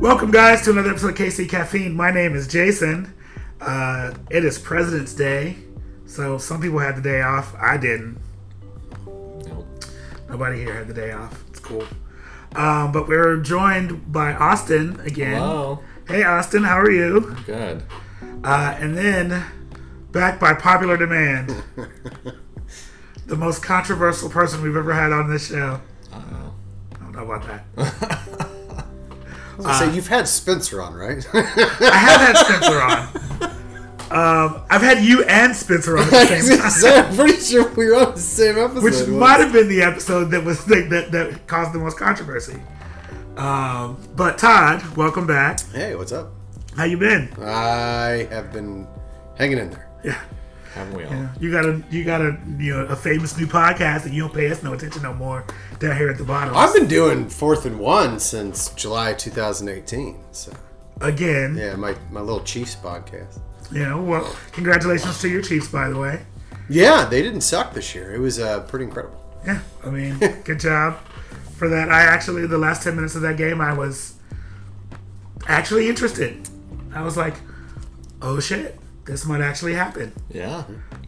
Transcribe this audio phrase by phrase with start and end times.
[0.00, 1.92] Welcome, guys, to another episode of KC Caffeine.
[1.92, 3.12] My name is Jason.
[3.60, 5.56] Uh, it is President's Day,
[6.06, 7.52] so some people had the day off.
[7.56, 8.16] I didn't.
[10.28, 11.42] Nobody here had the day off.
[11.48, 11.84] It's cool.
[12.54, 15.40] Um, but we're joined by Austin again.
[15.40, 15.80] Hello.
[16.06, 17.36] Hey, Austin, how are you?
[17.44, 17.82] Good.
[18.44, 19.44] Uh, and then,
[20.12, 21.60] back by popular demand,
[23.26, 25.80] the most controversial person we've ever had on this show.
[26.12, 26.54] Uh-oh.
[26.94, 28.14] I don't know about that.
[29.62, 31.26] so you've had Spencer on, right?
[31.34, 33.54] I have had Spencer on.
[34.10, 36.58] Um, I've had you and Spencer on at the same
[36.92, 37.04] time.
[37.10, 38.82] I'm pretty sure we were on the same episode.
[38.82, 39.08] which once.
[39.08, 42.58] might have been the episode that was that, that, that caused the most controversy.
[43.36, 45.60] Um, but Todd, welcome back.
[45.72, 46.30] Hey, what's up?
[46.74, 47.28] How you been?
[47.40, 48.86] I have been
[49.36, 49.88] hanging in there.
[50.02, 50.20] Yeah,
[50.74, 51.12] Haven't we all?
[51.12, 51.28] yeah.
[51.40, 54.34] You got a you got a you know a famous new podcast, and you don't
[54.34, 55.44] pay us no attention no more
[55.78, 56.54] down here at the bottom.
[56.56, 60.18] I've been doing fourth and one since July 2018.
[60.32, 60.52] So
[61.00, 63.38] Again, yeah, my my little Chiefs podcast.
[63.72, 63.94] Yeah.
[63.94, 66.20] Well, congratulations to your Chiefs, by the way.
[66.68, 68.14] Yeah, they didn't suck this year.
[68.14, 69.18] It was uh, pretty incredible.
[69.46, 70.98] Yeah, I mean, good job
[71.56, 71.90] for that.
[71.90, 74.14] I actually the last ten minutes of that game, I was
[75.46, 76.48] actually interested.
[76.94, 77.34] I was like,
[78.20, 80.12] oh shit, this might actually happen.
[80.30, 80.62] Yeah.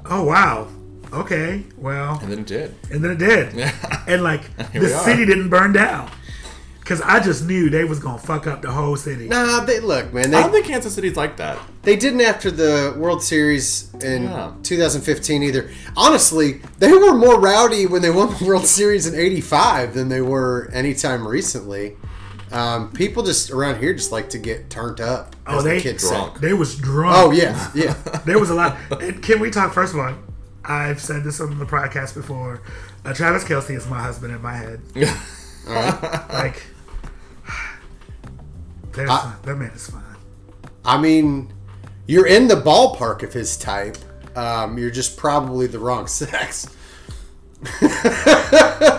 [0.04, 0.66] Oh wow.
[1.12, 1.64] Okay.
[1.76, 2.74] Well, And then it did.
[2.90, 3.72] and then it did.
[4.08, 6.10] And like Here the city didn't burn down.
[6.84, 9.28] Cause I just knew they was gonna fuck up the whole city.
[9.28, 10.34] Nah, they look, man.
[10.34, 11.56] I don't think Kansas City's like that.
[11.82, 14.52] they didn't after the World Series in Yeah.
[14.64, 15.70] 2015 either.
[15.96, 20.20] Honestly, they were more rowdy when they won the World Series in '85 than they
[20.20, 21.96] were anytime recently.
[22.52, 25.36] Um, people just around here just like to get turned up.
[25.46, 26.14] Oh, as the they- kids say.
[26.14, 26.40] Drunk.
[26.40, 27.16] They was drunk.
[27.16, 27.94] Oh yeah, yeah.
[28.26, 28.76] There was a lot.
[29.00, 30.14] And can we talk first of all?
[30.64, 32.60] I've said this on the podcast before.
[33.04, 34.80] Uh, Travis Kelce is my husband in my head.
[35.68, 36.28] All right.
[36.32, 36.62] Like,
[38.92, 40.02] there's, I- that man is fine.
[40.84, 41.52] I mean,
[42.06, 43.96] you're in the ballpark of his type.
[44.36, 46.66] Um, you're just probably the wrong sex.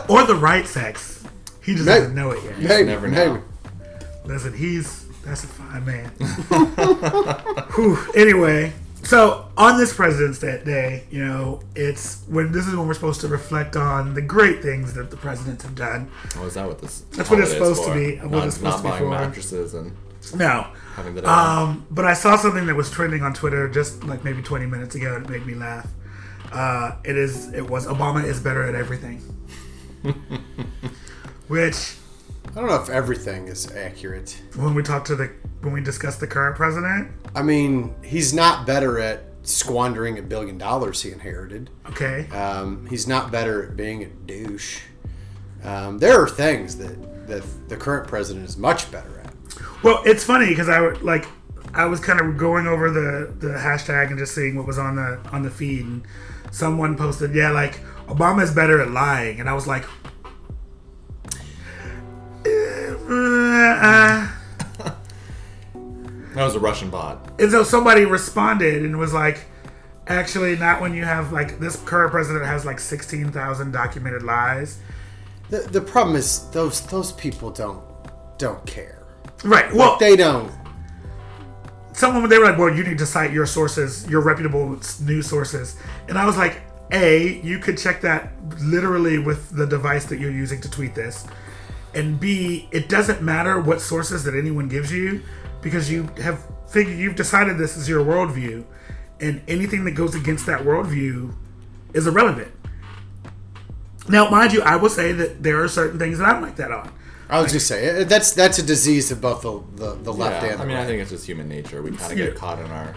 [0.10, 1.21] Or the right sex.
[1.64, 2.00] He just Maybe.
[2.02, 2.60] doesn't know it yet.
[2.60, 3.34] Maybe, never maybe.
[3.34, 3.44] know.
[4.26, 6.10] Listen, he's that's a fine man.
[7.76, 7.98] Whew.
[8.16, 8.74] Anyway,
[9.04, 13.22] so on this President's Day- Day, you know, it's when this is when we're supposed
[13.22, 16.10] to reflect on the great things that the presidents have done.
[16.36, 17.02] What was that what this?
[17.12, 17.88] That's what it's holiday is supposed to
[18.20, 18.28] for?
[18.28, 19.10] be, what it's supposed not to be buying for.
[19.28, 19.92] mattresses and
[20.36, 21.28] No, having the day.
[21.28, 24.96] um, but I saw something that was trending on Twitter just like maybe 20 minutes
[24.96, 25.88] ago, and it made me laugh.
[26.52, 27.54] Uh, it is.
[27.54, 29.22] It was Obama is better at everything,
[31.52, 31.96] which
[32.52, 34.42] I don't know if everything is accurate.
[34.56, 38.66] when we talk to the when we discuss the current president, I mean, he's not
[38.66, 41.70] better at squandering a billion dollars he inherited.
[41.90, 44.80] okay, Um, he's not better at being a douche.
[45.64, 49.34] Um, there are things that, that the current president is much better at.
[49.84, 51.26] Well, it's funny because I would like
[51.74, 54.96] I was kind of going over the the hashtag and just seeing what was on
[54.96, 56.04] the on the feed, and
[56.52, 59.86] someone posted, yeah, like Obama is better at lying, and I was like,
[63.12, 64.28] Uh,
[64.86, 64.92] uh.
[66.34, 67.30] that was a Russian bot.
[67.40, 69.46] and so somebody responded and was like,
[70.08, 74.80] actually, not when you have like this current president has like sixteen thousand documented lies.
[75.50, 77.84] The, the problem is those those people don't
[78.38, 79.04] don't care.
[79.44, 79.74] Right.
[79.74, 80.52] Well, They don't.
[81.94, 85.76] someone they were like, "Well, you need to cite your sources, your reputable news sources,"
[86.08, 86.62] and I was like,
[86.92, 91.26] "A, you could check that literally with the device that you're using to tweet this,
[91.94, 95.22] and B, it doesn't matter what sources that anyone gives you
[95.62, 98.64] because you have figured you've decided this is your worldview,
[99.20, 101.34] and anything that goes against that worldview
[101.94, 102.52] is irrelevant."
[104.10, 106.72] Now, mind you, I will say that there are certain things that I'm like that
[106.72, 106.92] on.
[107.30, 110.44] I was just say uh, that's that's a disease of both the the, the left
[110.44, 110.84] Yeah, and the I mean, right.
[110.84, 111.82] I think it's just human nature.
[111.82, 112.26] We kind of Yeah.
[112.26, 112.94] get caught in our.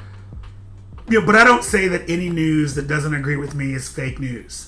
[1.08, 4.18] Yeah, but I don't say that any news that doesn't agree with me is fake
[4.18, 4.66] news.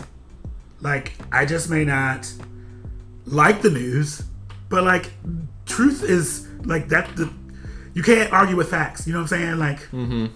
[0.82, 2.31] Like, I just may not
[3.26, 4.22] like the news,
[4.68, 5.10] but like,
[5.66, 7.15] truth is like that.
[7.16, 7.33] The
[7.95, 9.06] you can't argue with facts.
[9.06, 9.59] You know what I'm saying?
[9.59, 10.27] Like, mm-hmm.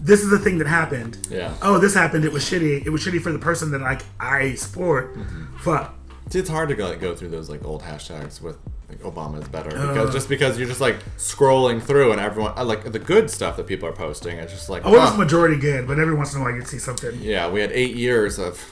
[0.00, 1.26] this is the thing that happened.
[1.30, 1.54] Yeah.
[1.62, 2.24] Oh, this happened.
[2.24, 2.84] It was shitty.
[2.84, 5.14] It was shitty for the person that like I support.
[5.14, 5.58] Mm-hmm.
[5.58, 5.94] Fuck.
[6.30, 8.58] See, it's hard to go, go through those like old hashtags with
[8.88, 9.88] like Obama is better Uh.
[9.88, 13.56] because just because you're just like scrolling through and everyone uh, like the good stuff
[13.56, 14.36] that people are posting.
[14.38, 15.16] It's just like oh, was huh.
[15.16, 17.18] majority good, but every once in a while you'd see something.
[17.20, 18.64] yeah, we had eight years of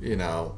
[0.00, 0.56] you know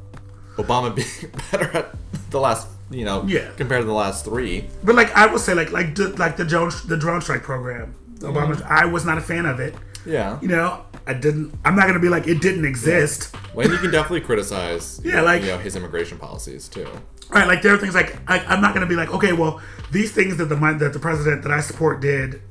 [0.56, 1.94] Obama being better at
[2.30, 3.50] the last you know Yeah.
[3.56, 4.68] compared to the last three.
[4.82, 7.94] But like I will say, like like the, like the drone the drone strike program.
[8.18, 8.36] Mm-hmm.
[8.36, 8.62] Obama.
[8.62, 9.74] I was not a fan of it.
[10.06, 11.52] Yeah, You know, I didn't.
[11.62, 13.34] I'm not gonna be like it didn't exist.
[13.54, 14.98] Well, you can definitely criticize.
[15.04, 16.88] Yeah, like- you know his immigration policies too.
[17.30, 19.60] Right, like there are things like I, I'm not going to be like, okay, well,
[19.92, 22.42] these things that the that the president that I support did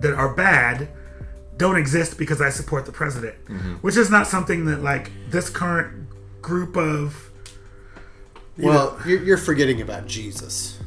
[0.00, 0.88] that are bad
[1.58, 3.74] don't exist because I support the president, mm-hmm.
[3.76, 6.08] which is not something that like this current
[6.40, 7.30] group of
[8.58, 10.78] Well, you're, you're forgetting about Jesus.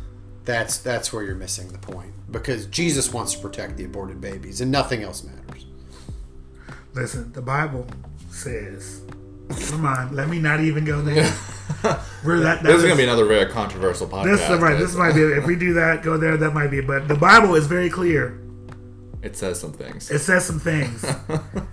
[0.44, 4.62] That's that's where you're missing the point because Jesus wants to protect the aborted babies,
[4.62, 5.66] and nothing else matters.
[6.94, 7.32] listen.
[7.34, 7.88] The Bible
[8.30, 9.02] says,
[9.70, 11.34] come on, let me not even go there.
[12.24, 12.62] We're that.
[12.62, 14.38] This is gonna be another very controversial podcast.
[14.38, 14.78] This right.
[14.78, 16.38] This might be if we do that, go there.
[16.38, 16.82] That might be.
[16.82, 18.40] But the Bible is very clear.
[19.24, 20.12] It says some things.
[20.12, 21.04] It says some things.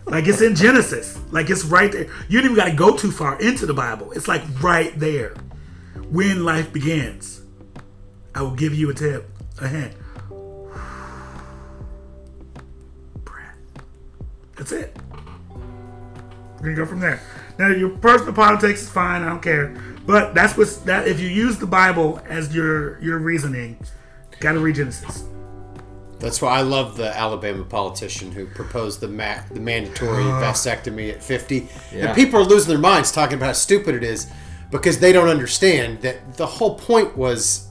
[0.07, 1.19] like it's in Genesis.
[1.31, 2.07] Like it's right there.
[2.31, 4.13] You don't even got to go too far into the Bible.
[4.13, 5.35] It's like right there.
[6.13, 7.41] When life begins,
[8.35, 9.31] I will give you a tip,
[9.63, 9.95] a hint.
[13.25, 13.57] Breath.
[14.55, 14.95] That's it.
[16.61, 17.23] We're gonna go from there.
[17.59, 19.23] Now your personal politics is fine.
[19.23, 19.75] I don't care.
[20.05, 21.09] But that's what's that.
[21.09, 23.79] If you use the Bible as your your reasoning,
[24.39, 25.25] gotta read Genesis.
[26.19, 31.23] That's why I love the Alabama politician who proposed the ma- the mandatory vasectomy at
[31.23, 31.69] 50.
[31.91, 32.09] Yeah.
[32.09, 34.31] And people are losing their minds talking about how stupid it is
[34.73, 37.69] because they don't understand that the whole point was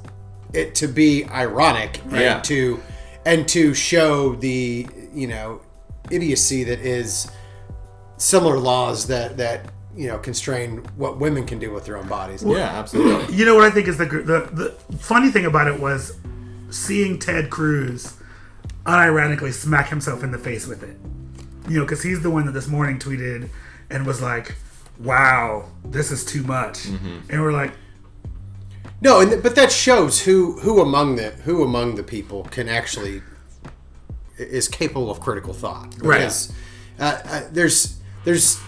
[0.53, 2.39] it to be ironic and Yeah.
[2.42, 2.80] to
[3.25, 5.59] and to show the you know
[6.09, 7.30] idiocy that is
[8.18, 9.65] similar laws that that
[9.95, 12.44] you know constrain what women can do with their own bodies.
[12.44, 13.36] yeah, absolutely.
[13.38, 16.18] You know what I think is the the the funny thing about it was
[16.69, 18.15] seeing Ted Cruz
[18.86, 20.98] unironically smack himself in the face with it.
[21.69, 23.50] You know, because he's the one that this morning tweeted
[23.89, 24.56] and was like,
[25.03, 27.74] "Wow, this is too much," and we're like,
[29.01, 32.69] No, and th- but that shows who who among the who among the people can
[32.69, 33.21] actually
[34.38, 35.95] is capable of critical thought.
[36.01, 36.19] Right.
[36.19, 36.53] Because
[37.00, 38.59] uh, uh, there's there's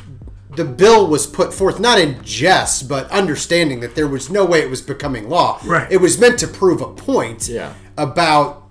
[0.56, 4.60] the bill was put forth not in jest, but understanding that there was no way
[4.62, 5.60] it was becoming law.
[5.66, 5.92] Right.
[5.92, 7.74] It was meant to prove a point Yeah.
[7.98, 8.64] about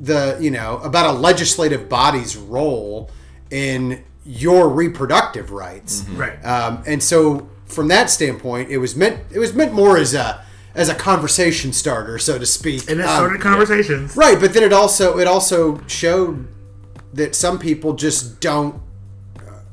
[0.00, 3.10] the you know about a legislative body's role
[3.50, 6.04] in your reproductive rights.
[6.14, 10.14] right, Um, and so from that standpoint, it was meant it was meant more as
[10.14, 12.90] a as a conversation starter, so to speak.
[12.90, 14.16] and it Um, started conversations.
[14.16, 16.46] right, but then it also it also showed
[17.14, 18.80] that some people just don't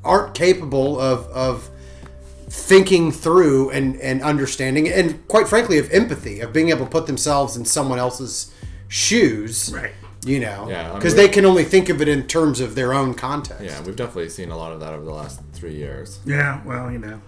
[0.03, 1.69] aren't capable of of
[2.49, 7.05] thinking through and and understanding and quite frankly of empathy of being able to put
[7.05, 8.51] themselves in someone else's
[8.87, 9.91] shoes Right.
[10.25, 12.93] You know Yeah, because I'm- they can only think of it in terms of their
[12.93, 16.19] own context Yeah, we've definitely seen a lot of that over the last three years.
[16.25, 17.21] Yeah, well, you know.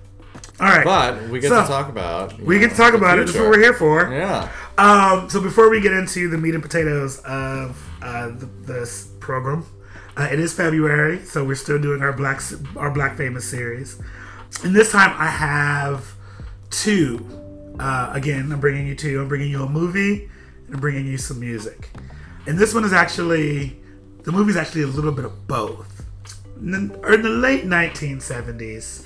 [0.59, 2.37] All right, But we get So, to talk about.
[2.37, 3.25] you we know, get to talk the about it.
[3.27, 4.09] That's what we're here for.
[4.11, 4.47] Yeah.
[4.77, 9.65] Um, so before we get into the meat and potatoes of uh, the, this program,
[10.17, 12.41] uh, it is February, so we're still doing our black
[12.75, 13.97] our Black Famous series,
[14.63, 16.13] and this time I have
[16.69, 17.25] two.
[17.79, 19.21] Uh, again, I'm bringing you two.
[19.21, 20.29] I'm bringing you a movie
[20.67, 21.89] and I'm bringing you some music,
[22.47, 23.77] and this one is actually
[24.23, 26.05] the movie's actually a little bit of both.
[26.57, 29.03] In the, in the late 1970s,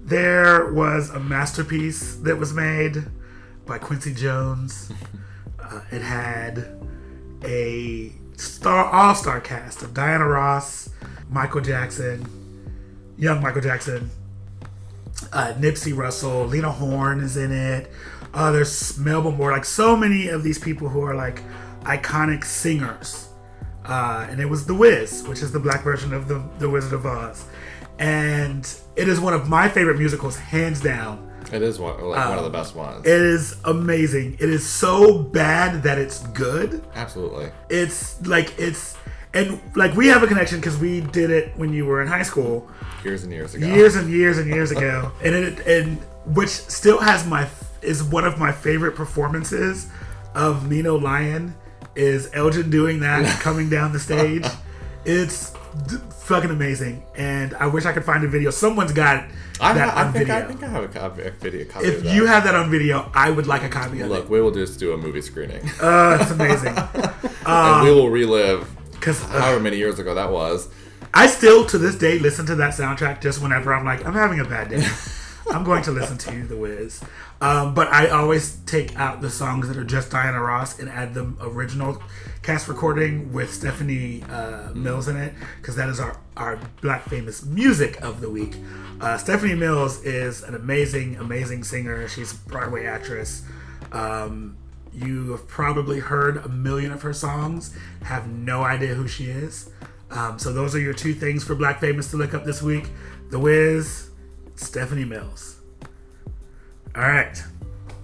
[0.00, 3.04] there was a masterpiece that was made
[3.66, 4.90] by Quincy Jones.
[5.70, 6.80] Uh, it had
[7.44, 10.88] a star all-star cast of Diana Ross,
[11.28, 12.26] Michael Jackson,
[13.18, 14.10] young Michael Jackson,
[15.32, 17.90] uh, Nipsey Russell, Lena Horne is in it.
[18.32, 21.42] Uh, there's Melba Moore, like so many of these people who are like
[21.82, 23.28] iconic singers.
[23.84, 26.92] Uh, and it was The Wiz, which is the black version of the, the Wizard
[26.92, 27.44] of Oz.
[27.98, 31.24] And it is one of my favorite musicals, hands down.
[31.52, 33.06] It is one, like one of the best ones.
[33.06, 34.34] It is amazing.
[34.34, 36.84] It is so bad that it's good.
[36.94, 37.50] Absolutely.
[37.70, 38.96] It's like it's
[39.32, 42.22] and like we have a connection because we did it when you were in high
[42.22, 42.68] school,
[43.02, 43.66] Years and years ago.
[43.66, 45.96] years and years and years ago, and it and
[46.36, 47.48] which still has my
[47.80, 49.88] is one of my favorite performances
[50.34, 51.54] of Nino Lion
[51.98, 54.46] is Elgin doing that coming down the stage.
[55.04, 55.50] It's
[55.86, 58.50] d- fucking amazing, and I wish I could find a video.
[58.50, 59.24] Someone's got
[59.60, 60.44] I, that ha- I on think video.
[60.44, 62.14] I think I have a, copy, a video copy if of that.
[62.14, 64.30] you have that on video, I would like a copy of Look, it.
[64.30, 66.76] we will just do a movie screening, Uh, it's amazing.
[67.46, 70.68] and we will relive Because however many years ago that was.
[71.14, 74.40] I still, to this day, listen to that soundtrack just whenever I'm like, I'm having
[74.40, 74.86] a bad day.
[75.50, 77.02] I'm going to listen to The Wiz.
[77.40, 81.14] Um, but I always take out the songs that are just Diana Ross and add
[81.14, 82.02] the original
[82.42, 87.44] cast recording with Stephanie uh, Mills in it because that is our, our Black Famous
[87.44, 88.56] Music of the Week.
[89.00, 92.06] Uh, Stephanie Mills is an amazing, amazing singer.
[92.08, 93.42] She's a Broadway actress.
[93.92, 94.56] Um,
[94.92, 99.70] you have probably heard a million of her songs, have no idea who she is.
[100.10, 102.88] Um, so those are your two things for Black Famous to look up this week:
[103.30, 104.07] The Wiz,
[104.58, 105.60] Stephanie Mills.
[106.94, 107.40] All right,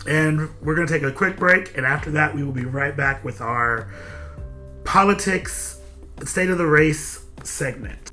[0.06, 3.24] and we're gonna take a quick break, and after that, we will be right back
[3.24, 3.92] with our
[4.84, 5.80] politics,
[6.24, 8.12] state of the race segment.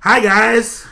[0.00, 0.86] Hi guys.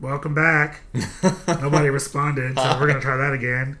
[0.00, 0.82] Welcome back.
[1.48, 3.78] Nobody responded, so we're gonna try that again.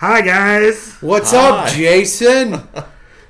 [0.00, 0.94] Hi guys.
[1.02, 1.48] What's Hi.
[1.66, 2.62] up, Jason?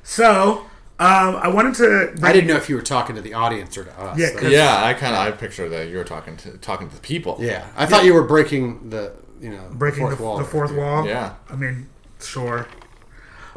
[0.02, 0.62] So,
[0.98, 2.26] um, I wanted to.
[2.26, 4.18] I didn't know if you were talking to the audience or to us.
[4.18, 6.94] Yeah, That- Yeah, I kind of I picture that you were talking to talking to
[6.96, 7.36] the people.
[7.38, 7.68] yeah.
[7.76, 10.38] I thought you were breaking the you know breaking fourth the, wall.
[10.38, 11.06] the fourth wall.
[11.06, 11.34] Yeah.
[11.48, 11.88] I mean,
[12.20, 12.66] sure.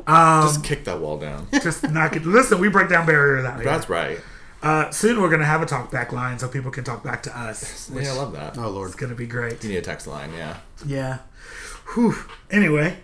[0.05, 1.47] Um, Just kick that wall down.
[1.53, 2.23] Just knock it.
[2.23, 3.65] Listen, we break down barriers out here.
[3.65, 4.19] That's right.
[4.61, 7.35] Uh, soon we're gonna have a talk back line so people can talk back to
[7.35, 7.89] us.
[7.89, 8.57] Which Yeah, I love that.
[8.59, 8.89] Oh lord.
[8.89, 9.63] it's gonna be great.
[9.63, 10.57] You need a text line, yeah.
[10.85, 11.17] Yeah.
[11.93, 12.15] Whew.
[12.49, 12.97] Anyway,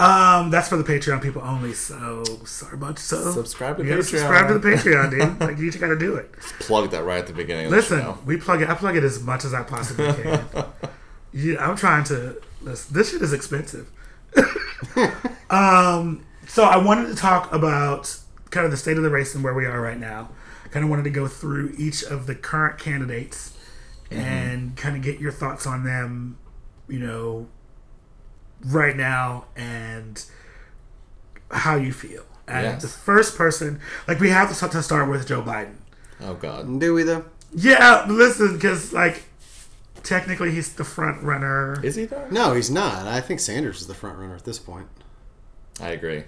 [0.00, 1.74] um, that's for the Patreon people only.
[1.74, 3.32] So sorry about so.
[3.32, 4.04] Subscribe to you Patreon.
[4.04, 5.40] subscribe to the Patreon, dude.
[5.40, 6.32] Like you just gotta do it.
[6.60, 8.70] Plug that right at the beginning Listen, the we plug it.
[8.70, 10.44] I plug it as much as I possibly can.
[11.32, 12.40] yeah, I'm trying to.
[12.62, 13.90] Listen, this shit is expensive.
[15.50, 18.16] um, so I wanted to talk about
[18.50, 20.30] kind of the state of the race and where we are right now.
[20.70, 23.56] Kind of wanted to go through each of the current candidates
[24.10, 26.38] and kind of get your thoughts on them.
[26.88, 27.48] You know,
[28.64, 30.24] right now and
[31.50, 32.22] how you feel.
[32.46, 32.82] And Yes.
[32.82, 35.74] the first person, like we have to start, to start with Joe Biden.
[36.20, 36.80] Oh god.
[36.80, 37.24] Do we though?
[37.54, 39.24] Yeah, listen, because like
[40.02, 41.78] technically he's the front runner.
[41.84, 42.26] Is he though?
[42.30, 43.06] No, he's not.
[43.06, 44.88] I think Sanders is the front runner at this point.
[45.80, 46.24] I agree.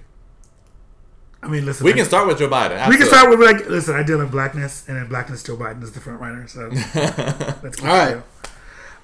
[1.43, 2.89] I mean, listen, We I- can start with Joe Biden.
[2.89, 5.83] we can start with like, listen, I deal in blackness, and in blackness, Joe Biden
[5.83, 6.47] is the front runner.
[6.47, 6.69] So
[7.65, 8.11] let's keep All right.
[8.11, 8.25] it real.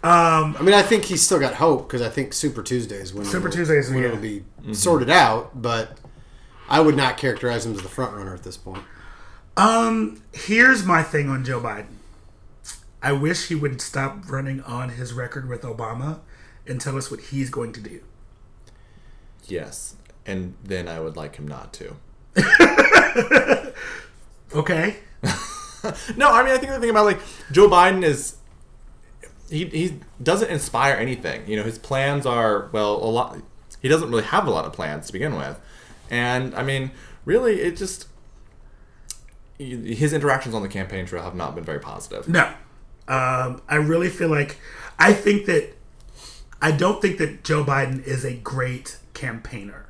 [0.03, 3.13] Um, I mean, I think he's still got hope because I think Super Tuesday is
[3.13, 4.09] when Super Tuesday is when yeah.
[4.09, 5.61] it'll be sorted out.
[5.61, 5.99] But
[6.69, 8.83] I would not characterize him as the front runner at this point.
[9.57, 11.95] um, here's my thing on Joe Biden.
[13.03, 16.21] I wish he would stop running on his record with Obama
[16.67, 18.01] and tell us what he's going to do.
[19.47, 19.97] Yes.
[20.27, 21.97] And then I would like him not to.
[24.55, 24.97] Okay.
[26.17, 27.21] No, I mean I think the thing about like
[27.53, 28.35] Joe Biden is
[29.51, 31.47] he he doesn't inspire anything.
[31.49, 33.39] You know, his plans are well a lot.
[33.81, 35.59] He doesn't really have a lot of plans to begin with,
[36.11, 36.91] and I mean,
[37.25, 38.07] really, it just
[39.59, 42.29] his interactions on the campaign trail have not been very positive.
[42.29, 42.45] No.
[43.09, 44.59] Um, I really feel like
[44.99, 45.75] I think that
[46.61, 49.87] I don't think that Joe Biden is a great campaigner.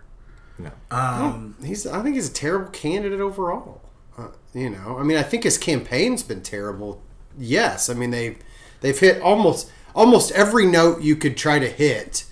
[0.58, 1.86] No, Um, He's.
[1.86, 3.80] I think he's a terrible candidate overall.
[4.16, 7.00] Uh, you know, I mean, I think his campaign's been terrible.
[7.38, 8.36] Yes, I mean they've
[8.80, 12.24] they've hit almost almost every note you could try to hit.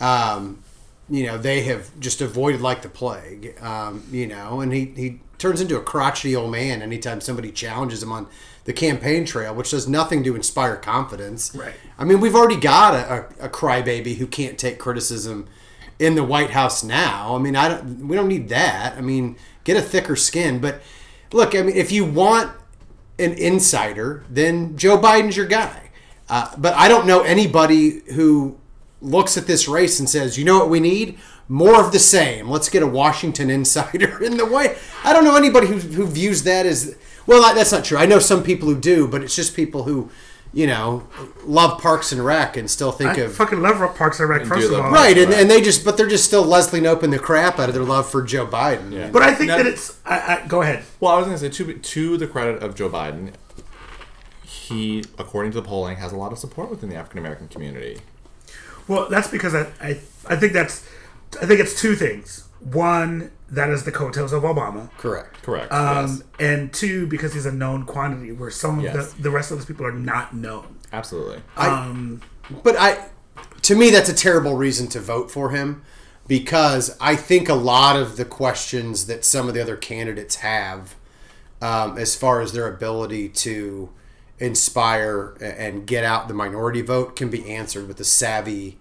[0.00, 0.62] Um,
[1.08, 3.60] you know, they have just avoided like the plague.
[3.60, 8.02] Um, you know, and he he turns into a crotchety old man anytime somebody challenges
[8.02, 8.28] him on
[8.64, 11.54] the campaign trail, which does nothing to inspire confidence.
[11.54, 11.74] Right.
[11.98, 15.48] I mean, we've already got a, a, a crybaby who can't take criticism
[15.98, 17.34] in the White House now.
[17.34, 18.08] I mean, I don't.
[18.08, 18.96] We don't need that.
[18.96, 20.60] I mean, get a thicker skin.
[20.60, 20.80] But
[21.32, 22.52] look, I mean, if you want
[23.20, 25.90] an insider, then Joe Biden's your guy.
[26.28, 28.56] Uh, but I don't know anybody who
[29.00, 31.18] looks at this race and says, you know what we need?
[31.48, 32.48] More of the same.
[32.48, 34.76] Let's get a Washington insider in the way.
[35.04, 36.96] I don't know anybody who, who views that as
[37.26, 37.54] well.
[37.54, 37.98] That's not true.
[37.98, 40.10] I know some people who do, but it's just people who,
[40.52, 41.06] you know,
[41.44, 44.44] love Parks and Rec and still think I of fucking love Parks and Rec.
[44.46, 45.40] First of all, right, and, Right.
[45.40, 48.10] and they just but they're just still Leslie Knoping the crap out of their love
[48.10, 48.92] for Joe Biden.
[48.92, 49.10] Yeah.
[49.10, 49.96] But I think Now- that it's.
[50.04, 50.82] I, I, go ahead.
[50.98, 53.32] Well, I was going to say to to the credit of Joe Biden,
[54.42, 58.00] he, according to the polling, has a lot of support within the African American community.
[58.88, 60.84] Well, that's because I, I I think that's
[61.40, 62.44] I think it's two things.
[62.60, 64.90] One, that is the coattails of Obama.
[64.98, 65.42] Correct.
[65.42, 65.72] Correct.
[65.72, 66.22] Um, yes.
[66.38, 69.12] and two, because he's a known quantity, where some of Yes.
[69.14, 70.76] the, the rest of those people are not known.
[70.92, 71.40] Absolutely.
[71.56, 72.20] Um,
[72.62, 73.06] But I,
[73.62, 75.82] to me, that's a terrible reason to vote for him
[76.28, 80.94] because I think a lot of the questions that some of the other candidates have,
[81.62, 83.90] um, as far as their ability to
[84.38, 88.78] inspire and get out the minority vote, can be answered with a savvy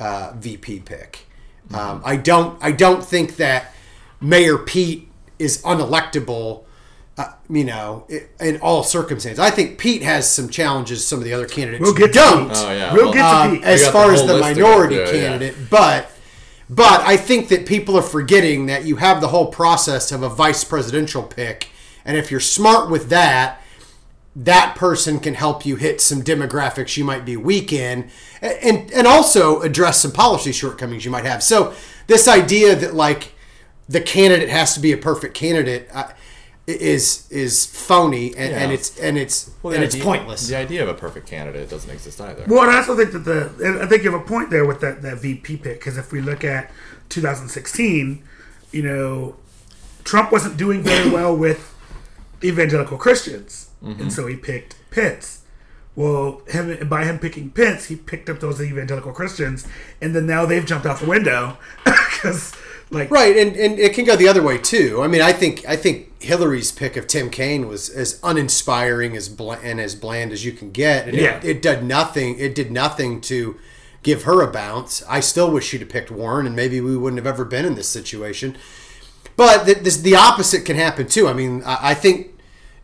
[0.00, 1.26] uh, VP pick.
[1.72, 2.58] Um, I don't.
[2.62, 3.72] I don't think that
[4.20, 6.64] Mayor Pete is unelectable.
[7.16, 8.06] Uh, you know,
[8.40, 11.06] in all circumstances, I think Pete has some challenges.
[11.06, 12.58] Some of the other candidates we'll get to don't Pete.
[12.58, 12.92] Oh, yeah.
[12.92, 13.64] We'll Well, get to um, Pete.
[13.64, 15.10] as far the as the list to go minority yeah.
[15.10, 16.10] candidate, but
[16.68, 20.28] but I think that people are forgetting that you have the whole process of a
[20.28, 21.68] vice presidential pick,
[22.04, 23.60] and if you're smart with that,
[24.36, 28.10] that person can help you hit some demographics you might be weak in
[28.42, 31.42] and and also address some policy shortcomings you might have.
[31.42, 31.74] So
[32.06, 33.32] this idea that like
[33.88, 36.08] the candidate has to be a perfect candidate uh,
[36.66, 40.48] is is phony and, and it's and it's Well, the and it's pointless.
[40.48, 42.44] The idea of a perfect candidate doesn't exist either.
[42.48, 44.64] Well, and I also think that the and I think you have a point there
[44.64, 46.70] with that that VP pick because if we look at
[47.10, 48.22] 2016,
[48.72, 49.36] you know,
[50.04, 51.70] Trump wasn't doing very well with
[52.42, 54.00] evangelical Christians, Mm-hmm.
[54.02, 55.42] and so he picked Pence.
[55.96, 59.66] Well, him by him picking Pence, he picked up those evangelical Christians,
[60.00, 62.52] and then now they've jumped out the window because,
[62.90, 65.02] like, Right, and, and it can go the other way too.
[65.02, 69.28] I mean, I think I think Hillary's pick of Tim Kaine was as uninspiring as
[69.28, 71.06] bl- and as bland as you can get.
[71.06, 71.36] And Yeah.
[71.38, 72.38] it, it did nothing.
[72.40, 73.56] It did nothing to
[74.02, 75.02] give her a bounce.
[75.08, 77.74] I still wish she'd have picked Warren, and maybe we wouldn't have ever been in
[77.76, 78.56] this situation.
[79.36, 81.28] But the, this, the opposite can happen too.
[81.28, 82.32] I mean, I, I think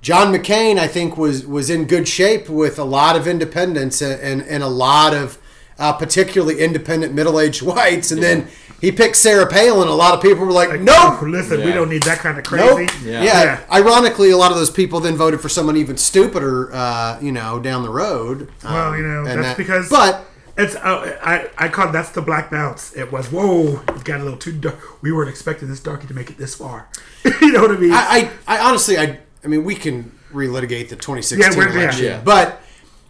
[0.02, 4.20] John McCain, I think, was was in good shape with a lot of independents and
[4.20, 5.38] and, and a lot of
[5.78, 8.48] uh, particularly independent middle aged whites, and then
[8.80, 9.88] he picked Sarah Palin.
[9.88, 12.76] A lot of people were like, "Nope." listen, we don't need that kind of Nope.
[12.76, 13.10] crazy.
[13.10, 13.22] Yeah.
[13.24, 13.60] Yeah.
[13.70, 17.60] Ironically, a lot of those people then voted for someone even stupider, uh, you know,
[17.60, 18.50] down the road.
[18.64, 19.88] Well, Um, you know, that's that- because.
[19.90, 20.24] But
[20.56, 22.94] It's uh, I I called that's the black bounce.
[22.96, 24.78] It was whoa, it got a little too dark.
[25.02, 26.88] We weren't expecting this darky to make it this far.
[27.42, 27.92] you know what I mean?
[27.92, 32.20] I, I, I honestly, I, I mean, we can relitigate the 2016 Yeah, election, Yeah.
[32.24, 32.60] but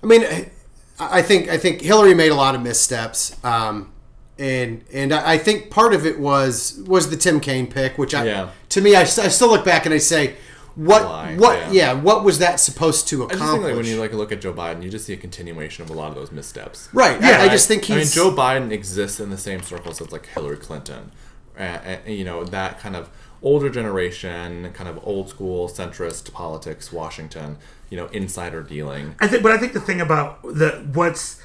[0.03, 0.51] I mean, I
[0.99, 3.91] I think I think Hillary made a lot of missteps, um,
[4.39, 8.15] and and I I think part of it was was the Tim Kaine pick, which
[8.15, 8.51] I, Yeah.
[8.71, 10.35] to me, I still look back and I say,
[10.77, 11.35] what Why?
[11.37, 11.73] what Yeah.
[11.73, 11.93] yeah.
[11.95, 13.67] what was that supposed to I just think accomplish?
[13.69, 15.95] like when you like look at Joe Biden, you just see a continuation of a
[15.95, 16.89] lot of those missteps.
[16.93, 19.63] right, Yeah, I, I just think he's I mean, Joe Biden exists in the same
[19.63, 21.11] circles as like Hillary Clinton,
[21.59, 23.09] uh, you know that kind of
[23.43, 27.57] older generation, kind of old school centrist politics, Washington,
[27.89, 29.15] you know, insider dealing.
[29.21, 31.41] I think, but I think the thing about the what's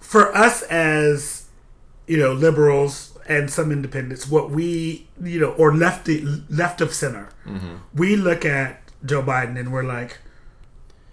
[0.00, 1.48] for us as
[2.06, 7.28] you know liberals and some independents, what we you know or lefty left of center,
[7.46, 7.76] mm-hmm.
[7.94, 10.18] we look at Joe Biden and we're like,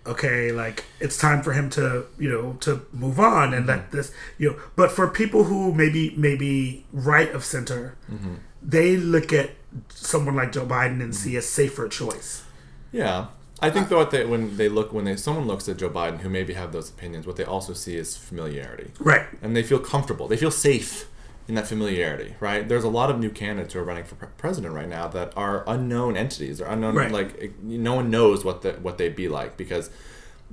[0.07, 3.97] okay, like it's time for him to you know to move on and let mm-hmm.
[3.97, 4.59] this you know.
[4.75, 8.35] But for people who maybe maybe right of center, mm-hmm.
[8.61, 9.51] they look at
[9.89, 12.43] someone like Joe Biden and see a safer choice.
[12.91, 13.27] Yeah.
[13.61, 16.29] I think though, that when they look, when they someone looks at Joe Biden who
[16.29, 19.25] maybe have those opinions, what they also see is familiarity, Right.
[19.41, 20.27] and they feel comfortable.
[20.27, 21.07] They feel safe
[21.47, 22.67] in that familiarity, right?
[22.67, 25.63] There's a lot of new candidates who are running for president right now that are
[25.67, 26.57] unknown entities.
[26.57, 27.11] They're unknown, Right.
[27.11, 29.89] like no one knows what the, what they'd be like because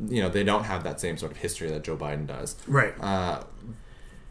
[0.09, 2.55] you know they don't have that same sort of history that Joe Biden does.
[2.69, 2.95] Right.
[3.01, 3.43] Uh,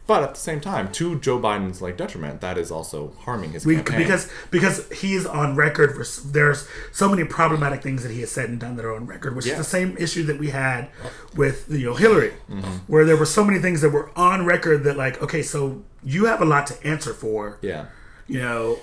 [0.06, 3.64] but at the same time, to Joe Biden's like detriment, that is also harming his
[3.64, 3.98] We, campaign.
[3.98, 8.48] because because he's on record for there's so many problematic things that he has said
[8.50, 9.52] and done that are on record, which Yeah.
[9.52, 10.88] is the same issue that we had
[11.36, 12.68] with you know Hillary, Mm-hmm.
[12.88, 16.24] where there were so many things that were on record that like okay, so you
[16.26, 17.86] have a lot to answer for, yeah,
[18.26, 18.78] you know,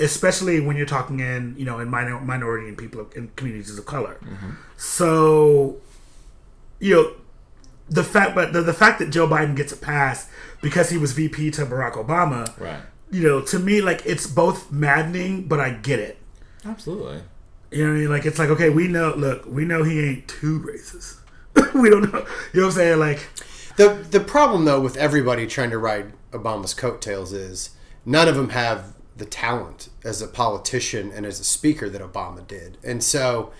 [0.00, 3.86] especially when you're talking in you know in minor, minority and people in communities of
[3.86, 4.18] color.
[4.24, 4.50] Mm-hmm.
[4.76, 5.76] So,
[6.80, 7.12] you know,
[7.88, 10.28] the fact but the, the fact that Joe Biden gets a pass
[10.66, 12.80] because he was VP to Barack Obama, right,
[13.12, 16.18] you know, to me, like it's both maddening, but I get it.
[16.64, 17.20] absolutely.
[17.70, 18.10] You know what I mean?
[18.10, 19.14] Like it's like okay, we know.
[19.16, 21.18] Look, we know he ain't too racist.
[21.74, 22.26] we don't know.
[22.52, 22.98] You know what I'm saying?
[22.98, 23.20] Like
[23.76, 27.70] The the problem though with everybody trying to ride Obama's coattails is
[28.04, 32.44] none of them have the talent as a politician and as a speaker that Obama
[32.46, 32.76] did.
[32.82, 33.52] And so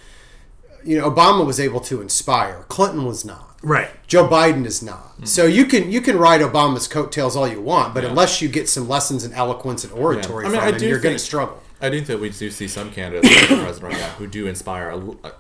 [0.85, 2.65] you know, Obama was able to inspire.
[2.69, 3.56] Clinton was not.
[3.67, 3.91] Right.
[4.07, 5.19] Joe Biden is not.
[5.21, 5.29] Mm.
[5.29, 8.69] So you can you can ride Obama's coattails all you want, but unless you get
[8.69, 11.63] some lessons in eloquence and oratory I mean, from I him, you're going to struggle.
[11.81, 14.89] I do think we do see some candidates for president right now who do inspire
[14.91, 15.33] a, a,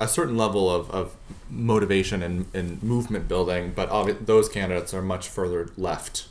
[0.00, 1.16] a certain level of, of
[1.50, 6.28] motivation and, and movement building, but obvi- those candidates are much further left.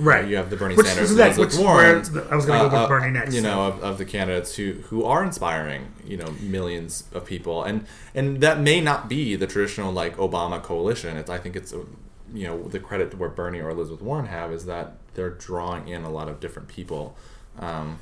[0.00, 0.26] Right.
[0.26, 1.96] You have the Bernie Which Sanders, that- Elizabeth which- Warren.
[2.30, 5.04] I was gonna go with Bernie next, You know, of, of the candidates who, who
[5.04, 9.92] are inspiring, you know, millions of people, and and that may not be the traditional
[9.92, 11.16] like Obama coalition.
[11.16, 11.84] It's I think it's uh,
[12.32, 16.02] you know the credit where Bernie or Elizabeth Warren have is that they're drawing in
[16.04, 17.16] a lot of different people
[17.58, 17.98] um,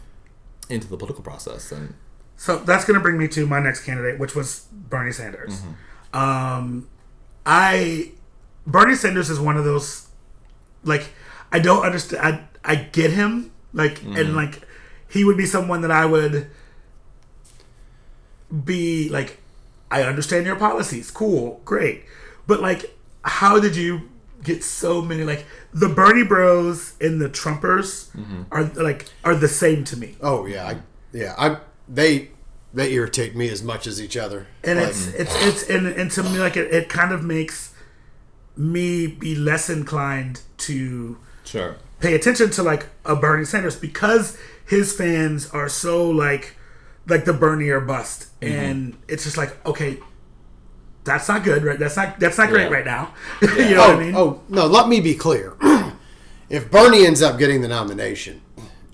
[0.68, 1.94] into the political process, and
[2.36, 5.60] So that's going to bring me to my next candidate, which was Bernie Sanders.
[5.60, 6.16] Mm-hmm.
[6.16, 6.88] Um,
[7.44, 8.12] I
[8.66, 10.08] Bernie Sanders is one of those
[10.84, 11.10] like
[11.52, 12.22] I don't understand.
[12.64, 14.16] I I get him like Mm-hmm.
[14.16, 14.62] and like
[15.08, 16.50] he would be someone that I would
[18.64, 19.38] be like.
[19.90, 21.10] I understand your policies.
[21.10, 22.04] Cool, great,
[22.46, 24.10] but like, how did you
[24.44, 28.42] get so many like the Bernie Bros and the Trumpers Mm-hmm.
[28.52, 30.16] are like are the same to me.
[30.20, 30.76] Oh yeah, I,
[31.12, 31.34] yeah.
[31.38, 31.56] I
[31.88, 32.32] they
[32.74, 34.46] they irritate me as much as each other.
[34.62, 37.72] and Like, it's it's it's and, and to me like it, it kind of makes
[38.54, 41.16] me be less inclined to
[41.48, 41.76] Sure.
[42.00, 46.56] pay attention to like a Bernie Sanders because his fans are so like
[47.06, 48.54] like the Bernie or bust, Mm-hmm.
[48.54, 49.98] and it's just like okay,
[51.04, 51.78] that's not good, right?
[51.78, 53.14] That's not that's not great right now.
[53.42, 54.14] you know oh, what I mean?
[54.16, 55.56] oh no, let me be clear.
[56.50, 58.42] if Bernie ends up getting the nomination,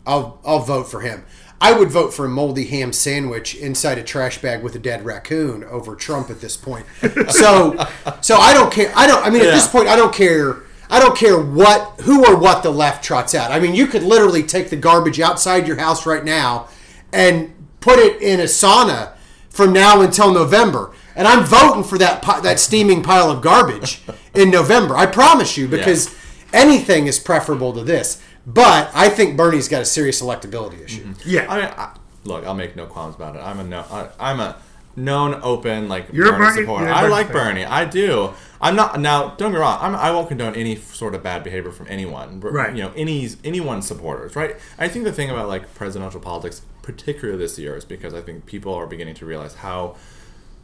[0.06, 1.24] I'll I'll vote for him.
[1.60, 5.04] I would vote for a moldy ham sandwich inside a trash bag with a dead
[5.04, 6.86] raccoon over Trump at this point.
[7.30, 7.76] So
[8.20, 8.92] so I don't care.
[8.94, 12.24] I don't I mean at this point I don't care I don't care what who
[12.26, 13.50] or what the left trots out.
[13.50, 16.68] I mean you could literally take the garbage outside your house right now
[17.12, 19.12] and put it in a sauna
[19.48, 20.92] from now until November.
[21.16, 24.02] And I'm voting for that that steaming pile of garbage
[24.34, 24.96] in November.
[24.96, 26.14] I promise you because
[26.52, 28.22] anything is preferable to this.
[28.46, 31.04] But I think Bernie's got a serious electability issue.
[31.04, 31.28] Mm-hmm.
[31.28, 33.38] yeah, I mean, I, look, I'll make no qualms about it.
[33.38, 34.56] I'm a no, I, I'm a
[34.96, 36.86] known, open like You're Bernie, Bernie- supporter.
[36.86, 37.34] Bernie like fan.
[37.34, 37.64] Bernie.
[37.64, 38.30] I do.
[38.60, 39.28] I'm not now.
[39.36, 39.78] Don't get me wrong.
[39.80, 42.40] I'm, I won't condone any sort of bad behavior from anyone.
[42.40, 42.74] Right.
[42.74, 44.34] You know, any anyone's supporters.
[44.36, 44.56] Right.
[44.78, 48.46] I think the thing about like presidential politics, particularly this year, is because I think
[48.46, 49.96] people are beginning to realize how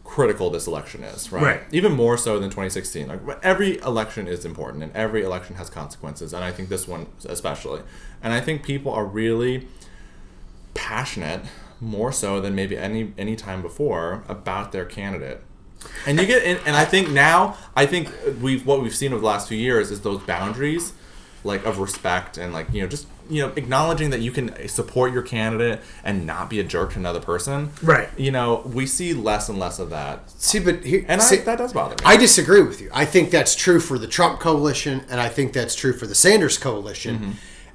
[0.03, 1.43] critical this election is, right?
[1.43, 1.61] Right.
[1.71, 3.07] Even more so than 2016.
[3.07, 7.07] Like every election is important and every election has consequences, and I think this one
[7.27, 7.83] especially.
[8.23, 9.69] And I think people are really
[10.75, 11.43] passionate
[11.81, 15.43] more so than maybe any any time before about their candidate.
[16.07, 19.21] And you get and, and I think now I think we've what we've seen over
[19.21, 20.93] the last few years is those boundaries
[21.43, 25.13] like of respect and like you know just you know acknowledging that you can support
[25.13, 27.71] your candidate and not be a jerk to another person.
[27.83, 28.09] Right.
[28.17, 30.31] You know, we see less and less of that.
[30.33, 32.01] See, but here, And see, I, that does bother me.
[32.05, 32.91] I disagree with you.
[32.93, 36.15] I think that's true for the Trump coalition, and I think that's true for the
[36.15, 37.19] Sanders coalition.
[37.19, 37.31] Mm-hmm.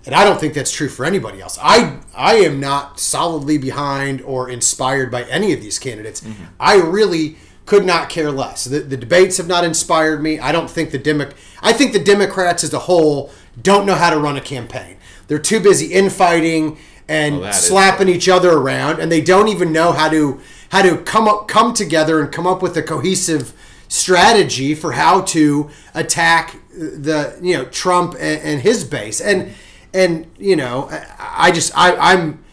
[0.06, 1.58] And I don't think that's true for anybody else.
[1.62, 6.22] I I am not solidly behind or inspired by any of these candidates.
[6.22, 6.44] Mm-hmm.
[6.60, 8.66] I really could not care less.
[8.66, 10.40] The, the debates have not inspired me.
[10.40, 14.12] I don't think the Demo- I think the Democrats as a whole don't know how
[14.12, 14.98] to run a campaign.
[15.28, 19.92] They're too busy infighting and Well, slapping each other around, and they don't even know
[19.92, 20.40] how to
[20.70, 23.54] how to come up come together and come up with a cohesive
[23.88, 29.22] strategy for how to attack the you know Trump and, and his base.
[29.22, 29.54] And
[29.96, 32.44] and you know I, I just I, I'm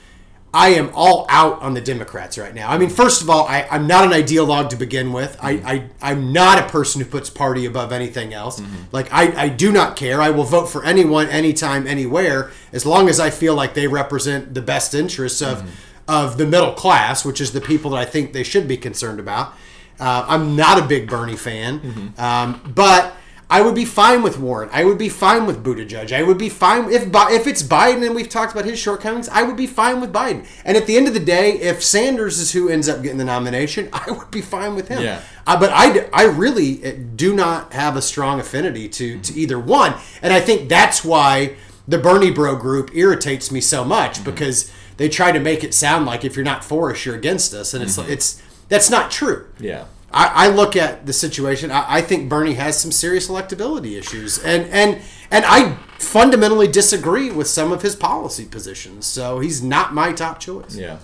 [0.54, 2.70] I am all out on the Democrats right now.
[2.70, 5.34] I mean, first of all, I, I'm not an ideologue to begin with.
[5.40, 8.60] I, I, I'm not a person who puts party above anything else.
[8.92, 10.20] Like, I, I do not care.
[10.20, 14.52] I will vote for anyone, anytime, anywhere, as long as I feel like they represent
[14.52, 15.62] the best interests of,
[16.06, 19.20] of the middle class, which is the people that I think they should be concerned
[19.20, 19.54] about.
[19.98, 23.14] Uh, I'm not a big Bernie fan, um, but
[23.52, 24.70] I would be fine with Warren.
[24.72, 26.10] I would be fine with Buttigieg.
[26.10, 29.28] I would be fine if if it's Biden and we've talked about his shortcomings.
[29.28, 30.46] I would be fine with Biden.
[30.64, 33.26] And at the end of the day, if Sanders is who ends up getting the
[33.26, 35.02] nomination, I would be fine with him.
[35.02, 35.20] Yeah.
[35.46, 39.96] Uh, but I really uh, do not have a strong affinity to, to either one.
[40.22, 45.10] And I think that's why the Bernie Bro group irritates me so much because they
[45.10, 47.74] try to make it sound like if you're not for us, you're against us.
[47.74, 49.46] And it's, it's that's not true.
[49.58, 49.84] yeah.
[50.12, 51.70] I, I look at the situation.
[51.70, 57.30] I, I think Bernie has some serious electability issues, and and and I fundamentally disagree
[57.30, 59.06] with some of his policy positions.
[59.06, 60.76] So he's not my top choice.
[60.76, 60.98] Yeah.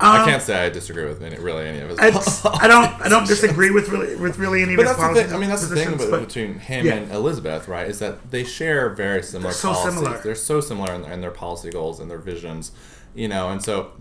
[0.00, 1.98] I um, can't say I disagree with any, really any of his.
[2.00, 5.14] It's, I don't I don't disagree with really with really any of But his that's
[5.14, 5.32] the thing.
[5.34, 6.94] I mean, that's the thing but- between him yeah.
[6.94, 7.88] and Elizabeth, right?
[7.88, 9.94] Is that they share very similar They're so policies.
[9.94, 10.18] similar.
[10.18, 12.72] They're so similar in, their- in their policy goals and their visions,
[13.14, 13.50] you know.
[13.50, 13.92] And so,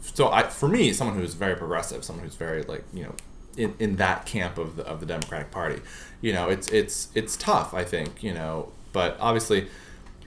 [0.00, 3.14] so I, for me, someone who's very progressive, someone who's very like, you know,
[3.56, 5.80] in, in that camp of the of the Democratic Party,
[6.20, 7.74] you know, it's it's it's tough.
[7.74, 9.68] I think, you know, but obviously.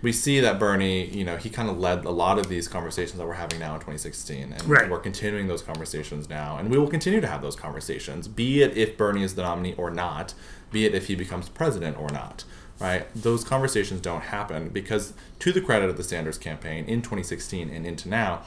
[0.03, 3.17] We see that Bernie, you know, he kind of led a lot of these conversations
[3.17, 4.87] that we're having now in 2016, and Right.
[4.87, 8.77] we're continuing those conversations now, and we will continue to have those conversations, be it
[8.77, 10.35] if Bernie is the nominee or not,
[10.71, 12.43] be it if he becomes president or not,
[12.79, 13.07] right?
[13.15, 17.83] Those conversations don't happen because, to the credit of the Sanders campaign in 2016 and
[17.87, 18.43] into now,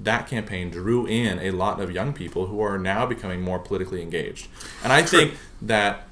[0.00, 4.02] that campaign drew in a lot of young people who are now becoming more politically
[4.02, 4.48] engaged,
[4.82, 6.06] and I think that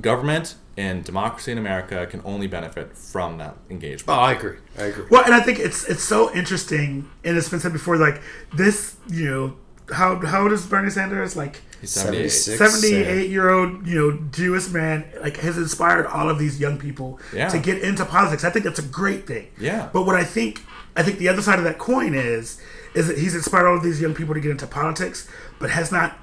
[0.00, 4.08] government and democracy in America can only benefit from that engagement.
[4.08, 4.56] Oh, I agree.
[4.78, 5.04] I agree.
[5.10, 8.22] Well, and I think it's it's so interesting, and it's been said before, like
[8.54, 9.56] this, you know,
[9.94, 11.36] how how old is Bernie Sanders?
[11.36, 16.60] Like 78, 78 year old you know, Jewish man, like has inspired all of these
[16.60, 17.48] young people Yeah.
[17.48, 18.44] to get into politics.
[18.44, 19.48] I think that's a great thing.
[19.58, 19.88] Yeah.
[19.92, 20.62] But what I think,
[20.96, 22.60] I think the other side of that coin is,
[22.94, 25.28] is that he's inspired all of these young people to get into politics,
[25.58, 26.18] but has not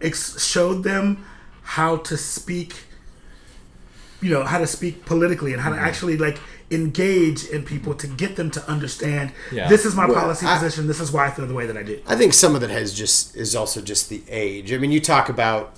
[0.00, 1.24] ex- showed them
[1.62, 2.74] how to speak
[4.22, 5.84] you know how to speak politically and how to mm-hmm.
[5.84, 6.38] actually like
[6.70, 9.68] engage in people to get them to understand Yeah.
[9.68, 10.86] this is my Well, policy I- position.
[10.86, 12.00] This is why I feel the way that I do.
[12.06, 14.72] I think some of that has just is also just the age.
[14.72, 15.76] I mean, you talk about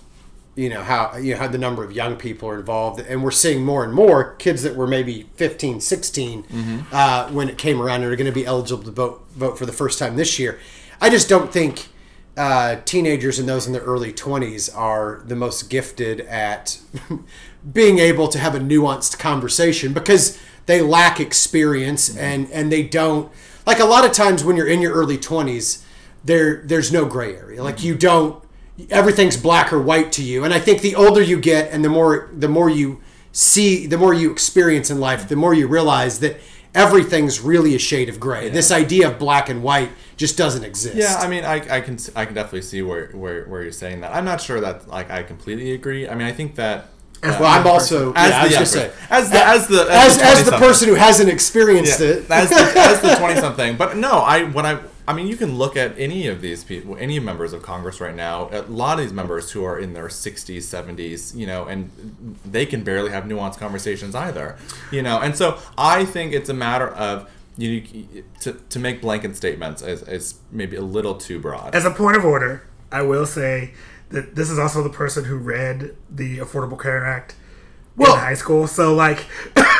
[0.58, 3.30] you know how you know how the number of young people are involved, and we're
[3.30, 6.44] seeing more and more kids that were maybe 15, 16
[6.90, 9.66] uh, when it came around and are going to be eligible to vote vote for
[9.66, 10.58] the first time this year.
[11.00, 11.88] I just don't think.
[12.36, 16.78] Uh, teenagers and those in their early 20s are the most gifted at
[17.72, 23.32] being able to have a nuanced conversation because they lack experience and and they don't
[23.66, 25.82] like a lot of times when you're in your early 20s
[26.24, 28.40] there there's no gray area like you don't
[28.90, 31.88] everything's black or white to you and i think the older you get and the
[31.88, 33.00] more the more you
[33.32, 36.36] see the more you experience in life the more you realize that
[36.74, 40.96] everything's really a shade of gray this idea of black and white just doesn't exist
[40.96, 44.00] Yeah, I mean, I, I can I can definitely see where, where where you're saying
[44.00, 44.14] that.
[44.14, 46.08] I'm not sure that like I completely agree.
[46.08, 46.88] I mean, I think that
[47.22, 49.06] uh, well i'm also as yeah, the young say person.
[49.10, 50.68] as the uh, as the as, as the 20-something.
[50.68, 54.64] person who hasn't experienced it as the, as the 20 something but no i when
[54.64, 58.00] i i mean you can look at any of these people any members of congress
[58.00, 58.48] right now.
[58.52, 61.90] A lot of these members who are in their 60s 70s you know and
[62.44, 64.56] they can barely have nuanced conversations either
[64.92, 65.18] you know?
[65.20, 70.02] And so i think it's a matter of you to, to make blanket statements is,
[70.02, 71.74] is maybe a little too broad.
[71.74, 73.74] As a point of order, I will say
[74.10, 77.34] that this is also the person who read the Affordable Care Act
[77.98, 78.66] Well- in high school.
[78.66, 79.26] So like,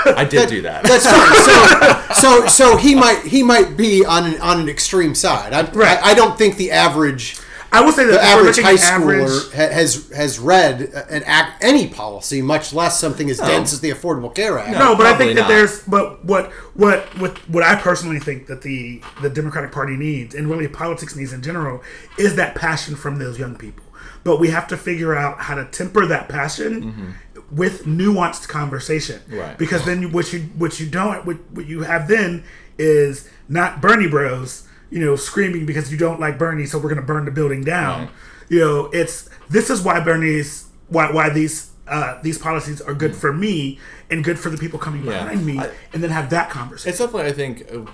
[0.07, 2.05] i did do that That's fine.
[2.15, 5.53] So, so, so he might he might be on an on an extreme side.
[5.53, 5.99] I, Right.
[6.03, 7.39] I, I don't think the average
[7.71, 11.23] I will say that the average high at average- schooler has has read uh, an
[11.25, 14.73] act any policy, much less something as dense as the Affordable Care Act.
[14.73, 15.49] No, but I Probably think that not.
[15.49, 20.35] there's but what what what what I personally think that the the Democratic Party needs
[20.35, 21.83] and really politics needs in general
[22.17, 23.85] is that passion from those young people.
[24.25, 27.11] But we have to figure out how to temper that passion mm-hmm.
[27.51, 29.21] With nuanced conversation.
[29.29, 29.57] Right.
[29.57, 32.45] Because then you, what you what you don't what, what you have then
[32.79, 34.65] is not Bernie Bros.
[34.91, 37.63] You know, screaming because you don't like Bernie, so we're going to burn the building
[37.63, 38.03] down.
[38.07, 38.11] Right.
[38.49, 43.15] You know, it's this is why Bernie's why why these uh, these policies are good
[43.15, 43.79] for me
[44.11, 45.25] and good for the people coming Yeah.
[45.25, 46.89] behind me, I- and then have that conversation.
[46.91, 47.91] It's definitely, I think, uh,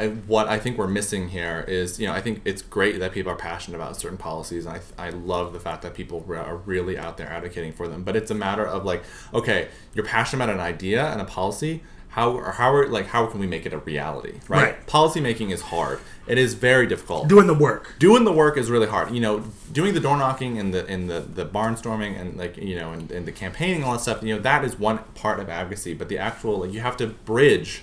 [0.00, 3.12] I, what I think we're missing here is, you know, I think it's great that
[3.12, 6.56] people are passionate about certain policies, and I, I love the fact that people are
[6.56, 8.02] really out there advocating for them.
[8.02, 9.02] But it's a matter of like,
[9.34, 11.82] okay, you're passionate about an idea and a policy.
[12.14, 14.40] How or how are like how can we make it a reality?
[14.48, 14.62] Right.
[14.64, 14.86] Right.
[14.88, 16.00] Policy making is hard.
[16.26, 17.94] It is very difficult Doing the work.
[18.00, 19.14] doing the work is really hard.
[19.14, 22.74] You know, doing the door knocking and the and the, the barnstorming and like you
[22.74, 24.24] know and, and the campaigning and all that stuff.
[24.24, 27.06] You know, that is one part of advocacy, but the actual like you have to
[27.06, 27.82] bridge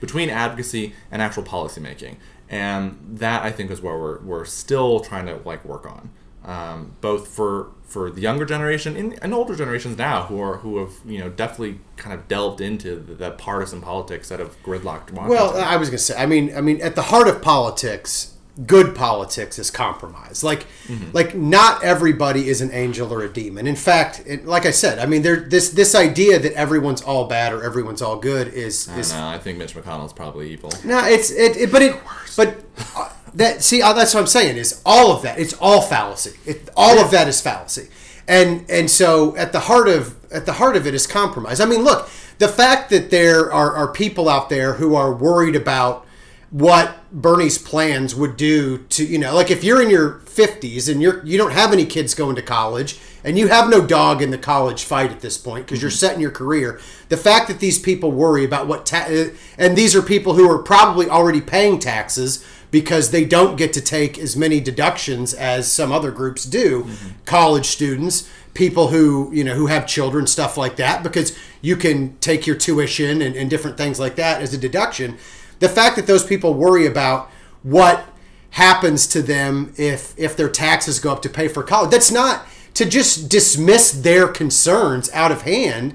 [0.00, 2.16] between advocacy and actual policy making,
[2.48, 6.10] and that I think is where we're we're still trying to like work on,
[6.44, 10.78] um, both for for the younger generation and, and older generations now who are who
[10.78, 15.10] have you know definitely kind of delved into the, the partisan politics that have gridlocked
[15.10, 15.28] Washington.
[15.28, 16.16] Well, I was gonna say.
[16.16, 18.36] I mean, I mean, at the heart of politics,
[18.66, 20.42] good politics is compromise.
[20.44, 21.10] Like, Mm-hmm.
[21.12, 23.66] like not everybody is an angel or a demon.
[23.68, 27.26] In fact, it, like I said, I mean, there this this idea that everyone's all
[27.26, 29.28] bad or everyone's all good is I is know.
[29.28, 30.72] I think Mitch McConnell's probably evil.
[30.84, 31.96] no, it's it, it but it
[32.36, 32.64] but
[32.96, 36.32] uh, that see uh, that's what I'm saying is all of that it's all fallacy.
[36.44, 37.88] It, all of that is fallacy,
[38.26, 41.60] and and so at the heart of at the heart of it is compromise.
[41.60, 45.54] I mean, look, the fact that there are, are people out there who are worried
[45.54, 46.04] about
[46.50, 51.00] what Bernie's plans would do to you know like if you're in your 50s and
[51.00, 54.30] you're you don't have any kids going to college and you have no dog in
[54.30, 57.60] the college fight at this point because you're set in your career the fact that
[57.60, 59.26] these people worry about what ta- uh,
[59.58, 63.80] and these are people who are probably already paying taxes because they don't get to
[63.80, 66.88] take as many deductions as some other groups do
[67.26, 72.16] college students people who you know who have children stuff like that because you can
[72.18, 75.16] take your tuition and, and different things like that as a deduction
[75.60, 77.30] the fact that those people worry about
[77.62, 78.04] what
[78.50, 82.44] happens to them if if their taxes go up to pay for college that's not
[82.74, 85.92] to just dismiss their concerns out of hand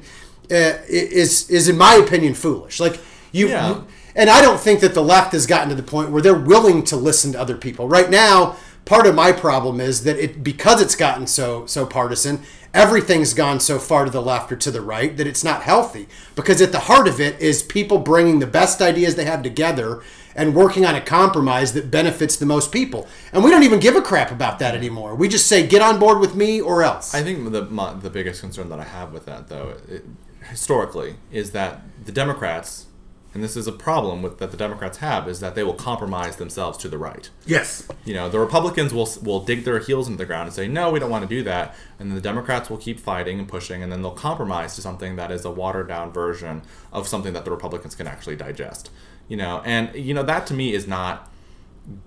[0.52, 3.00] uh, is is in my opinion foolish like
[3.34, 3.82] you Yeah.
[4.16, 6.84] and I don't think that the left has gotten to the point where they're willing
[6.86, 7.90] to listen to other people.
[7.90, 12.40] Right now, part of my problem is that it because it's gotten so so partisan,
[12.76, 16.08] everything's gone so far to the left or to the right that it's not healthy.
[16.36, 20.04] Because at the heart of it is people bringing the best ideas they have together
[20.36, 23.08] and working on a compromise that benefits the most people.
[23.32, 25.16] And we don't even give a crap about that anymore.
[25.16, 27.16] We just say get on board with me or else.
[27.16, 30.04] I think the my, the biggest concern that I have with that, though, it,
[30.50, 32.88] historically, is that the Democrats
[33.36, 36.38] and this is a problem with that the Democrats have, is that they will compromise
[36.38, 37.30] themselves to the right.
[37.46, 37.86] Yes.
[38.06, 40.90] You know, the Republicans will will dig their heels into the ground and say, "No,
[40.90, 43.84] we don't want to do that," and then the Democrats will keep fighting and pushing,
[43.84, 46.62] and then they'll compromise to something that is a watered down version
[46.94, 48.90] of something that the Republicans can actually digest.
[49.28, 51.30] You know, and you know that to me is not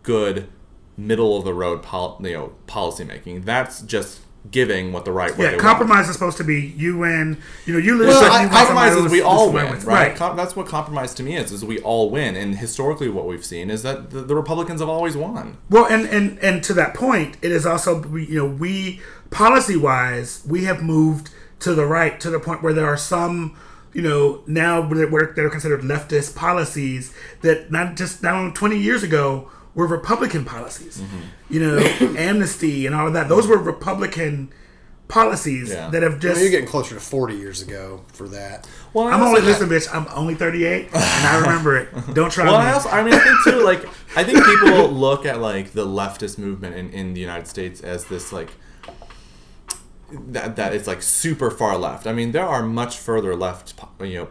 [0.03, 0.49] good
[0.97, 3.43] middle of the road pol- you know policy making.
[3.43, 4.21] That's just
[4.51, 5.53] giving what the right way.
[5.53, 7.39] Yeah, compromise is supposed to be you win.
[7.67, 8.09] You know, you lose.
[8.09, 9.85] Well, I- you win compromise is we all win, right?
[9.85, 10.17] Right.
[10.17, 12.37] Com- that's what compromise to me is: is we all win.
[12.37, 15.59] And historically, what we've seen is that the, the Republicans have always won.
[15.69, 19.77] Well, and, and and to that point, it is also we- you know we policy
[19.77, 23.55] wise we have moved to the right to the point where there are some
[23.93, 29.03] you know now that are considered leftist policies that not just not only twenty years
[29.03, 30.99] ago were Republican policies.
[31.01, 31.55] Mm-hmm.
[31.55, 31.79] You know,
[32.19, 34.53] amnesty and all of that; those were Republican
[35.07, 35.89] policies Yeah.
[35.89, 36.35] that have I just.
[36.37, 38.69] mean, you're getting closer to 40 years ago for that.
[38.93, 39.89] Well, I I'm only ha- listen, bitch.
[39.95, 41.89] I'm only 38, and I remember it.
[42.15, 42.67] Don't try Well, me.
[42.67, 43.85] I also, I mean, I think too, like,
[44.17, 48.05] I think people look at like the leftist movement in, in the United States as
[48.07, 48.51] this like
[50.11, 52.07] that that is like super far left.
[52.07, 54.29] I mean, there are much further left, you know,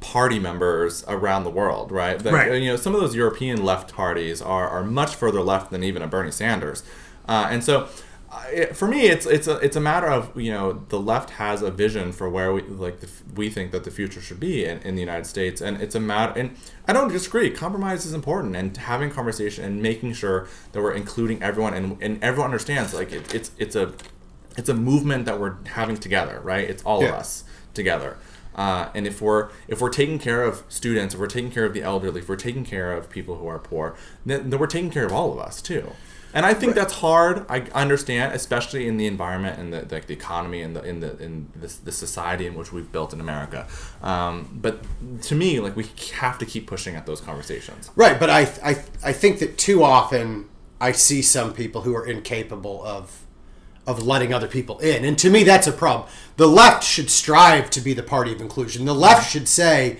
[0.00, 2.18] party members around the world, right?
[2.18, 2.52] That, Right.
[2.62, 6.02] You know, some of those European left parties are, are much further left than even
[6.02, 6.82] a Bernie Sanders,
[7.28, 7.88] uh, and so.
[8.32, 11.30] uh, It, for me, it's it's a it's a matter of you know the left
[11.30, 14.64] has a vision for where we like the, we think that the future should be
[14.64, 16.38] in, in the United States, and it's a matter.
[16.40, 16.48] And
[16.88, 17.50] I don't disagree.
[17.50, 22.22] Compromise is important, and having conversation and making sure that we're including everyone, and, and
[22.22, 23.92] everyone understands like it, it's it's a
[24.56, 26.66] it's a movement that we're having together, right?
[26.72, 28.16] It's all of us together.
[28.54, 31.74] Uh, and if we're if we're taking care of students, if we're taking care of
[31.74, 34.90] the elderly, if we're taking care of people who are poor, then, then we're taking
[34.90, 35.92] care of all of us too.
[36.32, 37.44] And I think that's hard.
[37.48, 41.16] I understand, especially in the environment and the, like the economy and the in the
[41.18, 43.66] in this the society in which we've built in America.
[44.00, 44.84] Um, but
[45.22, 47.90] to me, like we have to keep pushing at those conversations.
[47.96, 48.70] Right, but I, I,
[49.02, 50.48] I think that too often
[50.80, 53.26] I see some people who are incapable of
[53.86, 56.08] of letting other people in, and to me that's a problem.
[56.36, 58.84] The left should strive to be the party of inclusion.
[58.84, 59.98] The left should say,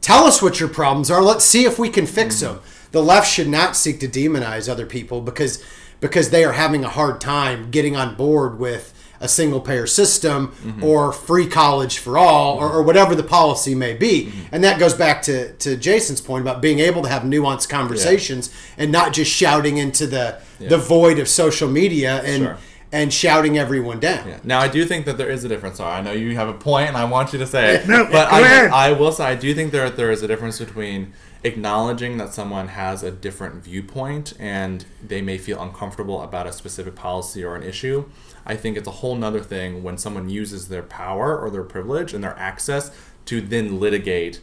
[0.00, 1.22] "Tell us what your problems are.
[1.22, 2.54] Let's see if we can fix mm-hmm.
[2.54, 5.62] them." The left should not seek to demonize other people because
[6.00, 10.48] because they are having a hard time getting on board with a single payer system
[10.48, 10.84] mm-hmm.
[10.84, 12.76] or free college for all or, mm-hmm.
[12.76, 14.32] or whatever the policy may be.
[14.52, 18.54] And that goes back to, to Jason's point about being able to have nuanced conversations
[18.76, 22.58] and not just shouting into the the void of social media and Sure.
[22.92, 24.26] And shouting everyone down.
[24.28, 24.40] Yeah.
[24.44, 25.76] Now I do think that there is a difference.
[25.78, 27.88] Sorry, I know you have a point, and I want you to say it.
[27.88, 28.70] No, but go I, ahead.
[28.70, 31.12] I will say I do think there there is a difference between
[31.44, 36.94] acknowledging that someone has a different viewpoint and they may feel uncomfortable about a specific
[36.96, 38.04] policy or an issue.
[38.44, 42.12] I think it's a whole nother thing when someone uses their power or their privilege
[42.12, 42.90] and their access
[43.26, 44.40] to then litigate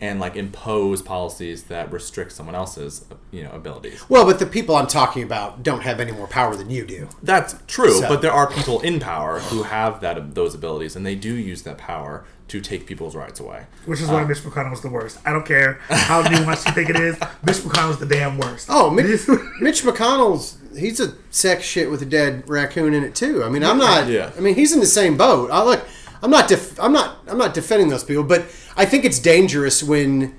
[0.00, 4.08] and like impose policies that restrict someone else's you know abilities.
[4.08, 7.08] Well, but the people I'm talking about don't have any more power than you do.
[7.22, 11.04] That's true, So- but there are people in power who have that those abilities, and
[11.04, 13.66] they do use that power to take people's rights away.
[13.84, 15.18] Which is why uh, Mitch McConnell was the worst.
[15.26, 17.14] I don't care how nuanced you think it is.
[17.44, 18.68] Mitch McConnell's the damn worst.
[18.70, 19.28] Oh, Mitch,
[19.60, 23.42] Mitch McConnell's he's a sex shit with a dead raccoon in it too.
[23.44, 24.08] I mean, I'm not.
[24.08, 24.30] Yeah.
[24.36, 25.50] I mean, he's in the same boat.
[25.50, 25.86] I look.
[26.22, 26.48] I'm not.
[26.48, 27.18] Def, I'm not.
[27.28, 28.42] I'm not defending those people, but
[28.76, 30.36] I think it's dangerous when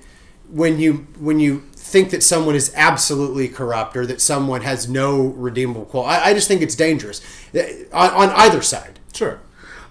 [0.48, 5.22] when you when you think that someone is absolutely corrupt or that someone has no
[5.28, 6.14] redeemable quality.
[6.22, 7.20] I, I just think it's dangerous
[7.54, 9.00] eh, on, on either side.
[9.12, 9.40] Sure.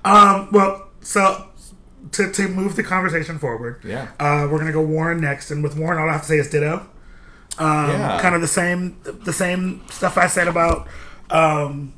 [0.06, 1.48] Um, well, so
[2.14, 4.08] to, to move the conversation forward, Yeah.
[4.20, 6.50] uh, we're gonna go Warren next, and with Warren, all I have to say is
[6.50, 6.88] ditto.
[7.58, 8.20] Um, Yeah.
[8.22, 10.88] Kind of the same, the same stuff I said about
[11.30, 11.94] um,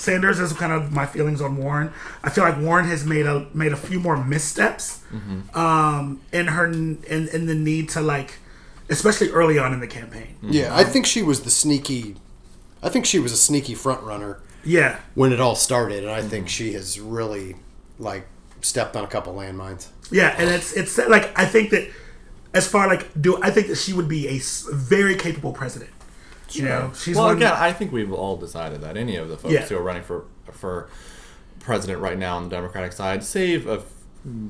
[0.00, 1.92] Sanders is kind of my feelings on Warren.
[2.24, 5.56] I feel like Warren has made a made a few more missteps mm-hmm.
[5.58, 8.38] um, in her in in the need to like,
[8.88, 10.36] especially early on in the campaign.
[10.36, 10.52] Mm-hmm.
[10.52, 12.16] Yeah, I think she was the sneaky.
[12.82, 16.22] I think she was a sneaky front runner Yeah, when it all started, and I
[16.22, 16.48] think mm-hmm.
[16.48, 17.56] she has really
[17.98, 18.26] like
[18.62, 19.88] stepped on a couple landmines.
[20.10, 21.90] Yeah, and it's it's like I think that
[22.54, 24.40] as far like do I think that she would be a
[24.72, 25.90] very capable president.
[26.54, 29.54] You know, she's well, again, I think we've all decided that any of the folks
[29.54, 29.66] Yeah.
[29.66, 30.88] who are running for for
[31.60, 33.84] president right now on the Democratic side, save a f-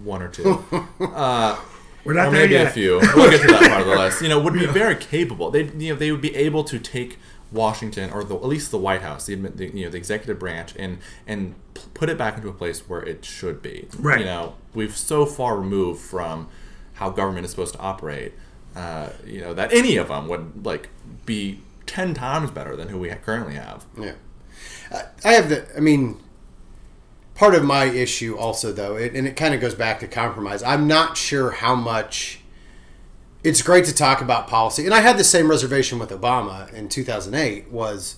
[0.04, 0.64] one or two,
[1.00, 1.58] uh,
[2.04, 2.68] we're not or there maybe yet.
[2.68, 4.22] a few, we'll get to that part of the list.
[4.22, 5.50] You know, would be very capable.
[5.50, 7.18] They you know they would be able to take
[7.52, 10.74] Washington or the, at least the White House, the, the you know the executive branch,
[10.78, 13.88] and and p- put it back into a place where it should be.
[13.98, 14.20] Right.
[14.20, 16.48] You know, we've so far removed from
[16.94, 18.32] how government is supposed to operate.
[18.76, 20.88] Uh, you know that any of them would like
[21.26, 21.58] be
[21.90, 23.84] ten times better than who we currently have.
[23.98, 24.12] Yeah,
[25.24, 25.66] I- have the.
[25.76, 26.20] I mean,
[27.34, 30.62] part of my issue also though, it, and it kind of goes back to compromise.
[30.62, 32.40] I'm not sure how much
[33.42, 36.88] it's great to talk about policy, and I had the same reservation with Obama in
[36.88, 37.70] 2008.
[37.72, 38.16] Was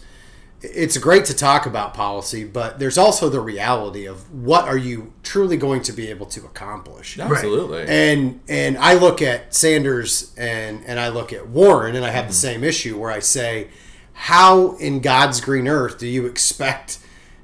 [0.63, 5.13] it's great to talk about policy, but there's also the reality of what are you
[5.23, 7.19] truly going to be able to accomplish.
[7.19, 7.85] Absolutely.
[7.89, 12.27] And and I look at Sanders and and I look at Warren, and I have
[12.27, 12.61] the mm-hmm.
[12.61, 13.69] same issue where I say,
[14.13, 16.99] how in God's green earth do you expect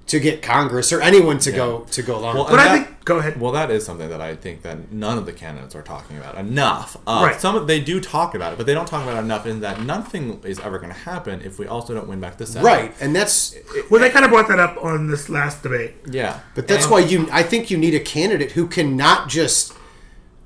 [0.09, 2.35] to get Congress or anyone to go to go along?
[2.35, 3.41] Well, with But And I that- think go ahead.
[3.41, 6.37] Well, that is something that I think that none of the candidates are talking about
[6.37, 6.97] enough.
[7.07, 7.41] Uh, Right.
[7.41, 9.47] Some they do talk about it, but they don't talk about it enough.
[9.47, 12.47] In that nothing is ever going to happen if we also don't win back the
[12.47, 12.65] Senate.
[12.67, 13.55] right, and that's
[13.91, 15.95] Well, they kind of brought that up on this last debate.
[16.11, 16.41] Yeah.
[16.55, 17.29] But that's And- why you.
[17.33, 19.73] I think you need a candidate who can not just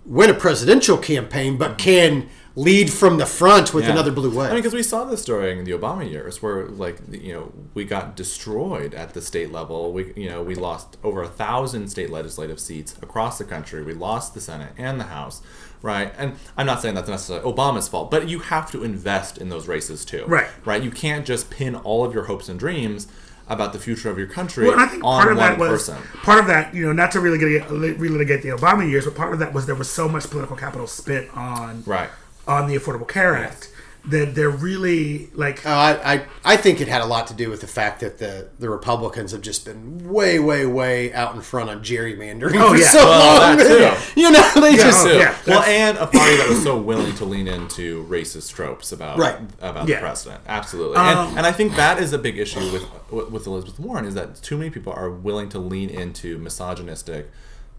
[0.05, 3.93] win a presidential campaign, but can lead from the front with Yeah.
[3.93, 4.39] another blue wave.
[4.39, 4.63] I mean, wave.
[4.63, 8.93] because we saw this during the Obama years, where like you know we got destroyed
[8.95, 9.93] at the state level.
[9.93, 13.83] We you know we lost over a thousand state legislative seats across the country.
[13.83, 15.41] We lost the Senate and the House,
[15.81, 16.13] right?
[16.19, 19.67] And I'm not saying that's necessarily Obama's fault, but you have to invest in those
[19.67, 20.49] races too, Right.
[20.67, 20.83] Right?
[20.83, 23.07] You can't just pin all of your hopes and dreams
[23.49, 25.71] about the future of your country Well, I think on part of one that was
[25.89, 25.97] person.
[26.23, 26.75] part of that.
[26.75, 29.67] You know, not to really get relitigate the Obama years, but part of that was
[29.67, 32.09] there was so much political capital spent on Right.
[32.47, 33.69] On the Affordable Care Act
[34.05, 37.49] that they're really like Uh, I, I I think it had a lot to do
[37.51, 41.41] with the fact that the the Republicans have just been way way way out in
[41.41, 42.87] front on gerrymandering Oh, for yeah.
[42.89, 43.59] so Well, long.
[43.59, 44.21] that too.
[44.21, 47.25] You know they just oh, yeah, well, and a party that was so willing to
[47.25, 49.39] lean into racist tropes about Right.
[49.61, 49.97] about Yeah.
[49.97, 50.41] the president.
[50.49, 52.85] Absolutely, Um, and, and I think that is a big issue with
[53.31, 57.31] with Elizabeth Warren is that too many people are willing to lean into misogynistic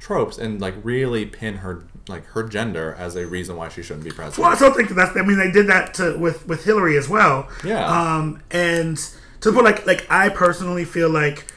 [0.03, 4.03] tropes and like really pin her like her gender as a reason why she shouldn't
[4.03, 4.39] be president.
[4.39, 5.17] Well, I still think that that's.
[5.17, 7.47] I mean, they did that to, with with Hillary as well.
[7.63, 7.85] Yeah.
[7.85, 11.47] Um, and to the point, like, like I personally feel like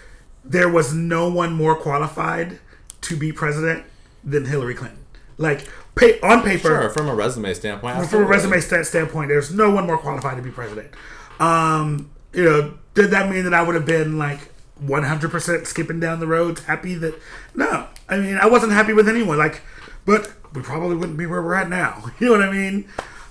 [0.45, 2.61] there was no one more qualified
[3.03, 3.85] to be president
[4.23, 5.05] than Hillary Clinton.
[5.39, 9.53] Like, pay, on paper, Sure, from a resume standpoint, from a resume sta- standpoint, there's
[9.53, 10.93] no one more qualified to be president.
[11.41, 16.21] Um, you know, did that mean that I would have been like 100% skipping down
[16.21, 17.21] the roads, happy that?
[17.55, 19.39] No, I mean, I wasn't happy with anyone.
[19.39, 19.63] Like,
[20.05, 22.11] but we probably wouldn't be where we're at now.
[22.21, 22.89] You know what I mean?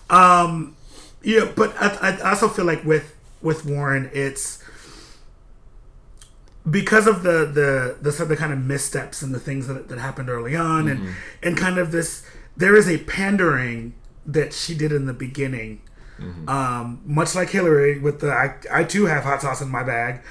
[0.09, 0.75] Um,
[1.23, 4.63] yeah, but I, I also feel like with with Warren, it's
[6.69, 9.99] because of the the the, of the kind of missteps and the things that, that
[9.99, 12.25] happened early on and and kind of this
[12.57, 13.93] there is a pandering
[14.25, 15.81] that she did in the beginning
[16.47, 20.21] um, much like hillary with the I, I too have hot sauce in my bag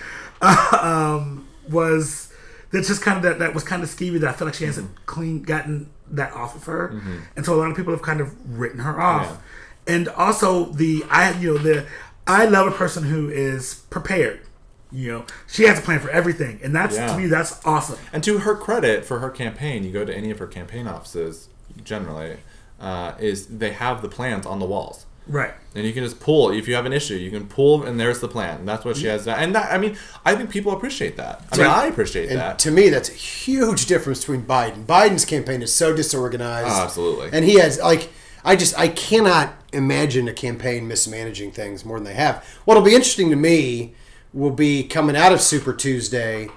[0.82, 2.32] um, was
[2.74, 4.64] that's just kind of that, that was kind of skeevy that i feel like she
[4.66, 7.00] hasn't clean gotten that off of her
[7.36, 9.40] and so a lot of people have kind of written her off
[9.86, 11.86] and also the i you know the
[12.26, 14.40] i love a person who is prepared
[14.92, 17.08] you know, she has a plan for everything, and that's Yeah.
[17.08, 17.98] to me that's awesome.
[18.12, 21.48] And to her credit, for her campaign, you go to any of her campaign offices,
[21.82, 22.36] generally,
[22.80, 25.04] uh, is they have the plans on the walls.
[25.26, 25.54] Right.
[25.74, 27.14] And you can just pull if you have an issue.
[27.14, 28.66] You can pull, and there's the plan.
[28.66, 29.26] That's what she has.
[29.26, 31.42] And that, I mean, I think people appreciate that.
[31.52, 31.66] I mean.
[31.66, 32.58] I appreciate And that.
[32.60, 34.84] to me, that's a huge difference between Biden.
[34.84, 36.68] Biden's campaign is so disorganized.
[36.70, 37.30] Oh, absolutely.
[37.32, 38.10] And he has like
[38.44, 42.44] I just I cannot imagine a campaign mismanaging things more than they have.
[42.66, 43.94] What'll be interesting to me
[44.34, 46.48] will be coming out of Super Tuesday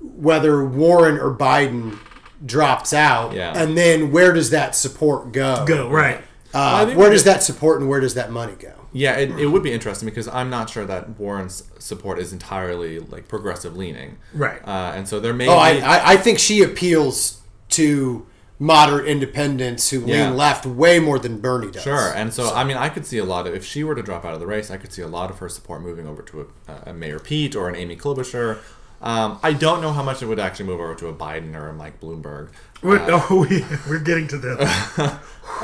[0.00, 1.98] whether Warren or Biden
[2.44, 3.52] drops out, Yeah.
[3.56, 5.64] and then where does that support go?
[5.66, 6.22] Go right.
[6.54, 8.72] I Uh, think where does could- that support and where does that money go?
[8.92, 13.00] Yeah, it, it would be interesting because I'm not sure that Warren's support is entirely
[13.00, 14.18] like progressive leaning.
[14.32, 14.60] Right.
[14.66, 15.82] Uh, and so there may Oh, I, be.
[15.82, 17.40] I, I think she appeals
[17.70, 18.24] to
[18.60, 20.28] moderate independents who Yeah.
[20.28, 21.82] lean left way more than Bernie does.
[21.82, 24.02] Sure, and so, I mean, I could see a lot of if she were to
[24.02, 26.22] drop out of the race, I could see a lot of her support moving over
[26.22, 28.58] to a, a Mayor Pete or an Amy Klobuchar.
[29.02, 31.66] Um, I don't know how much it would actually move over to a Biden or
[31.68, 32.50] a Mike Bloomberg.
[32.80, 34.70] We're, oh, we, we're getting to this.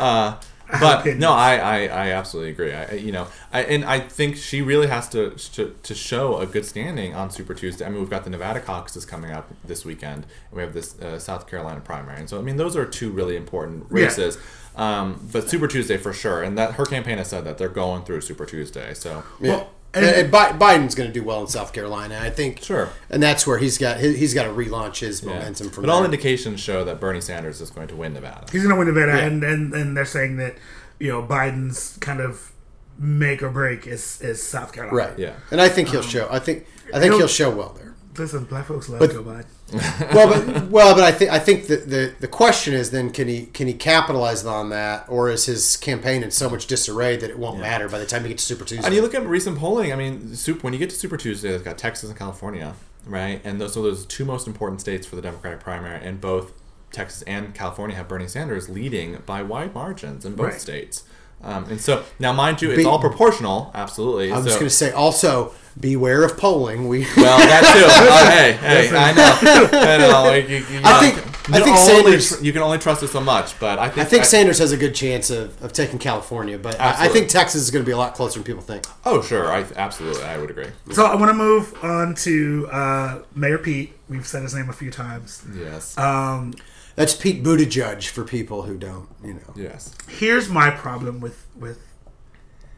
[0.81, 1.21] But opinions.
[1.21, 2.73] no, I, I, I absolutely agree.
[2.73, 6.39] I, I- you know, I, and I think she really has to, to to show
[6.39, 7.85] a good standing on Super Tuesday.
[7.85, 10.99] I mean, we've got the Nevada caucuses coming up this weekend, and we have this
[11.01, 14.05] uh, South Carolina primary, and so I mean, those are two really important Yeah.
[14.05, 14.39] races.
[14.77, 18.05] Um, but Super Tuesday for sure, and that her campaign has said that they're going
[18.05, 18.95] through Super Tuesday.
[18.95, 19.57] So Yeah.
[19.57, 22.63] Well, and, and- and Bi- Biden's going to do well in South Carolina, I think.
[22.63, 22.91] Sure.
[23.09, 25.31] And that's where he's got he- he's got to relaunch his yeah.
[25.35, 26.09] momentum from but all there.
[26.09, 28.47] Uh, indications show that Bernie Sanders is going to win Nevada.
[28.53, 29.25] He's going to win Nevada, Yeah.
[29.27, 30.57] and, and and they're saying that
[30.99, 32.53] you know Biden's kind of
[32.99, 34.97] make or break is is South Carolina.
[34.97, 35.19] right.
[35.19, 35.33] Yeah.
[35.51, 36.29] And I think he'll show.
[36.31, 37.90] I think I think he'll- he'll show well there.
[38.19, 39.45] Listen, black folks love But- Joe Biden.
[40.15, 43.29] well, but well, but I think I think the, the the question is then can
[43.29, 47.31] he can he capitalize on that, or is his campaign in so much disarray that
[47.31, 48.85] it won't matter by the time he gets to Super Tuesday?
[48.85, 49.93] And you look at recent polling.
[49.93, 52.75] I mean, super, when you get to Super Tuesday, it's got Texas and California,
[53.07, 53.41] right?
[53.45, 56.53] And those are those two most important states for the Democratic primary, and both
[56.91, 60.61] Texas and California have Bernie Sanders leading by wide margins in both Right.
[60.61, 61.05] states,
[61.43, 64.31] Um, and so now, mind you, it's Be- all proportional, absolutely.
[64.33, 66.87] I'm so, just going to say also beware of polling.
[66.89, 67.87] We well, that too.
[68.13, 70.23] Oh, hey, hey, I know, I know.
[70.25, 73.03] like, you- you- I think- you I can think only Sanders- you can only trust
[73.03, 75.73] it so much, but I think I think Sanders has a good chance of, of
[75.73, 78.45] taking California, but I, I think Texas is going to be a lot closer than
[78.45, 78.85] people think.
[79.07, 80.67] Oh, sure, I absolutely, I would agree.
[80.93, 83.95] So I want to move on to uh, Mayor Pete.
[84.09, 85.43] We've said his name a few times.
[85.57, 86.55] Yes, Um,
[87.01, 89.55] That's Pete Buttigieg for people who don't, you know.
[89.57, 89.95] yes.
[90.07, 91.81] here's my problem with with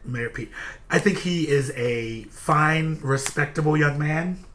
[0.05, 0.49] Mayor Pete.
[0.89, 4.45] I think he is a fine, respectable young man.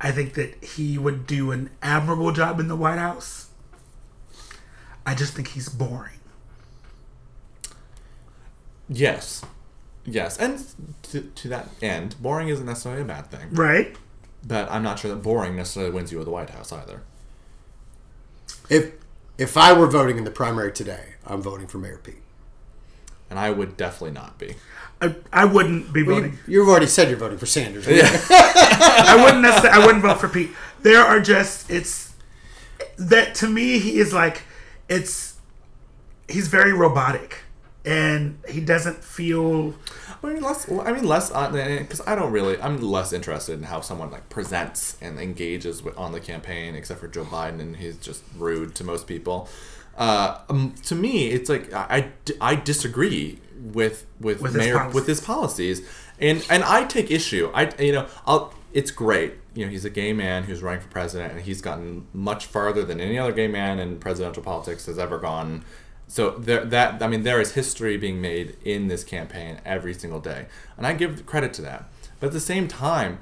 [0.00, 3.50] I think that he would do an admirable job in the White House.
[5.04, 6.20] I just think he's boring.
[8.88, 9.44] Yes.
[10.06, 10.38] Yes.
[10.38, 10.64] And
[11.02, 13.50] to, to that end, boring isn't necessarily a bad thing.
[13.50, 13.94] Right?
[14.46, 17.02] But I'm not sure that boring necessarily wins you at the White House either.
[18.68, 18.92] If
[19.38, 22.16] if I were voting in the primary today, I'm voting for Mayor Pete.
[23.30, 24.56] And I would definitely not be.
[25.00, 26.38] I, I wouldn't be You, voting.
[26.46, 27.86] you've already said you're voting for Sanders.
[27.86, 28.02] right?
[28.30, 29.82] I wouldn't necessarily.
[29.82, 30.50] I wouldn't vote for Pete.
[30.82, 32.12] There are just it's
[32.98, 34.42] that to me he is like
[34.88, 35.34] it's
[36.28, 37.38] he's very robotic
[37.84, 39.74] and he doesn't feel
[40.22, 40.70] I mean, less.
[40.70, 42.60] I mean, less because I don't really.
[42.60, 47.00] I'm less interested in how someone like presents and engages with, on the campaign, except
[47.00, 49.48] for Joe Biden, and he's just rude to most people.
[49.96, 52.10] Uh, um, to me, it's like I,
[52.40, 54.94] I, I disagree with with, With mayor policies.
[54.94, 55.88] with his policies,
[56.20, 57.50] and and I take issue.
[57.52, 58.54] I you know I'll.
[58.72, 59.34] It's great.
[59.54, 62.84] You know, he's a gay man who's running for president, and he's gotten much farther
[62.84, 65.64] than any other gay man in presidential politics has ever gone.
[66.12, 70.20] So there, that I mean, there is history being made in this campaign every single
[70.20, 70.44] day,
[70.76, 71.88] and I give credit to that.
[72.20, 73.18] But at the same time,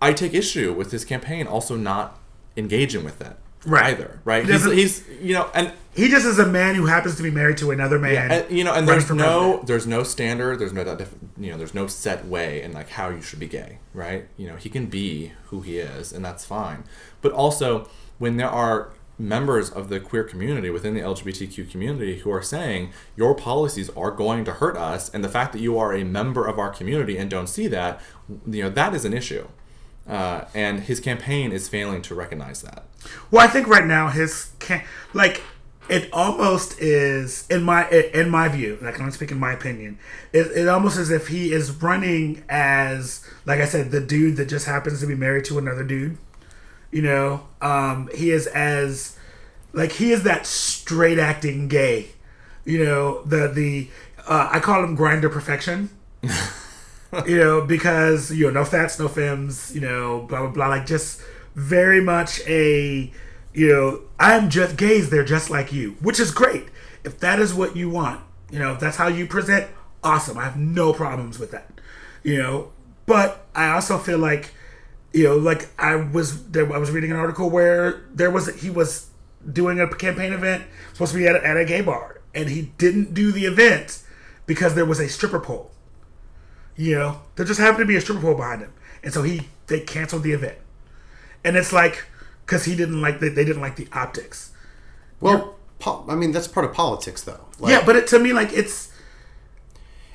[0.00, 2.18] I take issue with this campaign also not
[2.56, 3.36] engaging with it
[3.66, 3.92] Right.
[3.92, 4.20] either.
[4.24, 4.46] Right?
[4.46, 7.30] He He's, he's you know, and he just is a man who happens to be
[7.30, 8.30] married to another man.
[8.30, 9.66] and, you know, and there's no president.
[9.66, 10.58] there's no standard.
[10.60, 13.48] There's no that you know there's no set way in like how you should be
[13.48, 14.26] gay, right?
[14.38, 16.84] You know, he can be who he is, and that's fine.
[17.20, 17.86] But also,
[18.16, 22.92] when there are members of the queer community within the LGBTQ community who are saying
[23.16, 26.46] your policies are going to hurt us, and the fact that you are a member
[26.46, 28.00] of our community and don't see that,
[28.46, 29.46] you know, that is an issue.
[30.06, 32.84] Uh, and his campaign is failing to recognize that.
[33.30, 35.42] Well, I think right now his can like
[35.88, 38.78] it almost is in my in my view.
[38.80, 39.98] Like I'm speaking my opinion.
[40.32, 44.48] It, it almost as if he is running as like I said, the dude that
[44.48, 46.16] just happens to be married to another dude.
[46.90, 49.16] You know, um, he is as
[49.72, 52.10] like he is that straight acting gay.
[52.64, 53.88] You know, the the
[54.26, 55.90] uh, I call him Grindr perfection.
[57.26, 60.68] you know, because you know, no fats, no femmes, you know, blah blah blah.
[60.68, 61.20] Like just
[61.54, 63.12] very much a,
[63.52, 65.10] you know, I'm just gays.
[65.10, 66.66] They're just like you, which is great.
[67.04, 68.20] If that is what you want,
[68.50, 69.68] you know, if that's how you present,
[70.02, 70.38] awesome.
[70.38, 71.70] I have no problems with that.
[72.22, 72.72] You know,
[73.06, 74.52] but I also feel like,
[75.12, 76.70] you know, like I was there.
[76.72, 79.08] I was reading an article where there was he was
[79.50, 82.72] doing a campaign event supposed to be at a, at a gay bar, and he
[82.78, 84.02] didn't do the event
[84.46, 85.70] because there was a stripper pole.
[86.76, 89.48] You know, there just happened to be a stripper pole behind him, and so he
[89.66, 90.58] they canceled the event.
[91.44, 92.04] And it's like
[92.44, 94.52] because he didn't like the, they didn't like the optics.
[95.20, 97.46] Well, po- I mean that's part of politics, though.
[97.58, 98.92] Like, yeah, but it, to me, like it's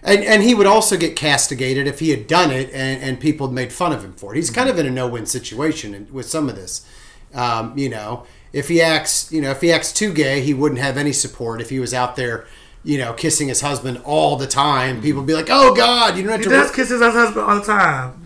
[0.03, 3.47] and and he would also get castigated if he had done it, and, and people
[3.47, 4.37] had made fun of him for it.
[4.37, 6.85] He's kind of in a no-win situation with some of this.
[7.33, 10.79] Um, you know, if he acts, you know, if he acts too gay, he wouldn't
[10.81, 11.61] have any support.
[11.61, 12.45] If he was out there,
[12.83, 16.23] you know, kissing his husband all the time, people would be like, "Oh God, you
[16.23, 18.19] don't have he to." does work- kisses his husband all the time.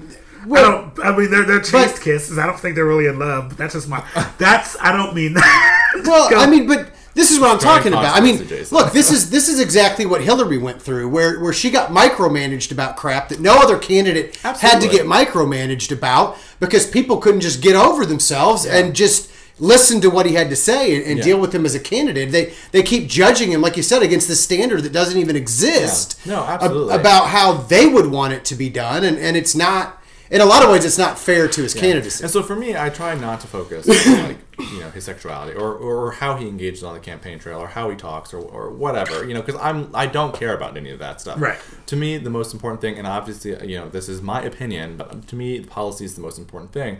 [0.43, 1.05] I Well- don't.
[1.05, 2.37] I mean, they're they're chaste But- kisses.
[2.37, 3.49] I don't think they're really in love.
[3.49, 4.03] But that's just my.
[4.37, 5.73] That's I don't mean that.
[6.05, 8.15] Well, I mean, but this is what I'm talking about.
[8.15, 8.37] I mean,
[8.71, 12.71] look, this is this is exactly what Hillary went through, where where she got micromanaged
[12.71, 17.61] about crap that no other candidate had to get micromanaged about because people couldn't just
[17.61, 21.23] get over themselves and just listen to what he had to say and, and Yeah.
[21.23, 22.31] deal with him as a candidate.
[22.31, 26.19] They they keep judging him, like you said, against this standard that doesn't even exist.
[26.25, 26.33] Yeah.
[26.35, 26.95] No, ab- absolutely.
[26.95, 29.95] about how they would want it to be done, and and it's not.
[30.29, 32.21] In a lot of ways, it's not fair to his candidacy.
[32.21, 35.55] And so for me, I try not to focus on like you know his sexuality
[35.55, 38.71] or, or how he engages on the campaign trail or how he talks or, or
[38.71, 41.39] whatever you know because I'm I don't care about any of that stuff.
[41.39, 41.59] Right.
[41.87, 45.27] To me, the most important thing, and obviously you know this is my opinion, but
[45.27, 46.99] to me, the policy is the most important thing.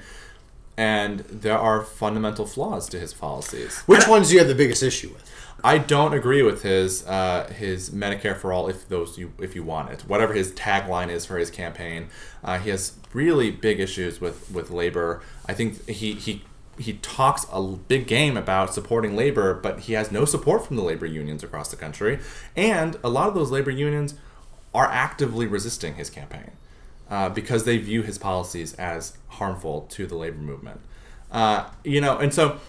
[0.80, 3.80] And there are fundamental flaws to his policies.
[3.88, 5.28] Which ones do you have the biggest issue with?
[5.64, 9.64] I don't agree with his uh, his Medicare for all if those you if you
[9.64, 10.02] want it.
[10.02, 12.10] Whatever his tagline is for his campaign,
[12.44, 15.24] uh, he has really big issues with with labor.
[15.48, 16.44] I think he he
[16.80, 20.84] he talks a big game about supporting labor, but he has no support from the
[20.84, 22.20] labor unions across the country,
[22.56, 24.16] and a lot of those labor unions
[24.74, 26.52] are actively resisting his campaign
[27.10, 30.82] uh, because they view his policies as harmful to the labor movement.
[31.32, 32.60] Uh, you know, and so,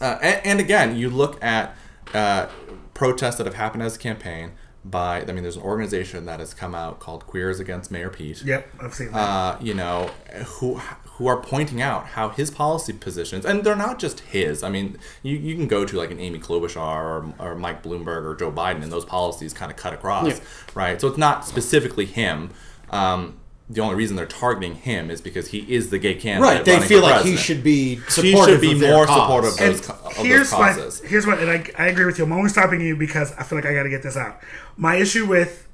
[0.00, 1.76] uh, and, and again, you look at
[2.14, 2.46] uh,
[2.94, 4.52] protests that have happened as a campaign
[4.84, 8.42] by, I mean, there's an organization that has come out called Queers Against Mayor Pete
[8.42, 9.18] Yep, I've seen that.
[9.18, 10.10] uh, you know,
[10.46, 10.80] who
[11.18, 14.62] who are pointing out how his policy positions, and they're not just his.
[14.62, 18.24] I mean, you, you can go to like an Amy Klobuchar or, or Mike Bloomberg
[18.24, 20.40] or Joe Biden, and those policies kind of cut across, Yeah.
[20.74, 21.00] right?
[21.00, 22.50] So it's not specifically him.
[22.90, 23.38] Um,
[23.70, 26.56] the only reason they're targeting him is because he is the gay candidate.
[26.56, 26.64] Right.
[26.64, 29.20] They feel like he should be He supportive should be more cause.
[29.20, 31.00] supportive of and those, of those here's my causes.
[31.00, 32.24] here's what, and I, I agree with you.
[32.24, 34.40] I'm only stopping you because I feel like I got to get this out.
[34.78, 35.66] My issue with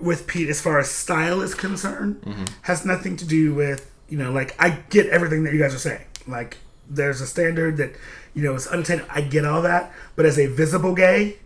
[0.00, 2.44] with Pete, as far as style is concerned, Mm-hmm.
[2.62, 5.78] has nothing to do with you know, like I get everything that you guys are
[5.78, 6.04] saying.
[6.26, 6.58] Like
[6.88, 7.92] there's a standard that
[8.34, 9.08] you know is unattainable.
[9.10, 11.38] I get all that, but as a visible gay,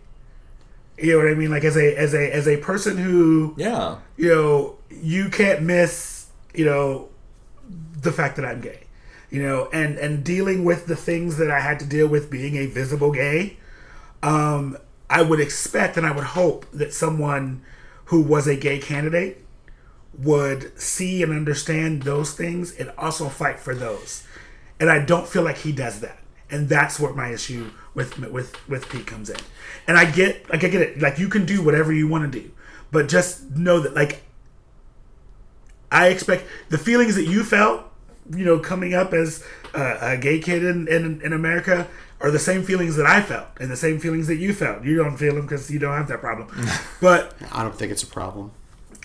[0.97, 1.51] you know what I mean.
[1.51, 3.97] Like as a as a as a person who yeah.
[4.17, 7.09] you know, you can't miss, you know,
[8.01, 8.81] the fact that I'm gay.
[9.29, 12.55] You know, and and dealing with the things that I had to deal with being
[12.57, 13.57] a visible gay,
[14.23, 14.77] um,
[15.09, 17.63] I would expect and I would hope that someone
[18.05, 19.44] who was a gay candidate
[20.17, 24.25] would see and understand those things and also fight for those.
[24.79, 26.19] And I don't feel like he does that.
[26.49, 29.37] And that's what my issue with with with Pete comes in.
[29.87, 31.01] And I get like I get it.
[31.01, 32.51] Like you can do whatever you want to do,
[32.91, 34.21] but just know that like
[35.91, 37.83] I expect the feelings that you felt,
[38.29, 39.43] you know, coming up as
[39.73, 41.87] a, a gay kid in, in in America
[42.21, 44.83] are the same feelings that I felt and the same feelings that you felt.
[44.83, 46.47] You don't feel them because you don't have that problem,
[47.01, 48.51] but I don't think it's a problem.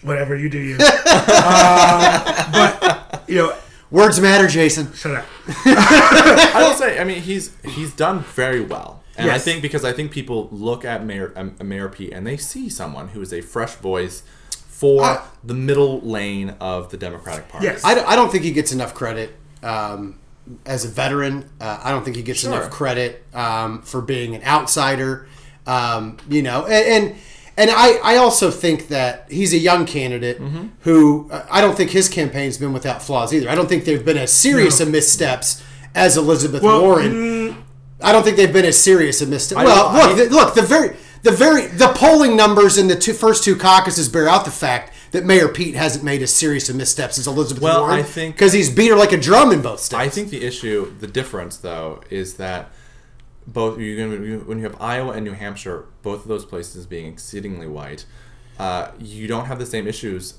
[0.02, 0.74] Whatever you do, you.
[0.74, 0.80] um,
[2.52, 3.54] but you know,
[3.90, 4.92] Words matter, Jason.
[4.92, 5.24] shut up.
[5.64, 9.92] I will say, I mean, he's he's done very well, and I think because I
[9.92, 13.40] think people look at Mayor um, Mayor Pete and they see someone who is a
[13.40, 14.22] fresh voice
[14.68, 17.66] for Uh, the middle lane of the Democratic Party.
[17.66, 17.84] Yes.
[17.84, 20.18] I don't, I don't think he gets enough credit um,
[20.64, 21.50] as a veteran.
[21.60, 22.52] Uh, I don't think he gets Sure.
[22.54, 25.26] enough credit um, for being an outsider.
[25.66, 27.16] Um, you know, and and,
[27.56, 30.66] and I, I also think that he's a young candidate Mm-hmm.
[30.80, 33.48] who uh, I don't think his campaign's been without flaws either.
[33.48, 34.86] I don't think there've been as serious No.
[34.86, 35.62] of missteps
[35.94, 37.64] as Elizabeth Well, Warren.
[38.02, 39.62] I don't think they've been as serious of missteps.
[39.62, 43.12] Well, look, I- the, look, the very, the very, the polling numbers in the two,
[43.12, 46.76] first two caucuses bear out the fact that Mayor Pete hasn't made as serious of
[46.76, 47.98] missteps as Elizabeth Well, Warren.
[47.98, 50.00] I think- because he's beat her like a drum in both states.
[50.00, 52.70] I think the issue, the difference though, is that
[53.52, 56.86] both you're gonna you- when you have Iowa and New Hampshire, both of those places
[56.86, 58.04] being exceedingly white,
[58.58, 60.34] uh, you don't have the same issues.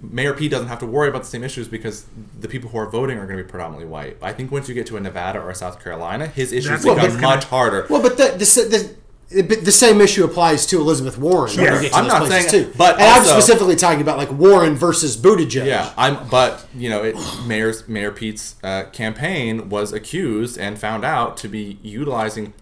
[0.00, 2.06] Mayor Pete doesn't have to worry about the same issues because
[2.40, 4.16] the people who are voting are going to be predominantly white.
[4.22, 6.84] I think once you get to a Nevada or a South Carolina, his issues That's
[6.84, 7.86] become what was gonna- much harder.
[7.90, 8.94] well, but the, the, the,
[9.42, 11.54] the same issue applies to Elizabeth Warren.
[11.56, 11.74] when Yes.
[11.76, 12.72] we get to I'm those not places, saying- too.
[12.76, 15.66] but and I'm specifically talking about like Warren versus Buttigieg.
[15.66, 16.28] Yeah, I'm.
[16.28, 17.16] But you know, it,
[17.46, 22.52] Mayor's Mayor Pete's uh, campaign was accused and found out to be utilizing,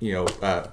[0.00, 0.66] you know, uh,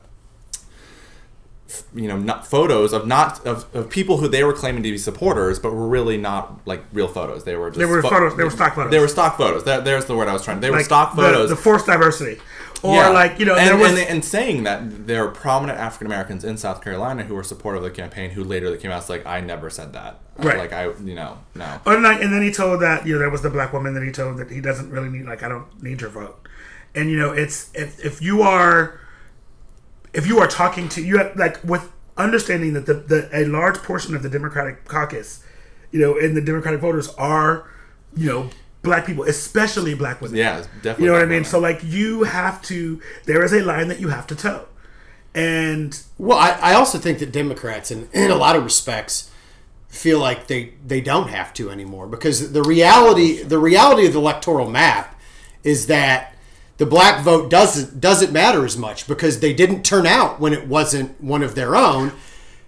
[1.69, 4.91] f- you know, not photos of not of, of people who they were claiming to
[4.91, 7.43] be supporters, but were really not like real photos.
[7.43, 8.91] They were just They were photos- they were stock photos.
[8.91, 9.63] They were stock photos.
[9.65, 10.59] That, there's the word I was trying.
[10.59, 11.49] They were Like stock the- photos.
[11.49, 12.39] The, forced diversity,
[12.83, 13.09] or Yeah.
[13.09, 16.43] like you know, and, there was and, and saying that there are prominent African Americans
[16.43, 19.41] in South Carolina who were supportive of the campaign, who later came out like, I
[19.41, 20.19] never said that.
[20.37, 20.57] Right.
[20.57, 21.79] Like I, you know, no.
[21.85, 24.03] And, like, and then he told that you know there was the black woman that
[24.03, 26.47] he told that he doesn't really need like I don't need your vote,
[26.95, 28.99] and you know it's if if you are
[30.13, 33.77] if you are talking to you have, like with understanding that the, the a large
[33.77, 35.43] portion of the Democratic caucus,
[35.91, 37.69] you know, and the Democratic voters are
[38.15, 38.49] you know
[38.81, 40.37] black people, especially black women.
[40.37, 41.03] Yeah, definitely.
[41.03, 41.29] You know what I mean?
[41.29, 41.45] women.
[41.45, 44.67] So like you have to there is a line that you have to toe.
[45.33, 49.31] And Well, I, I also think that Democrats, in, in a lot of respects,
[49.87, 54.19] feel like they, they don't have to anymore because the reality the reality of the
[54.19, 55.19] electoral map
[55.63, 56.33] is that
[56.77, 60.67] the black vote doesn't doesn't matter as much because they didn't turn out when it
[60.67, 62.11] wasn't one of their own.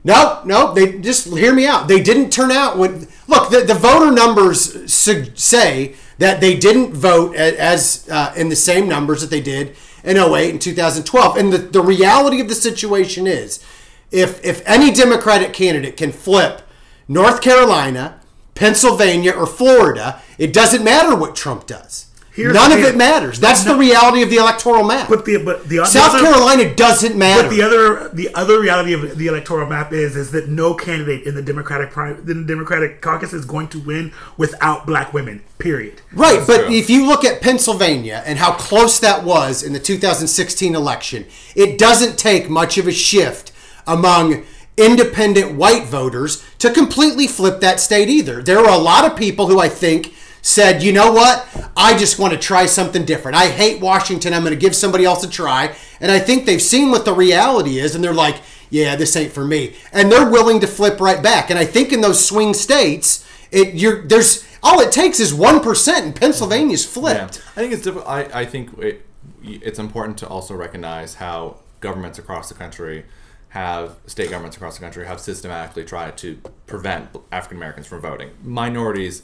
[0.03, 0.75] Nope, nope.
[0.75, 1.87] They just hear me out.
[1.87, 3.07] They didn't turn out when.
[3.27, 8.55] Look, the, the voter numbers su- say that they didn't vote as uh, in the
[8.55, 11.37] same numbers that they did in 08 and 2012.
[11.37, 13.63] And the, the reality of the situation is,
[14.11, 16.61] if if any Democratic candidate can flip
[17.07, 18.19] North Carolina,
[18.55, 23.39] Pennsylvania, or Florida, it doesn't matter what Trump does Here's None of it matters.
[23.39, 25.07] That's No, the reality of the electoral map.
[25.07, 27.43] But the but the South other- Carolina doesn't matter.
[27.47, 31.27] But the other the other reality of the electoral map is is that no candidate
[31.27, 35.43] in the Democratic pri- in the Democratic caucus is going to win without black women.
[35.59, 36.01] Period.
[36.11, 36.75] Right, That's but true.
[36.75, 41.25] if you look at Pennsylvania and how close that was in the 2016 election,
[41.55, 43.51] it doesn't take much of a shift
[43.85, 44.43] among
[44.75, 48.41] independent white voters to completely flip that state either.
[48.41, 50.13] There are a lot of people who I think
[50.43, 53.35] said, you know what, I just want to try something different.
[53.37, 54.33] I hate Washington.
[54.33, 55.73] I'm going to give somebody else a try.
[55.99, 59.31] And I think they've seen what the reality is and they're like, yeah, this ain't
[59.31, 59.75] for me.
[59.93, 61.49] And they're willing to flip right back.
[61.49, 65.59] And I think in those swing states, it you're there's all it takes is one
[65.61, 66.91] percent, and Pennsylvania's Yeah.
[66.91, 67.37] flipped.
[67.55, 68.09] I think it's difficult.
[68.09, 69.05] I, I think it,
[69.43, 73.05] it's important to also recognize how governments across the country
[73.49, 78.31] have state governments across the country have systematically tried to prevent African Americans from voting,
[78.41, 79.21] minorities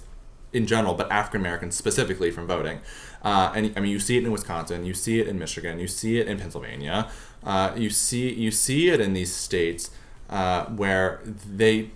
[0.53, 2.79] in general, but African Americans specifically from voting.
[3.21, 5.87] Uh, and I mean, you see it in Wisconsin, you see it in Michigan, you
[5.87, 7.09] see it in Pennsylvania,
[7.43, 9.91] uh, you see you see it in these states
[10.29, 11.91] uh, where they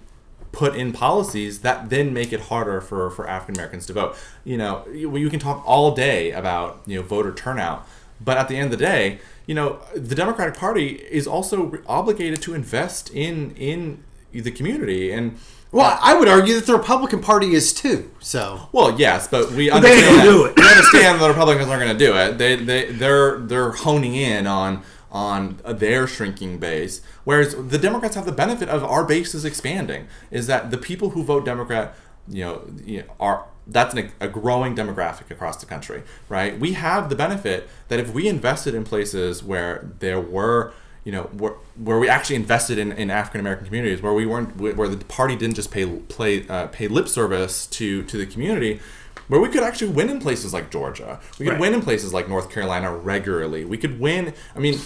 [0.52, 4.16] put in policies that then make it harder for, for African Americans to vote.
[4.44, 7.88] You know, you, you can talk all day about you know voter turnout,
[8.22, 12.42] but at the end of the day, you know, the Democratic Party is also obligated
[12.44, 15.38] to invest in in the community and.
[15.74, 18.12] Well, I would argue that the Republican Party is too.
[18.20, 20.24] So Well, yes, but we they understand gonna that.
[20.24, 20.56] do it.
[20.56, 22.38] We understand the Republicans aren't going to do it.
[22.38, 28.26] They they they're they're honing in on on their shrinking base, whereas the Democrats have
[28.26, 30.08] the benefit of our base is expanding.
[30.32, 31.96] Is that the people who vote Democrat,
[32.28, 36.60] you know, you know, are that's an, a growing demographic across the country, right?
[36.60, 40.74] We have the benefit that if we invested in places where there were
[41.04, 44.56] you know, where, where we actually invested in, in African American communities, where we weren't,
[44.58, 48.80] where the party didn't just pay play uh, pay lip service to to the community,
[49.28, 51.60] where we could actually win in places like Georgia, we could Right.
[51.62, 53.66] win in places like North Carolina regularly.
[53.66, 54.34] We could win.
[54.56, 54.80] I mean,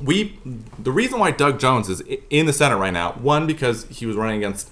[0.00, 0.38] we
[0.78, 4.14] the reason why Doug Jones is in the Senate right now, one because he was
[4.16, 4.70] running against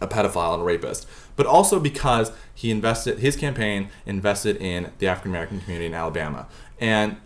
[0.00, 1.06] a pedophile and a rapist,
[1.36, 6.48] but also because he invested his campaign invested in the African American community in Alabama.
[6.80, 7.16] And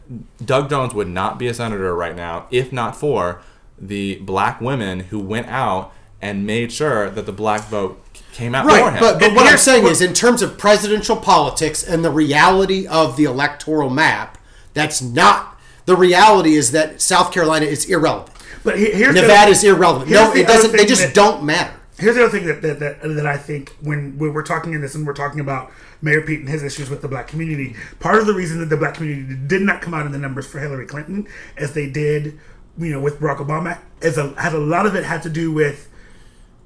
[0.45, 3.41] Doug Jones would not be a senator right now if not for
[3.78, 7.99] the black women who went out and made sure that the black vote
[8.35, 9.01] came out for right, him.
[9.01, 13.16] but, but what I'm saying is, in terms of presidential politics and the reality of
[13.16, 14.37] the electoral map,
[14.74, 16.57] that's not the reality.
[16.57, 18.37] Is that South Carolina is irrelevant.
[18.62, 20.11] But he- here's the- Nevada is irrelevant.
[20.11, 20.76] No, it doesn't.
[20.76, 21.72] They just that- don't matter.
[22.03, 24.81] Here's the other thing that, that, that, that I think when, when we're talking in
[24.81, 28.19] this and we're talking about Mayor Pete and his issues with the black community, part
[28.19, 30.59] of the reason that the black community did not come out in the numbers for
[30.59, 31.27] Hillary Clinton
[31.57, 32.39] as they did,
[32.79, 35.53] you know, with Barack Obama, is a, had a lot of it had to do
[35.53, 35.89] with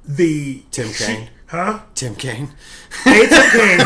[0.04, 1.30] the Tim she- Kaine.
[1.48, 1.80] huh?
[1.94, 2.48] Tim Kaine.
[3.06, 3.80] A Tim Kaine,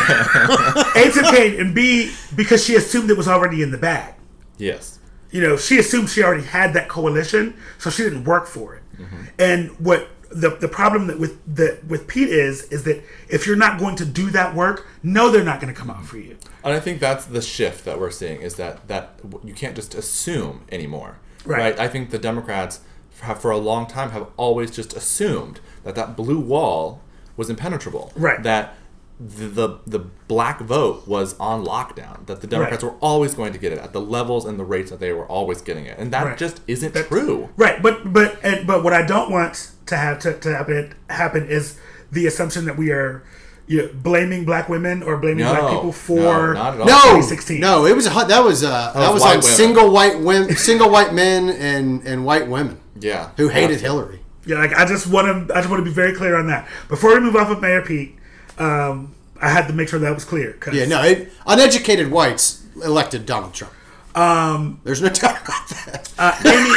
[0.95, 4.13] A Tim Kaine, and B because she assumed it was already in the bag.
[4.57, 4.99] yes.
[5.31, 8.83] you know, she assumed she already had that coalition, so she didn't work for it.
[8.97, 9.23] Mm-hmm.
[9.39, 13.55] And what the the problem that with that with Pete is is that if you're
[13.55, 16.37] not going to do that work, no, they're not going to come out for you.
[16.63, 19.93] And I think that's the shift that we're seeing is that that you can't just
[19.95, 21.77] assume anymore, Right.
[21.79, 22.81] I think the Democrats
[23.21, 27.01] have for a long time have always just assumed that that blue wall
[27.37, 28.41] was impenetrable, Right.
[28.43, 28.75] That
[29.19, 32.25] the the, the black vote was on lockdown.
[32.25, 32.93] That the Democrats Right.
[32.93, 35.25] were always going to get it at the levels and the rates that they were
[35.27, 36.37] always getting it, and that Right.
[36.37, 37.49] just isn't That- true.
[37.57, 41.47] Right, but but and, but what I don't want to have to, to happen happen
[41.47, 41.77] is
[42.11, 43.23] the assumption that we are
[43.67, 46.87] you know, blaming black women or blaming No, black people no, for not at all.
[46.87, 47.59] No, 2016.
[47.61, 49.55] no, it was a, that was uh, that, was was, white on women.
[49.55, 53.87] single white women, single white men and and white women Yeah, who hated Yeah.
[53.89, 54.19] Hillary.
[54.45, 56.67] Yeah, like I just want to I just want to be very clear on that.
[56.89, 58.15] Before we move off of Mayor Pete,
[58.57, 60.53] um, I had to make sure that was clear.
[60.53, 63.73] 'cause- Yeah, no, it, uneducated whites elected Donald Trump.
[64.15, 66.11] Um, there's no doubt about that.
[66.17, 66.71] Uh, Amy,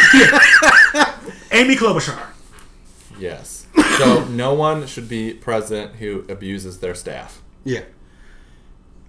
[1.63, 2.19] Amy Klobuchar.
[3.19, 3.67] Yes.
[3.99, 7.41] So no one should be president who abuses their staff.
[7.65, 7.83] Yeah,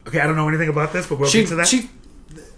[0.07, 1.67] Okay, I don't know anything about this, but we'll she get to that.
[1.67, 1.89] she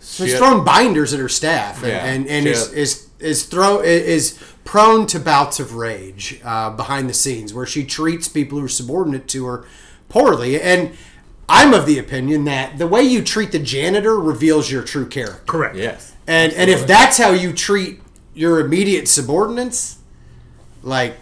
[0.01, 3.07] She has had- thrown binders at her staff and Yeah, and, and is, had- is
[3.19, 8.27] is throw is prone to bouts of rage uh, behind the scenes where she treats
[8.27, 9.65] people who are subordinate to her
[10.09, 10.91] poorly and.
[11.49, 15.43] I'm of the opinion that the way you treat the janitor reveals your true character.
[15.45, 15.77] Correct.
[15.77, 16.13] Yes.
[16.27, 18.01] And and if that's how you treat
[18.33, 19.95] your immediate subordinates,
[20.83, 21.15] like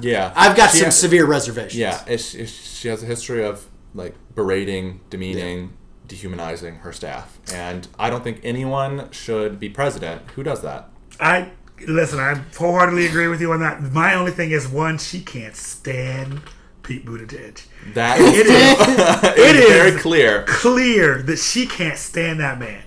[0.00, 0.32] Yeah.
[0.36, 1.76] I've got She some ha- severe reservations.
[1.76, 5.72] Yeah, it's, it's, she has a history of like berating, demeaning,
[6.08, 10.88] dehumanizing her staff, and I don't think anyone should be president who does that.
[11.20, 11.50] I
[11.86, 12.18] listen.
[12.18, 13.80] I wholeheartedly agree with you on that.
[13.82, 16.40] My only thing is one, she can't stand
[16.82, 17.62] Pete Buttigieg.
[17.94, 19.38] That is, It is.
[19.38, 19.70] it is is.
[19.72, 20.44] very clear.
[20.46, 22.82] Clear that she can't stand that man.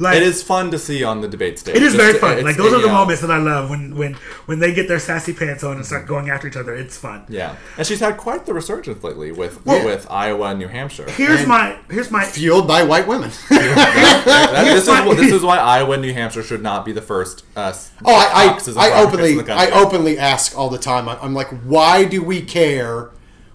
[0.00, 1.76] Like It is fun to see on the debate stage.
[1.76, 2.30] It is Just very to- fun.
[2.32, 2.92] it's- Like those are the yeah.
[3.00, 4.14] moments that I love when when
[4.46, 6.74] when they get their sassy pants on and start going after each other.
[6.74, 7.24] It's fun.
[7.28, 11.04] Yeah, and she's had quite the resurgence lately with Well- with Iowa and New Hampshire.
[11.10, 13.30] Here's And- my here's my Fueled by white women.
[13.50, 16.92] That- this, is, my- wh- this is why Iowa and New Hampshire should not be
[16.92, 17.44] the first.
[17.56, 17.72] Uh,
[18.04, 21.08] Oh, I, caucuses I, I openly, I openly ask all the time.
[21.08, 23.10] I- I'm like, why do we care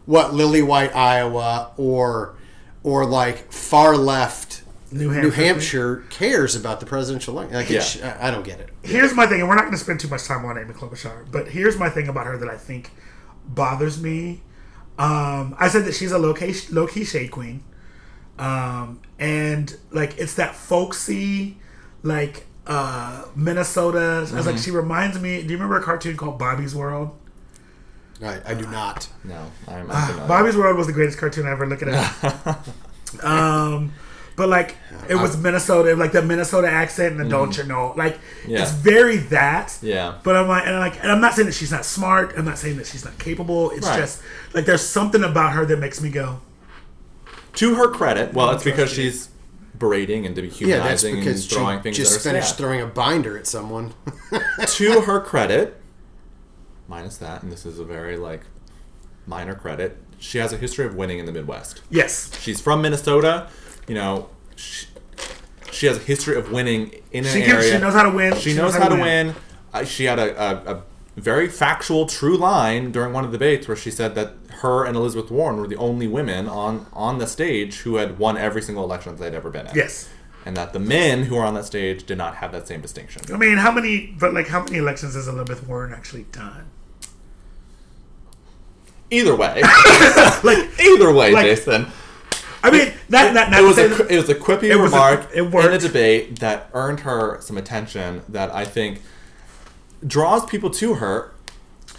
[0.06, 2.36] what Lily White, Iowa, or
[2.84, 4.62] or like far left
[4.96, 5.43] New New Hampshire.
[5.43, 7.56] Hampshire cares about the presidential election?
[7.56, 8.70] Like, it's, I I don't get it.
[8.82, 11.30] here's my thing, and we're not going to spend too much time on Amy Klobuchar,
[11.32, 12.91] but here's my thing about her that I think
[13.46, 14.41] bothers me.
[14.98, 17.64] Um, I said that she's a low key, low key shade queen,
[18.39, 21.58] um, and like it's that folksy,
[22.02, 24.26] like uh, Minnesota.
[24.32, 25.41] I was like, she reminds me.
[25.41, 27.18] Do you remember a cartoon called Bobby's World?
[28.24, 29.10] I, I do not.
[29.26, 29.91] No, I'm.
[29.91, 30.28] I'm familiar.
[30.28, 32.58] Bobby's World was the greatest cartoon I ever looked at.
[33.24, 33.91] um,
[34.36, 34.77] but like
[35.09, 37.31] it was Minnesota, like the Minnesota accent, and the mm-hmm.
[37.31, 38.61] don't you know, like Yeah.
[38.61, 39.77] it's very that.
[39.81, 40.15] Yeah.
[40.23, 42.33] But I'm like, and I'm like, and I'm not saying that she's not smart.
[42.38, 43.71] I'm not saying that she's not capable.
[43.71, 43.99] It's Right.
[43.99, 44.21] just
[44.53, 46.41] like there's something about her that makes me go.
[47.53, 49.29] to her credit, well, it's because she's
[49.79, 52.57] berating and Yeah, that's dehumanizing because and throwing she things just at her finished staff.
[52.57, 53.93] throwing a binder at someone.
[54.67, 55.81] to her credit,
[56.88, 58.41] minus that, and this is a very like
[59.25, 61.81] minor credit, she has a history of winning in the Midwest.
[61.89, 63.49] Yes, She's from Minnesota,
[63.88, 64.29] you know.
[64.55, 64.88] She,
[65.71, 67.73] she has a history of winning in an she can, area.
[67.73, 68.36] she knows how to win.
[68.38, 69.36] She knows how to win.
[69.73, 70.83] Uh, she had a, a, a
[71.17, 74.95] very factual, true line during one of the debates where she said that her and
[74.95, 78.86] Elizabeth Warren were the only women on on the stage who had won every single
[78.86, 79.75] election that they'd ever been in.
[79.75, 80.07] Yes.
[80.45, 83.21] and that the men who were on that stage did not have that same distinction.
[83.33, 84.15] I mean, how many?
[84.17, 86.67] But like, how many elections has Elizabeth Warren actually done?
[89.11, 89.61] Either way,
[90.43, 91.88] Like, either way, Like- Jason.
[92.68, 95.30] I mean, that that, it was a it was a quippy It was a- remark
[95.34, 99.01] it in a debate that earned her some attention that I think
[100.05, 101.32] draws people to her,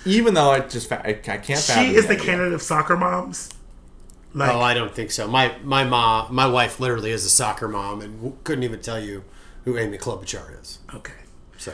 [0.05, 1.61] even though I just fa- I, I can't.
[1.61, 2.25] fathom she is the idea.
[2.25, 3.51] candidate of soccer moms.
[4.35, 5.27] Like, oh, I don't think so.
[5.27, 9.01] My my mom, my wife, literally is a soccer mom, and w- couldn't even tell
[9.01, 9.25] you
[9.65, 10.79] who Amy Klobuchar is.
[10.95, 11.15] okay.
[11.59, 11.73] So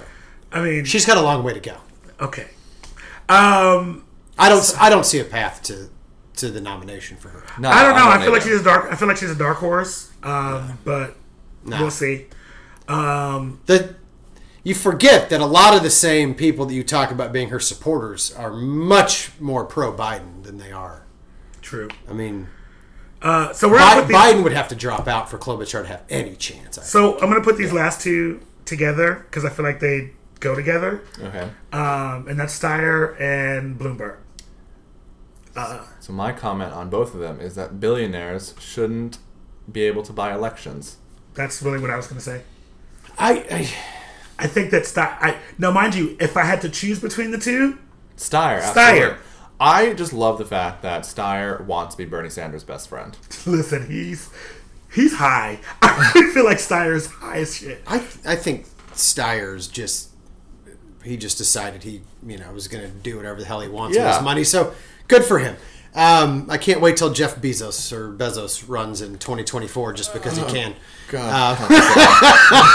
[0.52, 1.76] I mean, she's got a long way to go.
[2.20, 2.50] okay.
[3.28, 4.04] Um,
[4.38, 4.74] I don't.
[4.80, 5.88] I don't see a path to
[6.42, 7.42] to the nomination for her.
[7.58, 8.08] No, I don't know.
[8.08, 8.30] I, feel either.
[8.32, 8.92] like she's a dark.
[8.92, 10.10] I feel like she's a dark horse.
[10.22, 11.16] Um, but
[11.64, 11.80] Nah.
[11.80, 12.26] we'll see.
[12.88, 13.94] Um, The
[14.64, 17.58] you forget that a lot of the same people that you talk about being her
[17.58, 21.02] supporters are much more pro Biden than they are.
[21.62, 21.88] true.
[22.08, 22.48] I mean,
[23.22, 26.02] Uh, so we're Bi- these, Biden would have to drop out for Klobuchar to have
[26.10, 26.76] any chance.
[26.78, 30.54] I So I'm gonna put these last two together because I feel like they go
[30.56, 31.02] together.
[31.20, 31.48] Okay.
[31.72, 34.16] Um, and that's Steyer and Bloomberg.
[35.54, 35.84] Uh-huh.
[36.00, 39.18] So my comment on both of them is that billionaires shouldn't
[39.70, 40.96] be able to buy elections.
[41.34, 42.42] That's really what I was gonna say.
[43.18, 43.74] I, I
[44.38, 45.16] I think that Steyer.
[45.20, 47.78] I now, mind you, if I had to choose between the two,
[48.16, 49.10] Steyer, Steyer.
[49.10, 49.16] absolutely.
[49.60, 53.16] I just love the fact that Steyer wants to be Bernie Sanders' best friend.
[53.46, 54.30] listen, he's
[54.92, 55.60] he's high.
[55.82, 57.82] I feel like Steyer's high as shit.
[57.86, 57.96] I
[58.26, 60.10] I think Steyer's just
[61.04, 63.96] he just decided he you know was going to do whatever the hell he wants
[63.96, 64.44] with his money.
[64.44, 64.74] So
[65.08, 65.56] good for him.
[65.94, 70.42] Um, I can't wait till Jeff Bezos or Bezos runs in 2024 just because he
[70.44, 70.74] can.
[71.08, 71.58] God.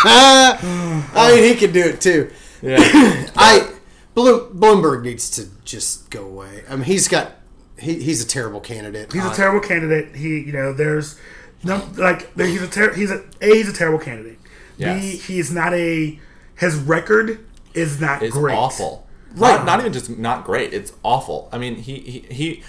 [0.05, 2.32] I mean, he can do it too.
[2.61, 2.78] yeah.
[3.36, 3.73] I
[4.15, 6.63] Bloomberg needs to just go away.
[6.69, 7.34] I mean, he's got
[7.80, 9.11] he, he's a terrible candidate.
[9.13, 10.15] He's Uh, a terrible candidate.
[10.15, 11.19] He, you know, there's
[11.63, 14.38] no like there, he's a ter- he's a a he's a terrible candidate.
[14.78, 15.01] Yes.
[15.01, 16.19] B he's not a
[16.55, 18.55] his record is not It's great.
[18.55, 19.07] awful.
[19.38, 19.55] Right.
[19.57, 20.73] Not, not even just not great.
[20.73, 21.49] It's awful.
[21.51, 22.63] I mean, he, he he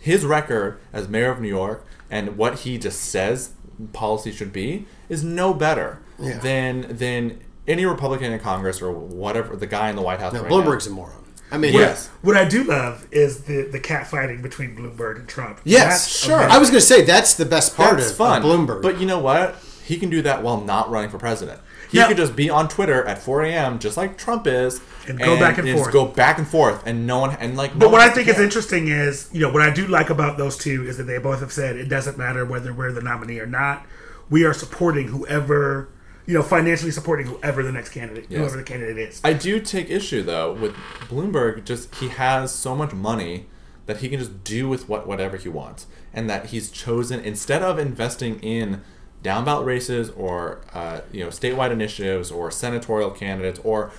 [0.00, 3.50] his record as mayor of New York and what he just says
[3.92, 6.38] policy should be is no better Yeah.
[6.38, 10.32] than than any Republican in Congress or whatever the guy in the White House.
[10.32, 10.92] no, right Bloomberg's now.
[10.92, 11.14] a moron.
[11.50, 12.08] I mean, Yes.
[12.22, 15.60] What I do love is the the cat fighting between Bloomberg and Trump.
[15.64, 16.34] Yes, That's sure.
[16.36, 16.50] amazing.
[16.52, 18.42] I was going to say that's the best part That's of, fun.
[18.42, 18.82] of Bloomberg.
[18.82, 19.56] But you know what?
[19.84, 21.60] He can do that while not running for president.
[21.90, 23.78] He could just be on Twitter at 4 a.m.
[23.78, 25.92] just like Trump is, And go back and just forth.
[25.92, 27.74] go back and forth, and no one and like.
[27.74, 30.36] no But what I think is interesting is, you know, what I do like about
[30.38, 33.38] those two is that they both have said it doesn't matter whether we're the nominee
[33.40, 33.86] or not.
[34.30, 35.88] We are supporting whoever,
[36.26, 38.38] you know, financially supporting whoever the next candidate, Yes.
[38.40, 39.20] whoever the candidate is.
[39.24, 40.74] I do take issue though with
[41.08, 41.64] Bloomberg.
[41.64, 43.46] Just he has so much money
[43.86, 47.62] that he can just do with what whatever he wants, and that he's chosen instead
[47.62, 48.82] of investing in
[49.22, 53.90] down ballot races or uh, you know statewide initiatives or senatorial candidates or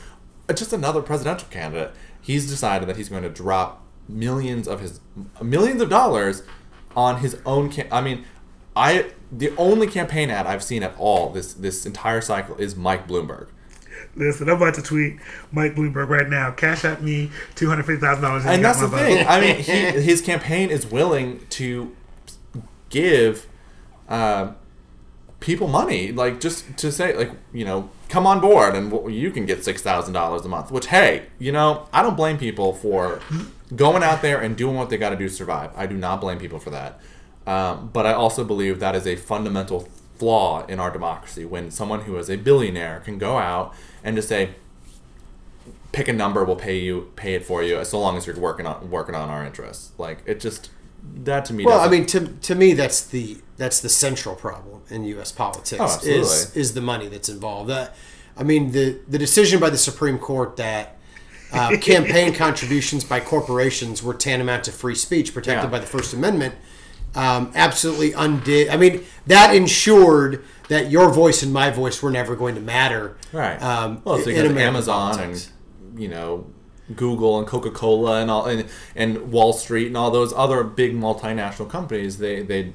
[0.54, 1.92] just another presidential candidate.
[2.22, 5.00] He's decided that he's going to drop millions of his
[5.42, 6.44] millions of dollars
[6.96, 7.70] on his own.
[7.70, 8.26] Cam- I mean,
[8.76, 13.08] I the only campaign ad I've seen at all this this entire cycle is Mike
[13.08, 13.48] Bloomberg.
[14.16, 15.18] Listen, I'm about to tweet
[15.52, 16.52] Mike Bloomberg right now.
[16.52, 18.46] Cash at me two hundred fifty thousand dollars.
[18.46, 19.26] and that's the thing.
[19.28, 21.96] I mean, he, his campaign is willing to
[22.90, 23.48] give
[24.08, 24.54] uh,
[25.40, 29.46] people money, like just to say, like you know, come on board, and you can
[29.46, 30.72] get six thousand dollars a month.
[30.72, 33.20] Which, hey, you know, I don't blame people for
[33.76, 35.72] going out there and doing what they got to do to survive.
[35.76, 37.00] I do not blame people for that.
[37.48, 39.88] Um, but I also believe that is a fundamental
[40.18, 43.74] flaw in our democracy when someone who is a billionaire can go out
[44.04, 44.56] and just say,
[45.92, 48.68] pick a number, we'll pay you, pay it for you, so long as you're working
[48.68, 49.92] on working on our interests.
[49.98, 50.70] Like it just
[51.24, 51.66] that to me.
[51.66, 55.32] Well, I mean, to, to me, that's the that's the central problem in U.S.
[55.32, 57.70] politics Oh, is is the money that's involved.
[57.70, 57.90] Uh,
[58.38, 60.98] I mean, the the decision by the Supreme Court that
[61.52, 65.72] uh, campaign contributions by corporations were tantamount to free speech protected Yeah.
[65.72, 66.56] by the First Amendment
[67.16, 68.70] um, absolutely undid.
[68.70, 73.18] I mean, that ensured that your voice and my voice were never going to matter.
[73.34, 73.60] right.
[73.62, 75.52] Um, well, so in American Amazon politics.
[75.90, 76.46] and you know
[76.96, 80.94] Google and Coca Cola and all and, and Wall Street and all those other big
[80.94, 82.18] multinational companies.
[82.18, 82.74] They they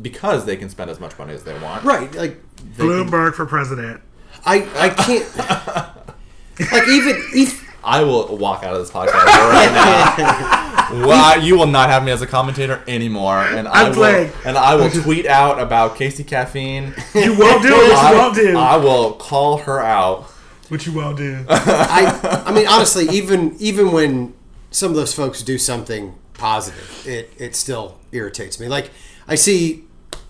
[0.00, 1.84] because they can spend as much money as they want.
[1.84, 2.40] right, like
[2.76, 4.00] Bloomberg for president.
[4.44, 5.36] I I can't
[6.72, 7.22] like even.
[7.34, 10.88] even I will walk out of this podcast right now.
[11.06, 14.32] well, you will not have me as a commentator anymore, and I I'm will, playing.
[14.44, 16.94] and I will tweet out about KC Caffeine.
[17.12, 17.72] You won't do it.
[17.72, 18.56] What you I, won't do.
[18.56, 20.30] I will call her out.
[20.72, 21.44] What you won't do.
[21.50, 24.32] I I mean honestly, even even when
[24.70, 28.68] some of those folks do something positive, it it still irritates me.
[28.68, 28.90] Like
[29.28, 29.84] I see,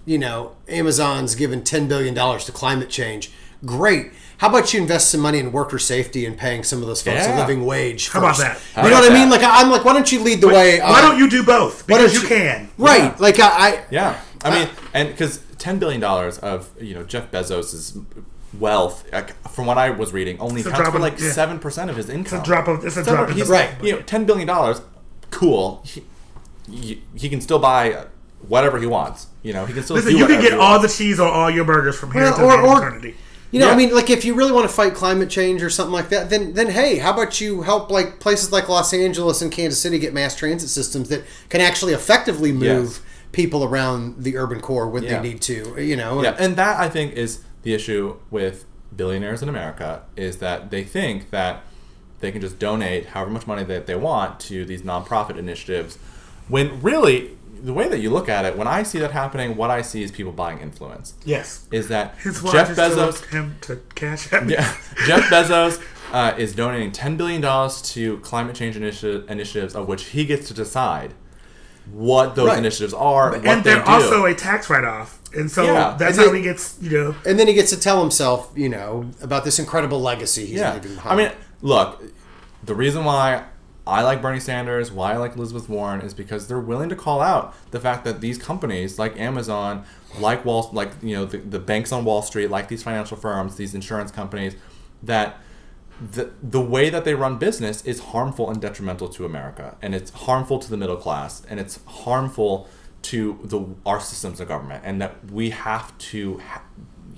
[0.05, 3.31] you know, Amazon's given ten billion dollars to climate change.
[3.65, 4.11] Great.
[4.39, 7.25] How about you invest some money in worker safety and paying some of those folks
[7.25, 8.09] a living wage?
[8.09, 8.61] How about that?
[8.75, 9.31] How You know about what I mean?
[9.31, 10.81] Like I'm like, why don't you lead the way?
[10.81, 11.89] Why on- don't you do both?
[11.89, 12.69] why Because don't you can.
[12.79, 12.99] Right.
[12.99, 13.17] Yeah.
[13.21, 17.31] Like I, I Yeah, I mean, and because ten billion dollars of you know Jeff
[17.31, 17.97] Bezos's
[18.59, 21.31] wealth, like, from what I was reading, only It's accounts for of- like yeah.
[21.33, 22.39] seven percent of his income.
[22.41, 22.85] It's a drop of.
[22.85, 23.71] It's a Seven- drop he's- Right.
[23.83, 24.81] You know, ten billion dollars,
[25.31, 25.83] cool.
[25.85, 26.05] He,
[26.71, 28.05] he, he can still buy
[28.49, 29.27] whatever he wants.
[29.43, 29.97] You know, he can still.
[29.97, 32.37] Listen, do you can get all the cheese on all your burgers from here Well,
[32.37, 33.17] to or- the end of or- eternity.
[33.51, 33.73] You know, Yeah.
[33.73, 36.31] I mean, like if you really want to fight climate change or something like that,
[36.31, 39.99] then then hey, how about you help like places like Los Angeles and Kansas City
[39.99, 43.01] get mass transit systems that can actually effectively move Yes.
[43.33, 45.21] people around the urban core when Yeah.
[45.21, 45.75] they need to.
[45.79, 50.39] You know, Yeah, and that I think is the issue with billionaires in America is
[50.39, 51.63] that they think that
[52.21, 55.97] they can just donate however much money that they want to these nonprofit initiatives,
[56.49, 59.71] when really the way that you look at it, when I see that happening, what
[59.71, 61.15] I see is people buying influence.
[61.25, 61.67] Yes.
[61.71, 63.25] Is that Jeff Bezos?
[63.31, 64.31] him to cash.
[64.33, 65.81] Yeah, Jeff Bezos
[66.13, 70.49] uh, is donating ten billion dollars to climate change initi- initiatives, of which he gets
[70.49, 71.15] to decide
[71.91, 72.59] what those Right.
[72.59, 73.91] initiatives are, what and they they're do.
[73.91, 75.97] also a tax write-off, and so Yeah.
[75.99, 76.77] that's And how they- he gets.
[76.81, 80.47] You know, and then he gets to tell himself, you know, about this incredible legacy
[80.47, 81.31] he's Yeah, leaving I mean,
[81.61, 82.03] look,
[82.65, 83.43] the reason why
[83.87, 87.21] I like Bernie Sanders, why I like Elizabeth Warren, is because they're willing to call
[87.21, 89.83] out the fact that these companies, like Amazon,
[90.21, 93.57] like Wall, like you know, the, the banks on Wall Street, like these financial firms,
[93.57, 94.55] these insurance companies,
[95.03, 95.37] that
[96.01, 100.11] the the way that they run business is harmful and detrimental to America, and it's
[100.11, 102.69] harmful to the middle class, and it's harmful
[103.03, 106.63] to the our systems of government, and that we have to ha-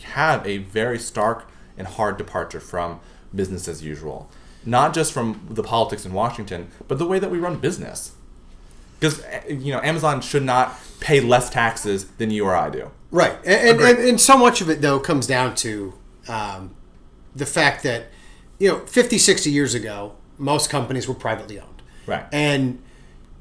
[0.03, 3.01] have a very stark and hard departure from
[3.35, 4.31] business as usual,
[4.64, 8.12] not just from the politics in Washington, but the way that we run business.
[8.99, 12.91] Because you know, Amazon should not pay less taxes than you or I do.
[13.11, 15.95] Right, and and, and and so much of it though comes down to
[16.29, 16.75] um,
[17.35, 18.07] the fact that
[18.59, 21.83] you know 50, 60 years ago, most companies were privately owned.
[22.07, 22.25] Right.
[22.33, 22.81] And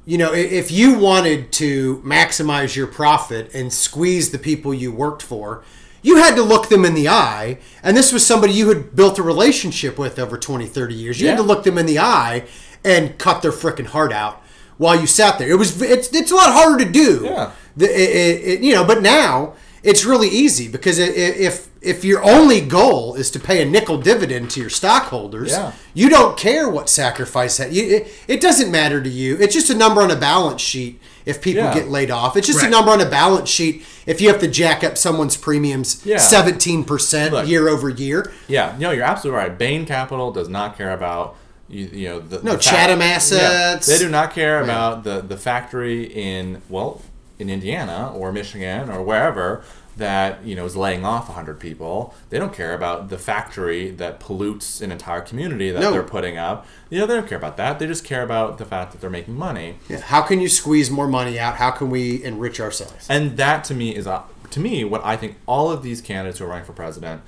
[0.06, 5.22] you know, if you wanted to maximize your profit and squeeze the people you worked
[5.22, 5.64] for,
[6.02, 7.58] you had to look them in the eye.
[7.82, 11.20] And this was somebody you had built a relationship with over 20, 30 years.
[11.22, 12.44] You had to look them in the eye
[12.84, 14.42] and cut their freaking heart out
[14.76, 15.48] while you sat there.
[15.50, 17.22] It was it's, it's a lot harder to do.
[17.24, 17.52] Yeah.
[17.74, 22.22] The, it, it, it- you know, but now it's really easy because if if your
[22.24, 25.72] only goal is to pay a nickel dividend to your stockholders, Yeah.
[25.92, 29.36] you don't care what sacrifice that you, it, it doesn't matter to you.
[29.38, 31.74] It's just a number on a balance sheet if people Yeah.
[31.74, 32.36] get laid off.
[32.36, 35.36] It's just a number on a balance sheet if you have to jack up someone's
[35.36, 36.18] premiums Yeah.
[36.18, 38.32] 17% year over year.
[38.48, 39.56] Yeah, no, you're absolutely right.
[39.58, 41.36] Bain Capital does not care about
[41.68, 43.86] you, you know the No, the Chatham assets.
[43.86, 47.00] they do not care about the the factory in well
[47.38, 49.62] in Indiana or Michigan or wherever
[49.96, 52.14] that you know is laying off 100 people.
[52.30, 55.92] They don't care about the factory that pollutes an entire community that No.
[55.92, 56.66] they're putting up.
[56.90, 57.78] You know, they don't care about that.
[57.78, 59.78] They just care about the fact that they're making money.
[59.88, 60.00] Yeah.
[60.00, 61.56] How can you squeeze more money out?
[61.56, 63.06] How can we enrich ourselves?
[63.08, 66.38] And that to me is uh, to me what I think all of these candidates
[66.38, 67.22] who are running for president,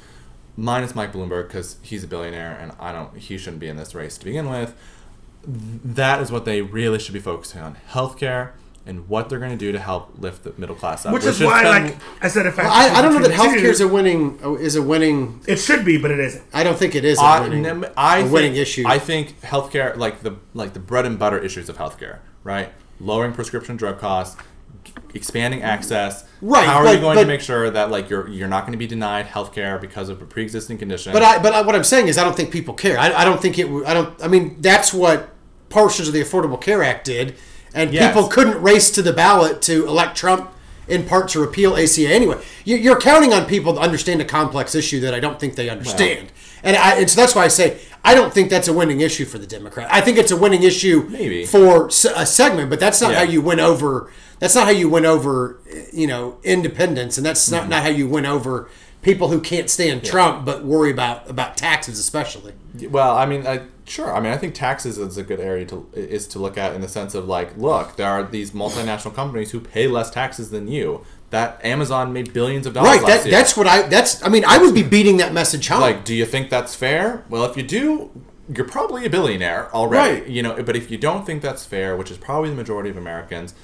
[0.57, 3.95] minus Mike Bloomberg because he's a billionaire and I don't he shouldn't be in this
[3.95, 4.75] race to begin with.
[5.45, 8.51] That is what they really should be focusing on: healthcare
[8.87, 11.13] and what they're going to do to help lift the middle class up.
[11.13, 13.53] Which is why, been- like I said, if I, I, I don't know that between
[13.53, 15.41] the healthcare is a winning is a winning.
[15.47, 16.45] it should be, but it isn't.
[16.55, 18.85] I don't think it is a I, winning, n- I a think, winning issue.
[18.87, 22.71] I think healthcare, like the like the bread and butter issues of healthcare, right?
[23.01, 24.41] Lowering prescription drug costs,
[25.15, 26.25] expanding access.
[26.41, 28.63] Right, How are but- you going but- to make sure that like you're you're not
[28.63, 31.13] going to be denied healthcare because of a pre-existing condition?
[31.13, 32.99] But I, but I, what I'm saying is, I don't think people care.
[32.99, 33.65] I, I don't think it.
[33.65, 34.23] w- I don't.
[34.23, 35.31] I mean, that's what
[35.69, 37.37] portions of the Affordable Care Act did,
[37.77, 38.09] and Yes.
[38.09, 40.51] people couldn't race to the ballot to elect Trump
[40.89, 42.37] in part to repeal ACA anyway.
[42.65, 45.69] You- You're counting on people to understand a complex issue that I don't think they
[45.69, 46.29] understand,
[46.65, 49.25] and, I, and so that's why I say I don't think that's a winning issue
[49.25, 49.89] for the Democrat.
[49.91, 51.45] I think it's a winning issue Maybe.
[51.45, 53.19] for a segment, but that's not Yeah.
[53.19, 54.11] how you win over.
[54.39, 55.59] That's not how you win over,
[55.93, 57.55] you know, independence, and that's Mm-hmm.
[57.57, 58.69] not, not how you win over
[59.03, 62.53] people who can't stand Trump but worry about about taxes, especially.
[62.91, 64.15] Well, I mean, I, sure.
[64.15, 66.81] I mean, I think taxes is a good area to is to look at in
[66.81, 70.69] the sense of like, look, there are these multinational companies who pay less taxes than
[70.69, 71.05] you.
[71.31, 73.03] That Amazon made billions of dollars Right.
[73.03, 73.83] last That, that's what I.
[73.83, 74.23] That's.
[74.25, 75.81] I mean, I would be beating that message home.
[75.81, 77.25] like, do you think that's fair?
[77.29, 78.11] Well, if you do,
[78.55, 80.21] you're probably a billionaire already.
[80.21, 80.29] Right.
[80.29, 82.97] You know, but if you don't think that's fair, which is probably the majority of
[82.97, 83.55] Americans,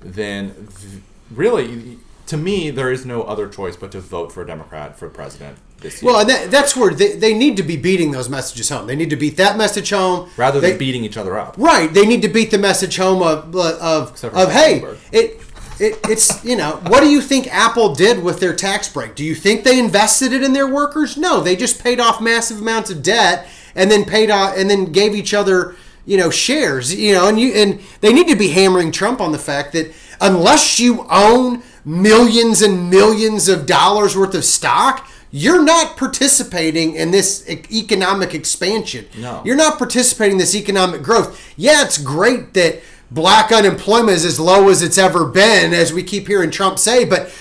[0.00, 4.46] then th- really, to me, there is no other choice but to vote for a
[4.46, 6.12] Democrat for president this year.
[6.12, 8.86] well, and that, that's where they, they need to be beating those messages home.
[8.86, 11.56] They need to beat that message home rather than beating each other up.
[11.58, 11.92] Right.
[11.92, 15.40] They need to beat the message home of of of hey, it,
[15.80, 19.14] it it's you know what do you think Apple did with their tax break?
[19.14, 21.16] Do you think they invested it in their workers?
[21.16, 24.92] No, they just paid off massive amounts of debt and then paid off and then
[24.92, 26.94] gave each other you know shares.
[26.94, 29.92] You know, and you and they need to be hammering Trump on the fact that
[30.20, 35.08] unless you own millions and millions of dollars worth of stock.
[35.30, 39.06] You're not participating in this economic expansion.
[39.18, 39.42] No.
[39.44, 41.54] You're not participating in this economic growth.
[41.56, 46.02] Yeah, it's great that black unemployment is as low as it's ever been, as we
[46.02, 47.32] keep hearing Trump say, but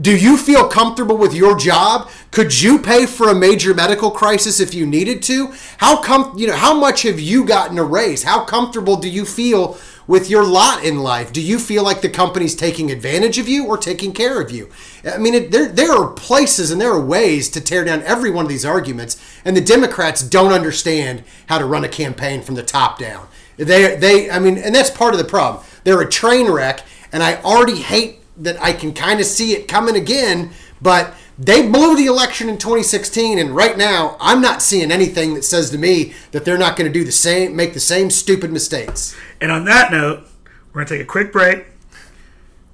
[0.00, 2.08] do you feel comfortable with your job?
[2.30, 5.52] Could you pay for a major medical crisis if you needed to?
[5.78, 8.22] How com- you know, how much have you gotten a raise?
[8.22, 9.76] How comfortable do you feel
[10.06, 11.32] with your lot in life?
[11.32, 14.68] Do you feel like the company's taking advantage of you or taking care of you?
[15.04, 18.30] I mean, it, there there are places and there are ways to tear down every
[18.30, 22.54] one of these arguments, and the Democrats don't understand how to run a campaign from
[22.54, 23.28] the top down.
[23.56, 25.64] They they I mean, and that's part of the problem.
[25.84, 29.68] They're a train wreck, and I already hate that I can kind of see it
[29.68, 34.92] coming again, but they blew the election in 2016 and right now I'm not seeing
[34.92, 37.80] anything that says to me that they're not going to do the same make the
[37.80, 39.16] same stupid mistakes.
[39.40, 40.24] And on that note,
[40.72, 41.66] we're gonna take a quick break,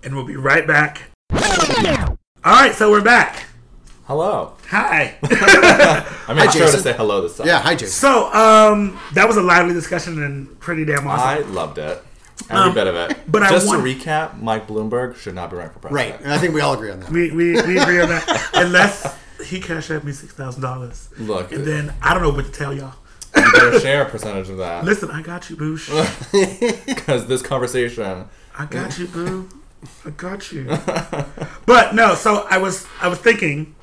[0.02, 1.02] and we'll be right back.
[1.32, 3.44] All right, so we're back.
[4.06, 4.52] Hello.
[4.70, 5.16] Hi.
[5.22, 7.46] I mean, I'm sure to say hello this time.
[7.46, 7.88] Yeah, hi Jason.
[7.88, 11.26] so, um, that was a lively discussion and pretty damn awesome.
[11.28, 12.02] I loved it.
[12.50, 13.18] Every bit of it.
[13.26, 16.12] but I just want- to recap, Mike Bloomberg should not be running for president.
[16.12, 16.20] Right.
[16.22, 17.10] And I think we all agree on that.
[17.10, 18.50] we, we, we agree on that.
[18.54, 22.44] Unless he cashed out me six thousand dollars, Look, and then I don't know what
[22.44, 22.94] to tell y'all.
[23.36, 25.88] You better share a percentage of that Listen, I got you, Boosh.
[26.86, 28.26] because this conversation.
[28.58, 29.48] I got you, boo.
[30.04, 30.64] I got you.
[31.66, 33.74] but no, so I was I was thinking.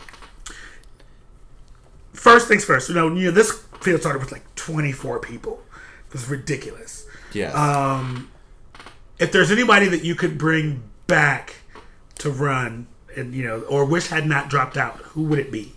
[2.14, 3.52] First things first, you know, you know, this
[3.82, 5.62] field started with like 24 people.
[6.08, 7.06] It was ridiculous.
[7.34, 7.52] Yeah.
[7.52, 8.32] Um,
[9.20, 11.56] if there's anybody that you could bring back
[12.20, 15.74] to run, and you know, or wish had not dropped out, who would it be?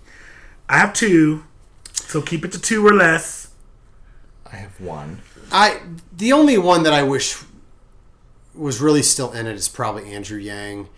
[0.68, 1.45] I have two,
[1.93, 3.45] so keep it to two or less.
[4.53, 5.20] I have one.
[5.51, 5.80] I
[6.16, 7.42] the only one that I wish
[8.55, 10.88] was really still in it is probably Andrew Yang,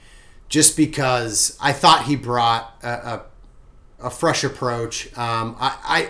[0.48, 3.22] just because I thought he brought a, a,
[4.04, 5.06] a fresh approach.
[5.18, 6.08] Um, I, I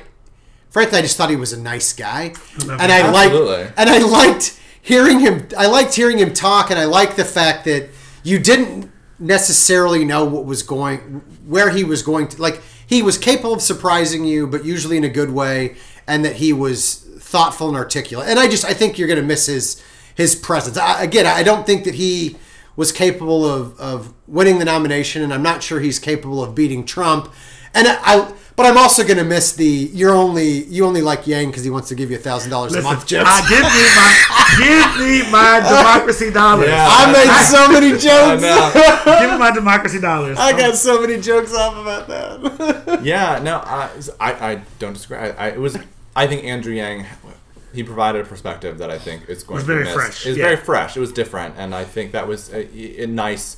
[0.71, 3.35] frankly I just thought he was a nice guy, and I liked
[3.77, 5.49] and I liked hearing him.
[5.57, 7.89] I liked hearing him talk, and I liked the fact that
[8.23, 10.99] you didn't necessarily know what was going
[11.47, 15.03] where he was going to like he was capable of surprising you but usually in
[15.03, 15.75] a good way
[16.07, 19.27] and that he was thoughtful and articulate and i just i think you're going to
[19.27, 19.83] miss his
[20.15, 22.37] his presence I, again i don't think that he
[22.79, 26.87] was capable of, of winning the nomination, and I'm not sure he's capable of beating
[26.87, 27.29] Trump.
[27.75, 31.27] And I, I but I'm also going to miss the you're only you only like
[31.27, 33.49] Yang because he wants to give you a thousand dollars a month jokes.
[33.49, 36.69] give me my give me my democracy dollars.
[36.69, 36.87] Yeah.
[36.89, 38.43] I made so many I jokes.
[38.43, 39.21] know.
[39.21, 40.39] Give me my democracy dollars.
[40.39, 43.01] I got so many jokes off about that.
[43.03, 43.91] yeah, no, I,
[44.21, 45.19] I, I don't disagree.
[45.19, 45.77] I, I, it was,
[46.19, 47.07] I think Andrew Yang,
[47.73, 49.95] he provided a perspective that I think is going to very be missed.
[49.97, 50.45] fresh, It was yeah.
[50.45, 50.97] very fresh.
[50.97, 53.57] It was different, and I think that was a, a nice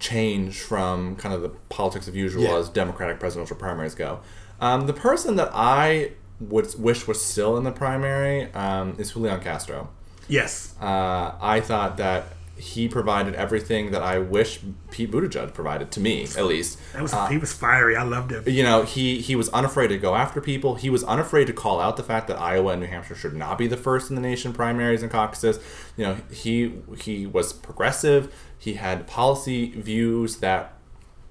[0.00, 2.56] change from kind of the politics of usual Yeah.
[2.56, 4.20] as Democratic presidential primaries go.
[4.60, 9.40] Um, the person that I would wish was still in the primary um, is Julian
[9.40, 9.88] Castro.
[10.28, 10.74] yes.
[10.80, 12.24] Uh, I thought that
[12.62, 14.60] he provided everything that I wish
[14.92, 16.78] Pete Buttigieg provided to me, at least.
[16.92, 17.96] That was Uh, he was fiery.
[17.96, 18.44] I loved him.
[18.46, 20.76] you know, he he was unafraid to go after people.
[20.76, 23.58] He was unafraid to call out the fact that Iowa and New Hampshire should not
[23.58, 25.58] be the first in the nation primaries and caucuses.
[25.96, 28.32] You know, he he was progressive.
[28.56, 30.74] He had policy views that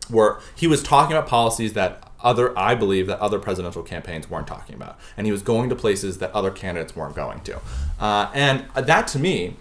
[0.09, 4.47] were he was talking about policies that other I believe that other presidential campaigns weren't
[4.47, 7.61] talking about, and he was going to places that other candidates weren't going to,
[8.01, 9.55] uh, and that to me.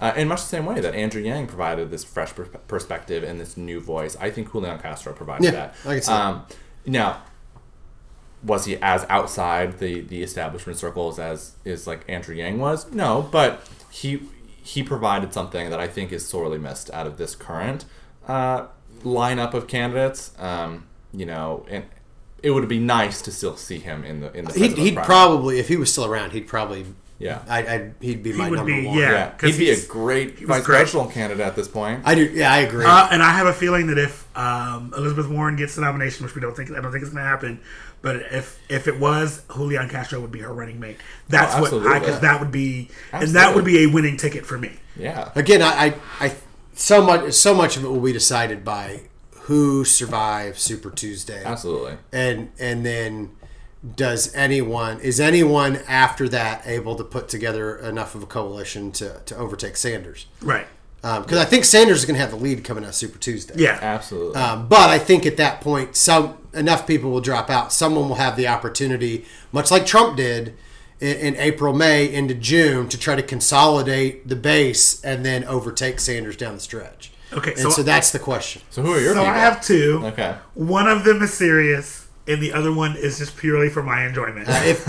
[0.00, 3.40] Uh, in much the same way that Andrew Yang provided this fresh per- perspective and
[3.40, 5.74] this new voice, I think Julian Castro provided Yeah, that.
[5.86, 6.20] I can see that.
[6.20, 6.46] um,
[6.84, 7.22] now,
[8.42, 12.92] was he as outside the the establishment circles as is like Andrew Yang was?
[12.92, 14.20] No, but he
[14.62, 17.84] he provided something that I think is sorely missed out of this current
[18.28, 18.66] uh,
[19.02, 20.32] lineup of candidates.
[20.38, 21.84] Um, you know, and
[22.42, 24.52] it would be nice to still see him in the in the.
[24.52, 26.84] He'd, he'd probably, if he was still around, he'd probably,
[27.18, 27.42] yeah.
[27.48, 28.98] I, I, he'd be He my would number be, one.
[28.98, 29.10] yeah.
[29.12, 30.76] yeah, 'cause he'd be a he's- great was vice great.
[30.80, 32.02] presidential candidate at this point.
[32.04, 32.24] I do.
[32.24, 32.84] Yeah, I agree.
[32.84, 36.34] Uh, and I have a feeling that if um, Elizabeth Warren gets the nomination, which
[36.34, 37.60] we don't think, I don't think it's going to happen,
[38.02, 40.98] but if if it was, Julian Castro would be her running mate.
[41.28, 42.00] That's Oh, what I absolutely.
[42.00, 44.72] because that would be, and that would be a winning ticket for me.
[44.96, 46.34] yeah, Again, I, I, I,
[46.74, 49.02] so much, so much of it will be decided by
[49.42, 51.96] who survives Super Tuesday, absolutely.
[52.12, 53.30] and and then
[53.94, 59.20] does anyone is anyone after that able to put together enough of a coalition to
[59.26, 60.26] to overtake Sanders?
[60.42, 60.66] Right.
[61.02, 63.54] Because I think Sanders is going to have the lead coming out Super Tuesday.
[63.56, 63.78] Yeah.
[63.80, 64.34] Absolutely.
[64.42, 67.72] Um, but I think at that point, some enough people will drop out.
[67.72, 70.54] Someone will have the opportunity, much like Trump did
[70.98, 76.00] in, in April, May into June, to try to consolidate the base and then overtake
[76.00, 77.12] Sanders down the stretch.
[77.32, 78.62] Okay, and so- so, that's the question.
[78.70, 79.32] so who are your So people?
[79.34, 80.00] I have two.
[80.06, 80.34] Okay.
[80.54, 84.46] One of them is serious, and the other one is just purely for my enjoyment.
[84.48, 84.84] If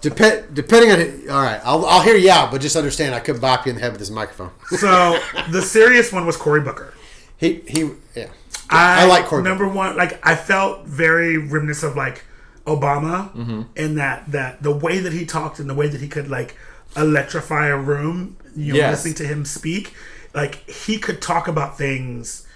[0.00, 3.20] dep- depending on it, all right, I'll, I'll hear you out, but just understand I
[3.20, 4.50] could bop you in the head with this microphone.
[4.70, 5.18] so
[5.50, 6.94] the serious one was Cory Booker.
[7.38, 8.28] He he yeah.
[8.70, 12.24] I, I like Cory Number one, like I felt very reminiscent of like
[12.66, 13.62] Obama Mm-hmm.
[13.76, 16.56] in that that the way that he talked and the way that he could like
[16.96, 18.36] electrify a room.
[18.56, 19.04] You know, Yes.
[19.04, 19.92] listening to him speak,
[20.34, 22.46] like he could talk about things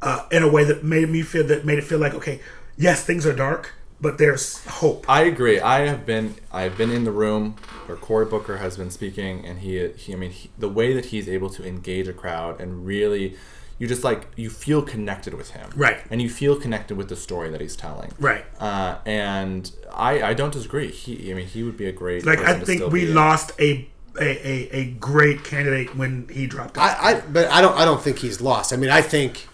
[0.00, 2.40] uh, in a way that made me feel that made it feel like okay,
[2.76, 5.04] yes, things are dark, but there's hope.
[5.08, 5.60] I agree.
[5.60, 9.60] I have been I've been in the room where Cory Booker has been speaking, and
[9.60, 12.86] he he I mean he, the way that he's able to engage a crowd and
[12.86, 13.36] really
[13.78, 15.98] you just like you feel connected with him, Right.
[16.10, 18.44] And you feel connected with the story that he's telling, Right.
[18.60, 20.90] Uh, and I I don't disagree.
[20.90, 23.88] He I mean he would be a great Like person I think we lost a
[24.20, 26.96] a, a, a great candidate when he dropped out.
[27.00, 28.72] I, I but I don't I don't think he's lost.
[28.72, 29.51] I mean, I think i-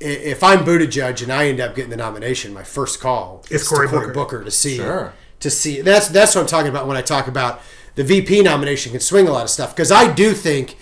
[0.00, 3.68] if I'm Buttigieg and I end up getting the nomination, my first call It's is
[3.68, 4.14] Cory to Cory Booker.
[4.14, 5.12] Booker to see Sure.
[5.40, 5.80] to see.
[5.80, 7.60] That's that's what I'm talking about when I talk about
[7.94, 10.76] the VP nomination can swing a lot of stuff because I do think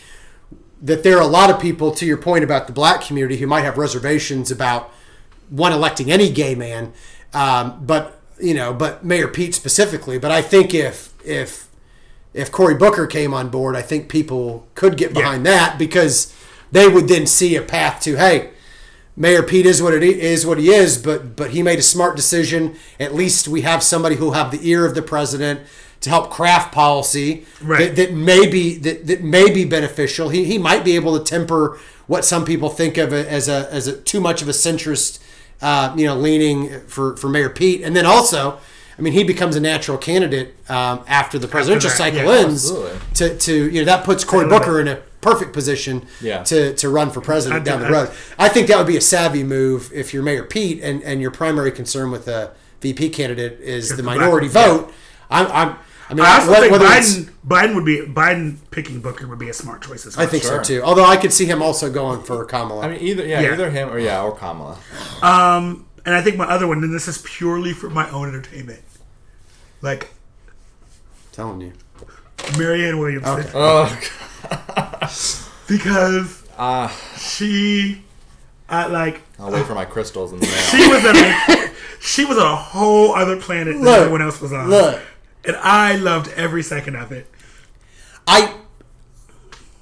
[0.83, 3.47] that there are a lot of people to your point about the black community who
[3.47, 4.93] might have reservations about
[5.49, 6.93] one electing any gay man,
[7.33, 10.19] um, but you know, but Mayor Pete specifically.
[10.19, 11.69] But I think if if
[12.35, 16.35] if Cory Booker came on board, I think people could get behind that because
[16.71, 18.51] they would then see a path to hey,
[19.17, 22.17] Mayor Pete is what it is what he is, but but he made a smart
[22.17, 22.77] decision.
[23.01, 25.61] At least we have somebody who'll have the ear of the president
[26.03, 27.95] to help craft policy Right.
[27.95, 30.29] that, that may be that, that may be beneficial.
[30.29, 33.87] He, he might be able to temper what some people think of as a as
[33.87, 35.19] a too much of a centrist,
[35.63, 38.59] uh, you know, leaning for for Mayor Pete, and then also.
[38.99, 42.71] I mean, he becomes a natural candidate um, after the presidential that, cycle yeah, ends.
[42.71, 42.99] absolutely.
[43.17, 46.43] To, to you know that puts Cory Booker in a perfect position Yeah.
[46.45, 48.11] to, to run for president I- down the road.
[48.39, 51.31] I think that would be a savvy move if you're Mayor Pete and, and your
[51.31, 54.93] primary concern with a VP candidate is the the minority black- vote.
[55.31, 55.77] I'm, I'm,
[56.09, 59.49] I mean, I also wh- think Biden Biden would be Biden picking Booker would be
[59.49, 60.25] a smart choice as well.
[60.25, 60.63] I think Sure.
[60.63, 60.83] so too.
[60.85, 62.83] Although I could see him also going for Kamala.
[62.87, 63.53] I mean either yeah, Yeah.
[63.55, 64.79] either him or yeah or Kamala.
[65.23, 68.83] Um, and I think my other one, and this is purely for my own entertainment,
[69.83, 70.11] like
[71.33, 71.73] telling you.
[72.57, 73.51] Marianne Williamson, Okay.
[73.55, 73.99] Oh
[75.69, 76.89] because Uh,
[77.19, 78.03] She,
[78.69, 79.23] I like.
[79.39, 80.57] I'll wait for my crystals in the mail.
[80.57, 81.71] She was a
[82.01, 84.69] she was on a whole other planet than Look, everyone else was on.
[84.71, 85.01] look.
[85.45, 87.27] and I loved every second of it.
[88.27, 88.55] I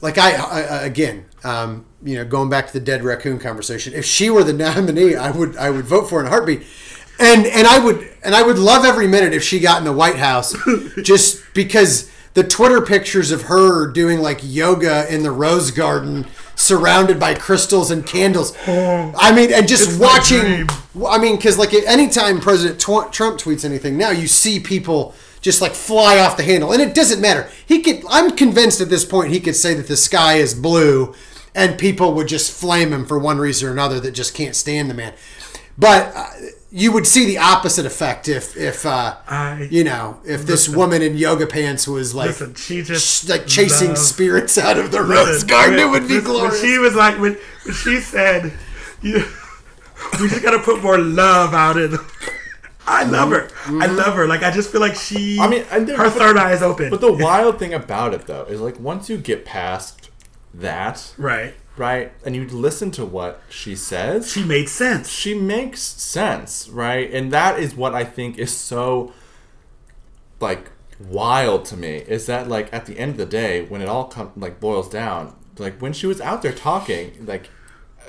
[0.01, 3.95] like I, I again, um, you know, going back to the dead raccoon conversation.
[3.95, 6.63] If she were the nominee, I would I would vote for in a heartbeat.
[7.19, 9.93] And and I would and I would love every minute if she got in the
[9.93, 10.55] White House,
[11.03, 17.19] just because the Twitter pictures of her doing like yoga in the rose garden, surrounded
[17.19, 18.57] by crystals and candles.
[18.67, 20.69] I mean, and just It's watching.
[21.09, 25.61] I mean, because like anytime President Tw- Trump tweets anything now, you see people just
[25.61, 27.49] like fly off the handle, and it doesn't matter.
[27.67, 28.03] He could.
[28.09, 31.15] I'm convinced at this point he could say that the sky is blue,
[31.55, 34.91] and people would just flame him for one reason or another that just can't stand
[34.91, 35.15] the man.
[35.79, 36.27] But uh,
[36.77, 41.03] you would see the opposite effect if, if uh, I- you know, if this woman
[41.03, 42.29] in yoga pants was like.
[42.31, 45.89] Listen, she just sh- like chasing loved- spirits out of the rose Listen, garden, it
[45.89, 46.61] would be listen, when glorious.
[46.61, 48.53] she was like when, when she said,
[49.03, 49.25] you,
[50.21, 51.97] "We just gotta put more love out in."
[52.87, 53.49] I love her.
[53.67, 54.27] I love her.
[54.27, 55.39] Like I just feel like she.
[55.39, 56.91] I mean, and her third eye is open.
[56.91, 60.11] But the wild thing about it, though, is like once you get past
[60.53, 65.09] that, right, right, and you listen to what she says, she made sense.
[65.09, 67.11] she makes sense, right?
[67.13, 69.13] And that is what I think is so
[70.41, 70.71] like
[71.09, 74.05] wild to me is that like at the end of the day when it all
[74.05, 77.51] come like boils down like when she was out there talking like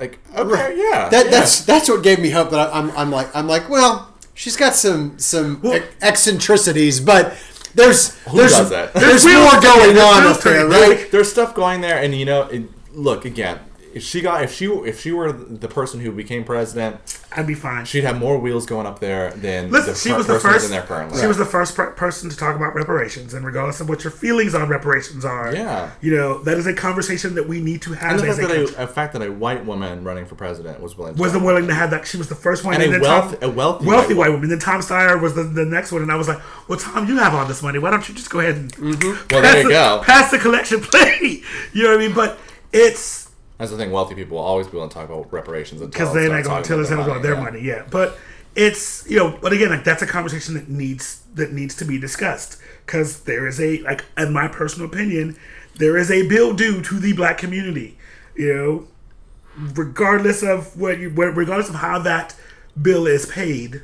[0.00, 1.30] like okay yeah That yeah.
[1.30, 2.50] that's that's what gave me hope.
[2.50, 7.36] That I, I'm I'm like I'm like well, she's got some some Well- eccentricities, but
[7.74, 8.92] there's Who there's does that?
[8.94, 11.10] there's There's more going on wheels up there, right?
[11.10, 12.62] there's stuff going there and you know it,
[12.96, 13.58] look again
[13.94, 16.96] if she got if she if she were the person who became president
[17.34, 17.84] I'd be fine.
[17.86, 20.50] she'd have more wheels going up there than Listen, the she per- was the person
[20.50, 20.64] first.
[20.66, 23.80] in there currently She was the first per- person to talk about reparations, and regardless
[23.80, 25.90] of what your feelings on reparations are, Yeah.
[26.02, 28.12] you know that is a conversation that we need to have.
[28.12, 30.80] and the fact a that, a, a fact that a white woman running for president
[30.80, 32.06] was willing to wasn't willing to have that.
[32.06, 34.48] She was the first one, And a then wealth- a wealthy wealthy white white woman.
[34.50, 37.16] Then Tom Steyer was the, the next one, and I was like, "Well, Tom, you
[37.18, 37.78] have all this money.
[37.78, 39.26] Why don't you just go ahead and Mm-hmm.
[39.30, 40.02] Well, there you the, go.
[40.04, 41.42] pass the collection plate?"
[41.72, 42.14] you know what I mean?
[42.14, 42.38] But
[42.76, 43.90] it's That's the thing.
[43.90, 46.68] Wealthy people will always be willing to talk about reparations because they're not going to
[46.68, 47.60] tell us about their money.
[47.60, 48.18] Yeah, but
[48.54, 51.98] it's you know, but again, like that's a conversation that needs that needs to be
[51.98, 55.36] discussed because there is a like, in my personal opinion,
[55.76, 57.98] there is a bill due to the black community.
[58.34, 58.88] You know,
[59.74, 62.34] regardless of what you, regardless of how that
[62.80, 63.82] bill is paid,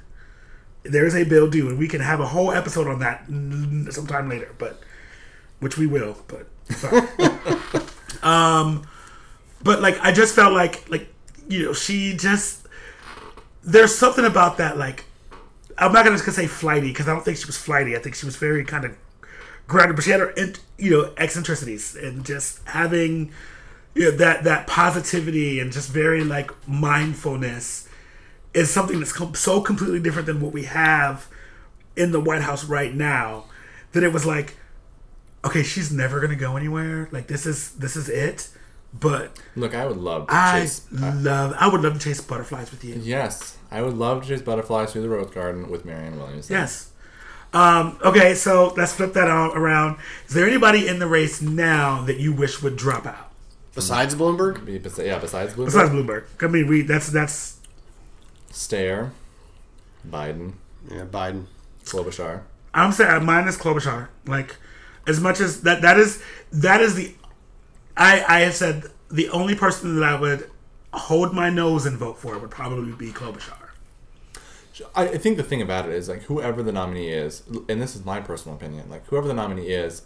[0.82, 3.26] there is a bill due, and we can have a whole episode on that
[3.92, 4.80] sometime later, but
[5.60, 6.16] which we will.
[6.28, 7.08] But sorry.
[8.22, 8.86] um,
[9.62, 11.08] but like I just felt like like
[11.48, 12.66] you know she just
[13.64, 15.04] there's something about that like
[15.78, 17.96] I'm not gonna just say flighty because I don't think she was flighty.
[17.96, 18.96] I think she was very kind of
[19.66, 20.34] grounded, but she had her
[20.78, 23.32] you know eccentricities and just having
[23.94, 27.88] you know that that positivity and just very like mindfulness
[28.54, 31.28] is something that's com- so completely different than what we have
[31.96, 33.44] in the White House right now
[33.92, 34.56] that it was like
[35.44, 38.48] okay she's never gonna go anywhere like this is this is it
[38.94, 40.86] but Look, I would love to I chase.
[41.00, 44.28] uh, love I would love to chase butterflies with you yes, I would love to
[44.28, 46.50] chase butterflies through the rose garden with Marianne Williams.
[46.50, 46.90] yes
[47.54, 49.98] um, okay so let's flip that all around
[50.28, 53.28] is there anybody in the race now that you wish would drop out
[53.74, 55.18] Besides Bloomberg, Yeah.
[55.18, 57.58] Besides Bloomberg, besides Bloomberg I mean we that's that's
[58.50, 59.10] Steyer,
[60.06, 60.52] Biden,
[60.90, 61.46] yeah, Biden.
[61.84, 62.42] Klobuchar.
[62.74, 64.08] I'm saying mine is Klobuchar.
[64.26, 64.56] Like,
[65.06, 66.22] as much as that, that is
[66.52, 67.14] that is the.
[67.96, 70.50] I I have said the only person that I would
[70.92, 73.68] hold my nose and vote for would probably be Klobuchar.
[74.94, 77.94] I I think the thing about it is like whoever the nominee is, and this
[77.94, 78.88] is my personal opinion.
[78.88, 80.02] Like whoever the nominee is,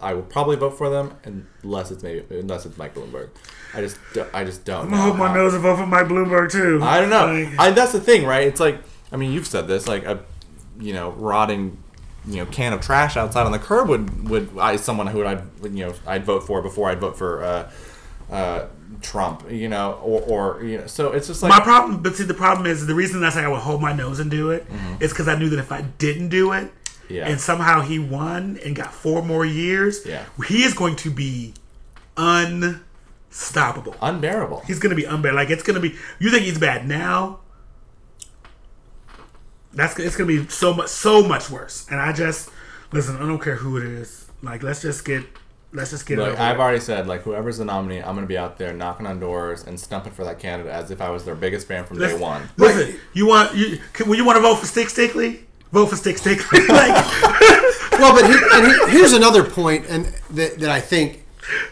[0.00, 1.14] I will probably vote for them
[1.62, 3.30] unless it's maybe unless it's Mike Bloomberg.
[3.74, 3.98] I just
[4.32, 4.84] I just don't.
[4.84, 6.80] I'm gonna hold my nose and vote for Mike Bloomberg too.
[6.82, 7.26] I don't know.
[7.26, 8.46] Like, I, that's the thing, right?
[8.46, 8.78] It's like
[9.10, 10.24] I mean, you've said this, like a
[10.78, 11.78] you know rotting
[12.26, 15.42] you know can of trash outside on the curb would would I someone who I'd
[15.62, 17.70] you know I'd vote for before I'd vote for uh,
[18.30, 18.66] uh,
[19.02, 20.22] Trump, you know, or,
[20.56, 20.86] or you know.
[20.86, 23.40] So it's just like my problem, but see, the problem is the reason I say
[23.44, 24.66] I would hold my nose and do it,
[25.00, 26.70] it is because I knew that if I didn't do it,
[27.04, 27.14] Mm-hmm.
[27.14, 27.28] Yeah.
[27.28, 30.24] and somehow he won and got four more years, Yeah.
[30.48, 31.52] he is going to be
[33.30, 33.94] unstoppable.
[34.00, 34.60] unbearable.
[34.66, 35.36] He's gonna be unbearable.
[35.42, 35.94] Like it's gonna be.
[36.18, 37.40] You think he's bad now?
[39.74, 41.86] That's it's gonna be so much so much worse.
[41.90, 42.50] And I just
[42.92, 43.16] listen.
[43.16, 44.30] I don't care who it is.
[44.42, 45.24] Like let's just get
[45.72, 46.22] let's just get it.
[46.22, 49.06] Look, over I've already said like whoever's the nominee, I'm gonna be out there knocking
[49.06, 51.98] on doors and stumping for that candidate as if I was their biggest fan from
[51.98, 52.48] day one.
[52.56, 55.40] Listen, you want you can, when you want to vote for Stick Stickley,
[55.72, 56.68] vote for Stick Stickley.
[56.68, 57.04] like
[57.98, 61.24] Well, but he, and he, here's another point, and that, that I think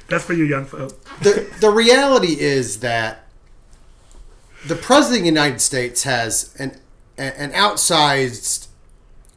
[0.08, 1.02] That's for you young folk.
[1.20, 3.24] the the reality is that
[4.66, 6.78] the president of the United States has an
[7.18, 8.68] an outsized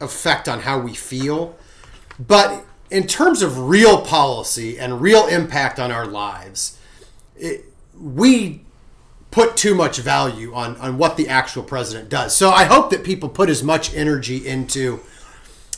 [0.02, 1.56] effect on how we feel,
[2.20, 6.78] but in terms of real policy and real impact on our lives,
[7.38, 7.66] it,
[8.00, 8.62] we
[9.32, 12.36] put too much value on on what the actual president does.
[12.36, 15.02] So I hope that people put as much energy into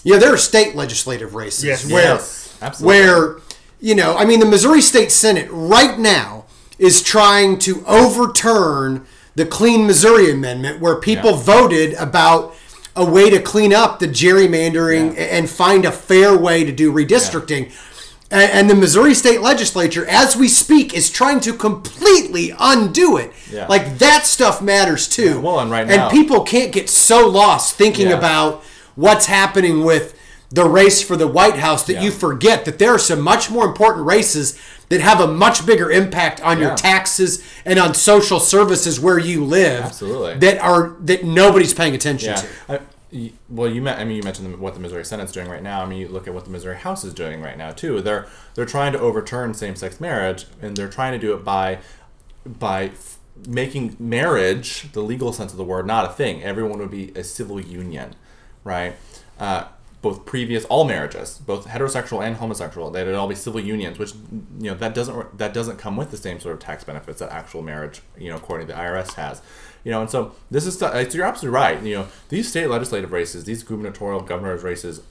[0.04, 1.92] you know there are state legislative races Yes.
[1.92, 2.14] where
[2.62, 3.38] Yes, where
[3.82, 6.46] you know I mean the Missouri State Senate right now
[6.78, 9.08] is trying to overturn
[9.38, 11.44] the Clean Missouri Amendment where people Yeah.
[11.44, 12.56] voted about
[12.96, 15.22] a way to clean up the gerrymandering Yeah.
[15.38, 17.72] and find a fair way to do redistricting.
[18.32, 23.32] And, and the Missouri State Legislature, as we speak, is trying to completely undo it.
[23.54, 23.68] Yeah.
[23.70, 25.36] Like that stuff matters too.
[25.36, 28.18] Yeah, well, and right now- and people can't get so lost thinking Yeah.
[28.18, 28.64] about
[28.96, 30.16] what's happening with
[30.52, 32.02] the race for the White House that Yeah.
[32.04, 34.56] you forget that there are some much more important races
[34.90, 39.44] that have a much bigger impact on your taxes and on social services where you
[39.44, 39.84] live.
[39.84, 40.36] Absolutely.
[40.38, 42.36] That are that nobody's paying attention Yeah.
[42.36, 42.48] to.
[42.74, 42.80] I,
[43.50, 45.82] well, you met, I mean, you mentioned what the Missouri Senate's doing right now.
[45.82, 48.02] I mean, you look at what the Missouri House is doing right now too.
[48.02, 51.80] They're they're trying to overturn same-sex marriage, and they're trying to do it by
[52.46, 56.44] by f- making marriage, the legal sense of the word, not a thing.
[56.44, 58.16] Everyone would be a civil union,
[58.64, 58.96] right?
[59.40, 59.66] Uh,
[60.10, 64.14] both previous all marriages, both heterosexual and homosexual, they'd all be civil unions, which
[64.60, 67.30] you know that doesn't that doesn't come with the same sort of tax benefits that
[67.32, 69.42] actual marriage, you know, according to the IRS has.
[69.84, 71.82] You know, and so this is stu- you're absolutely right.
[71.82, 75.02] You know, these state legislative races, these gubernatorial governors races,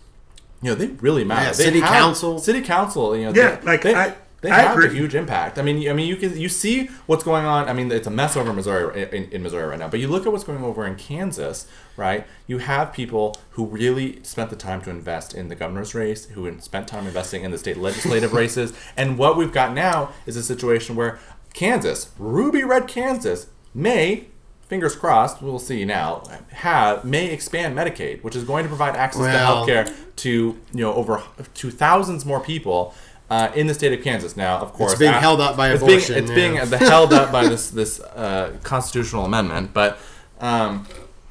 [0.62, 1.46] you know, they really matter.
[1.46, 2.38] Yeah, They city council.
[2.38, 3.16] city council.
[3.16, 5.58] You know, Yeah, they, like, they, I- they I have a huge impact.
[5.58, 7.68] I mean, I mean, you can you see what's going on.
[7.68, 9.88] I mean, it's a mess over in Missouri in, in Missouri right now.
[9.88, 12.26] But you look at what's going over in Kansas, right?
[12.46, 16.60] You have people who really spent the time to invest in the governor's race, who
[16.60, 20.42] spent time investing in the state legislative races, and what we've got now is a
[20.42, 21.18] situation where
[21.54, 24.26] Kansas, ruby red Kansas, may
[24.68, 29.22] fingers crossed, we'll see now, have may expand Medicaid, which is going to provide access
[29.22, 31.22] Well- to healthcare to you know over
[31.54, 32.94] to thousands more people
[33.30, 34.36] uh, in the state of Kansas.
[34.36, 36.78] Now, of course, it's being uh, held up by it's abortion, Being, it's yeah.
[36.78, 39.98] being held up by this this uh, constitutional amendment, but
[40.40, 40.86] um,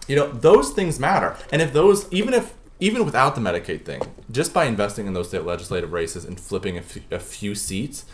[0.08, 4.02] you know those things matter, and if those even if even without the Medicaid thing,
[4.32, 8.06] just by investing in those state legislative races and flipping a few, seats.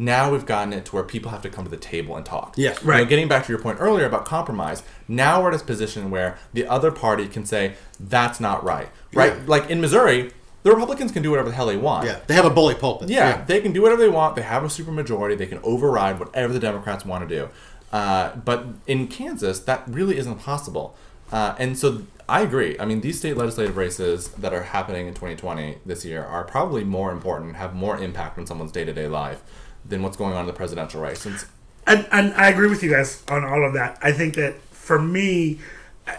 [0.00, 2.54] Now we've gotten it to where people have to come to the table and talk.
[2.56, 3.08] Yeah, You know, right.
[3.08, 6.68] getting back to your point earlier about compromise, now we're in a position where the
[6.68, 9.34] other party can say that's not right, right?
[9.34, 9.42] Yeah.
[9.46, 10.30] Like in Missouri,
[10.62, 12.06] the Republicans can do whatever the hell they want.
[12.06, 13.08] Yeah, they have a bully pulpit.
[13.08, 14.36] Yeah, they can do whatever they want.
[14.36, 15.38] They have a supermajority.
[15.38, 17.48] They can override whatever the Democrats want to do.
[17.92, 20.94] Uh, but in Kansas, that really isn't possible.
[21.32, 22.76] Uh, and so I agree.
[22.78, 26.84] I mean, these state legislative races that are happening in 2020 this year are probably
[26.84, 29.42] more important, have more impact on someone's day to day life
[29.84, 31.24] than what's going on in the presidential race.
[31.24, 31.44] And
[31.86, 33.98] and, and I agree with you guys on all of that.
[34.02, 35.58] I think that for me,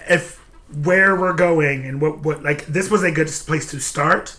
[0.10, 0.39] if
[0.84, 4.38] where we're going and what what like this was a good place to start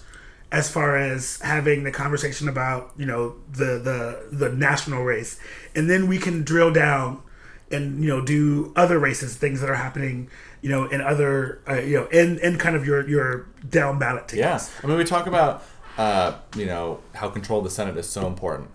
[0.52, 5.38] as far as having the conversation about you know the the the national race,
[5.74, 7.22] and then we can drill down
[7.70, 10.28] and you know do other races, things that are happening
[10.62, 14.28] you know in other uh, you know in in kind of your your down ballot
[14.28, 14.70] tickets.
[14.70, 15.62] Yeah, I mean, we talk about
[15.98, 18.70] uh, you know how control of the Senate is so important,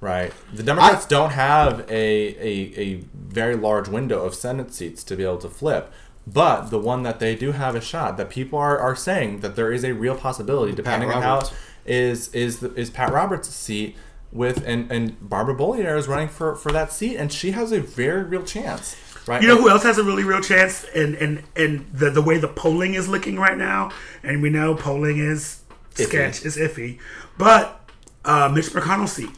[0.00, 0.32] right?
[0.52, 5.24] The Democrats don't have a, a a very large window of Senate seats to be
[5.24, 5.92] able to flip,
[6.32, 9.56] but the one that they do have a shot that people are, are saying that
[9.56, 11.52] there is a real possibility, depending on how is
[11.86, 13.96] is is the, is Pat Roberts' seat
[14.30, 17.80] with and and Barbara Bollier is running for for that seat, and she has a
[17.80, 18.96] very real chance,
[19.26, 19.40] right?
[19.40, 20.84] You know who else has a really real chance?
[20.94, 23.90] And and and the the way the polling is looking right now,
[24.22, 25.62] and we know polling is
[25.94, 26.98] sketch, is iffy,
[27.38, 27.90] but
[28.24, 29.30] uh, Mitch McConnell's seat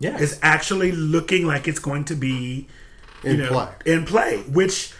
[0.00, 2.66] yeah, is actually looking like it's going to be
[3.22, 3.68] you In know, play.
[3.86, 4.92] in play, which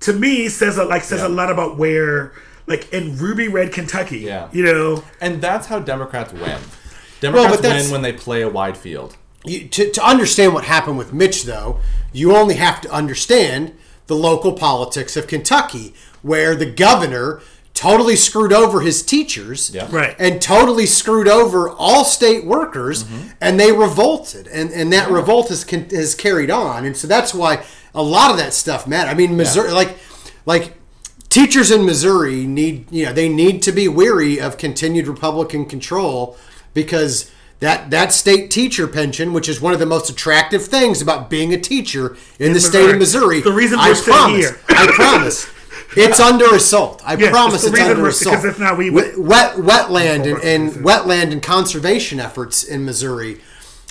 [0.00, 2.32] to me says a, like says a lot about where
[2.66, 4.48] like in ruby red Kentucky, Yeah.
[4.52, 6.60] you know, and that's how Democrats win.
[7.20, 9.16] Democrats but that's- win when they play a wide field.
[9.44, 11.78] You, to, to understand what happened with Mitch, though,
[12.12, 13.72] you only have to understand
[14.08, 17.40] the local politics of Kentucky, where the governor
[17.72, 19.86] totally screwed over his teachers Yeah.
[19.90, 20.16] Right.
[20.18, 23.28] and totally screwed over all state workers, mm-hmm.
[23.40, 24.48] and they revolted.
[24.48, 26.84] And, and that revolt has, has carried on.
[26.84, 27.64] And so that's why
[27.94, 29.10] a lot of that stuff matters.
[29.12, 29.96] I mean, Missouri, like,
[30.46, 30.74] like
[31.28, 36.36] teachers in Missouri need you know they need to be weary of continued Republican control
[36.74, 41.28] because that that state teacher pension, which is one of the most attractive things about
[41.28, 43.36] being a teacher in, the state of Missouri.
[43.38, 44.60] Missouri, The reason I promise, here.
[44.68, 45.46] I promise.
[45.96, 47.00] It's under assault.
[47.04, 48.36] I Yes, promise it's it's, under we're- assault.
[48.36, 53.40] because if not, we Wet- wet wetland and, and wetland and conservation efforts in Missouri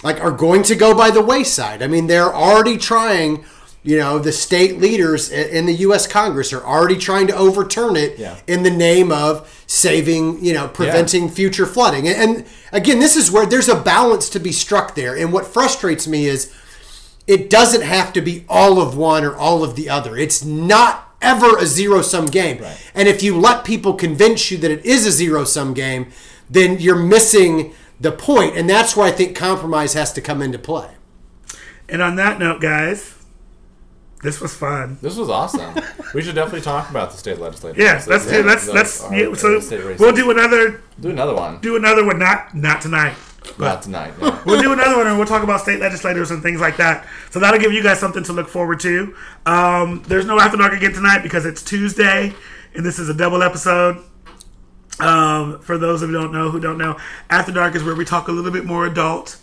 [0.04, 1.82] like are going to go by the wayside.
[1.82, 3.44] I mean, they're already trying.
[3.88, 6.08] You know, the state leaders in the U.S.
[6.08, 8.38] Congress are already trying to overturn it Yeah.
[8.46, 12.06] in the name of saving, you know, preventing future flooding.
[12.06, 15.16] And, and again, this is where there's a balance to be struck there.
[15.16, 16.54] And what frustrates me is
[17.28, 20.18] it doesn't have to be all of one or all of the other.
[20.18, 22.62] It's not ever a zero sum game.
[22.62, 22.92] Right.
[22.94, 26.08] And if you let people convince you that it is a zero sum game,
[26.50, 28.58] then you're missing the point.
[28.58, 30.90] And that's where I think compromise has to come into play.
[31.88, 33.14] And on that note, guys,
[34.24, 34.98] this was fun.
[35.02, 35.76] This was awesome.
[36.14, 37.82] we should definitely talk about the state legislature.
[37.82, 39.60] Yeah, let's do let's let's yeah, so
[40.00, 41.60] we'll do another do another one.
[41.60, 42.20] do another one.
[42.20, 43.16] Not not tonight.
[43.58, 44.20] Not tonight.
[44.20, 44.40] No.
[44.46, 47.06] We'll do another one and we'll talk about state legislators and things like that.
[47.32, 49.14] So that'll give you guys something to look forward to.
[49.46, 52.34] Um, there's no After Dark again tonight because it's Tuesday
[52.76, 54.04] and this is a double episode.
[55.00, 56.98] Um, for those of you who don't know, who don't know,
[57.30, 59.38] After Dark is where we talk a little bit more adult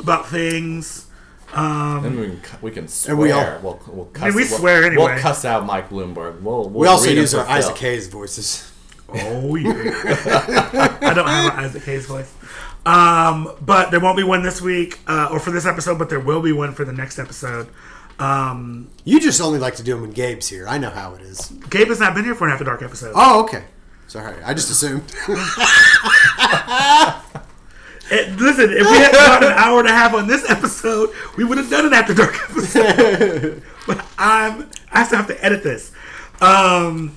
[0.00, 1.07] about things.
[1.54, 3.12] Um, Then we can cu- we can swear.
[3.14, 5.04] And we all- we'll, we'll cuss, mean, we we'll- swear anyway.
[5.14, 6.42] We'll cuss out Mike Bloomberg.
[6.42, 8.70] We'll, we'll We also use for our Isaac Hayes voices.
[9.10, 9.72] Oh yeah.
[11.00, 12.32] I don't have an Isaac Hayes voice.
[12.84, 16.20] Um, but there won't be one this week uh, or for this episode, but there
[16.20, 17.68] will be one for the next episode.
[18.18, 20.66] Um, You just only like to do them when Gabe's here.
[20.68, 21.48] I know how it is.
[21.70, 23.12] Gabe has not been here for an After Dark episode.
[23.14, 23.64] Oh, okay.
[24.08, 25.04] Sorry, I just assumed.
[28.10, 31.58] Listen, if we had about an hour and a half on this episode, we would
[31.58, 33.62] have done an After Dark episode.
[33.86, 35.92] but I'm I still have to edit this.
[36.40, 37.16] Um,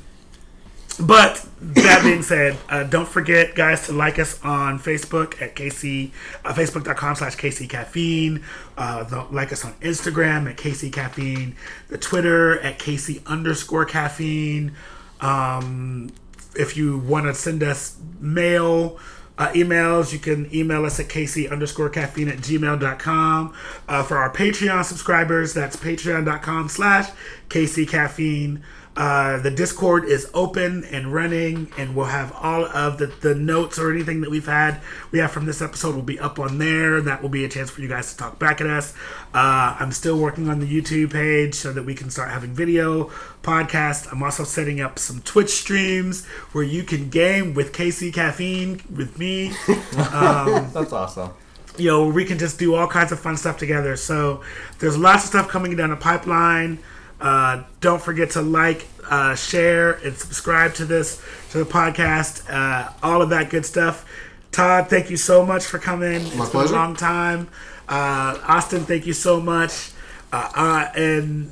[1.00, 6.12] but that being said, uh, don't forget, guys, to like us on Facebook at KC,
[6.44, 8.44] uh, facebook.com slash KC Caffeine.
[8.78, 11.56] Uh, like us on Instagram at KC Caffeine.
[11.88, 14.74] The Twitter at KC underscore caffeine.
[15.22, 16.12] Um,
[16.56, 19.00] if you want to send us mail,
[19.42, 23.56] uh, emails, you can email us at kc underscore caffeine at gmail.com.
[23.88, 27.10] Uh, for our Patreon subscribers, that's patreon.com slash
[27.50, 28.64] kc caffeine.
[28.96, 33.80] Uh, the Discord is open and running, and we'll have all of the, the notes
[33.80, 34.82] or anything that we've had
[35.12, 37.00] we have from this episode will be up on there.
[37.00, 38.94] That will be a chance for you guys to talk back at us.
[39.34, 43.06] Uh, I'm still working on the YouTube page so that we can start having video
[43.44, 44.12] podcast.
[44.12, 49.18] I'm also setting up some Twitch streams where you can game with KC Caffeine with
[49.18, 49.54] me.
[50.14, 51.32] Um, That's awesome.
[51.78, 53.96] you know, we can just do all kinds of fun stuff together.
[53.96, 54.42] So
[54.80, 56.80] there's lots of stuff coming down the pipeline.
[57.22, 61.22] Uh, don't forget to like, uh, share, and subscribe to this
[61.52, 62.50] to the podcast.
[62.50, 64.06] Uh, all of that good stuff.
[64.52, 66.22] Todd, thank you so much for coming.
[66.22, 66.74] It's been pleasure.
[66.74, 67.48] a long time.
[67.88, 69.92] Uh, Austin, thank you so much.
[70.34, 71.52] Uh, uh, and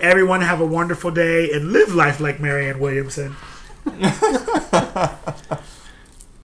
[0.00, 3.36] everyone have a wonderful day and live life like Marianne Williamson.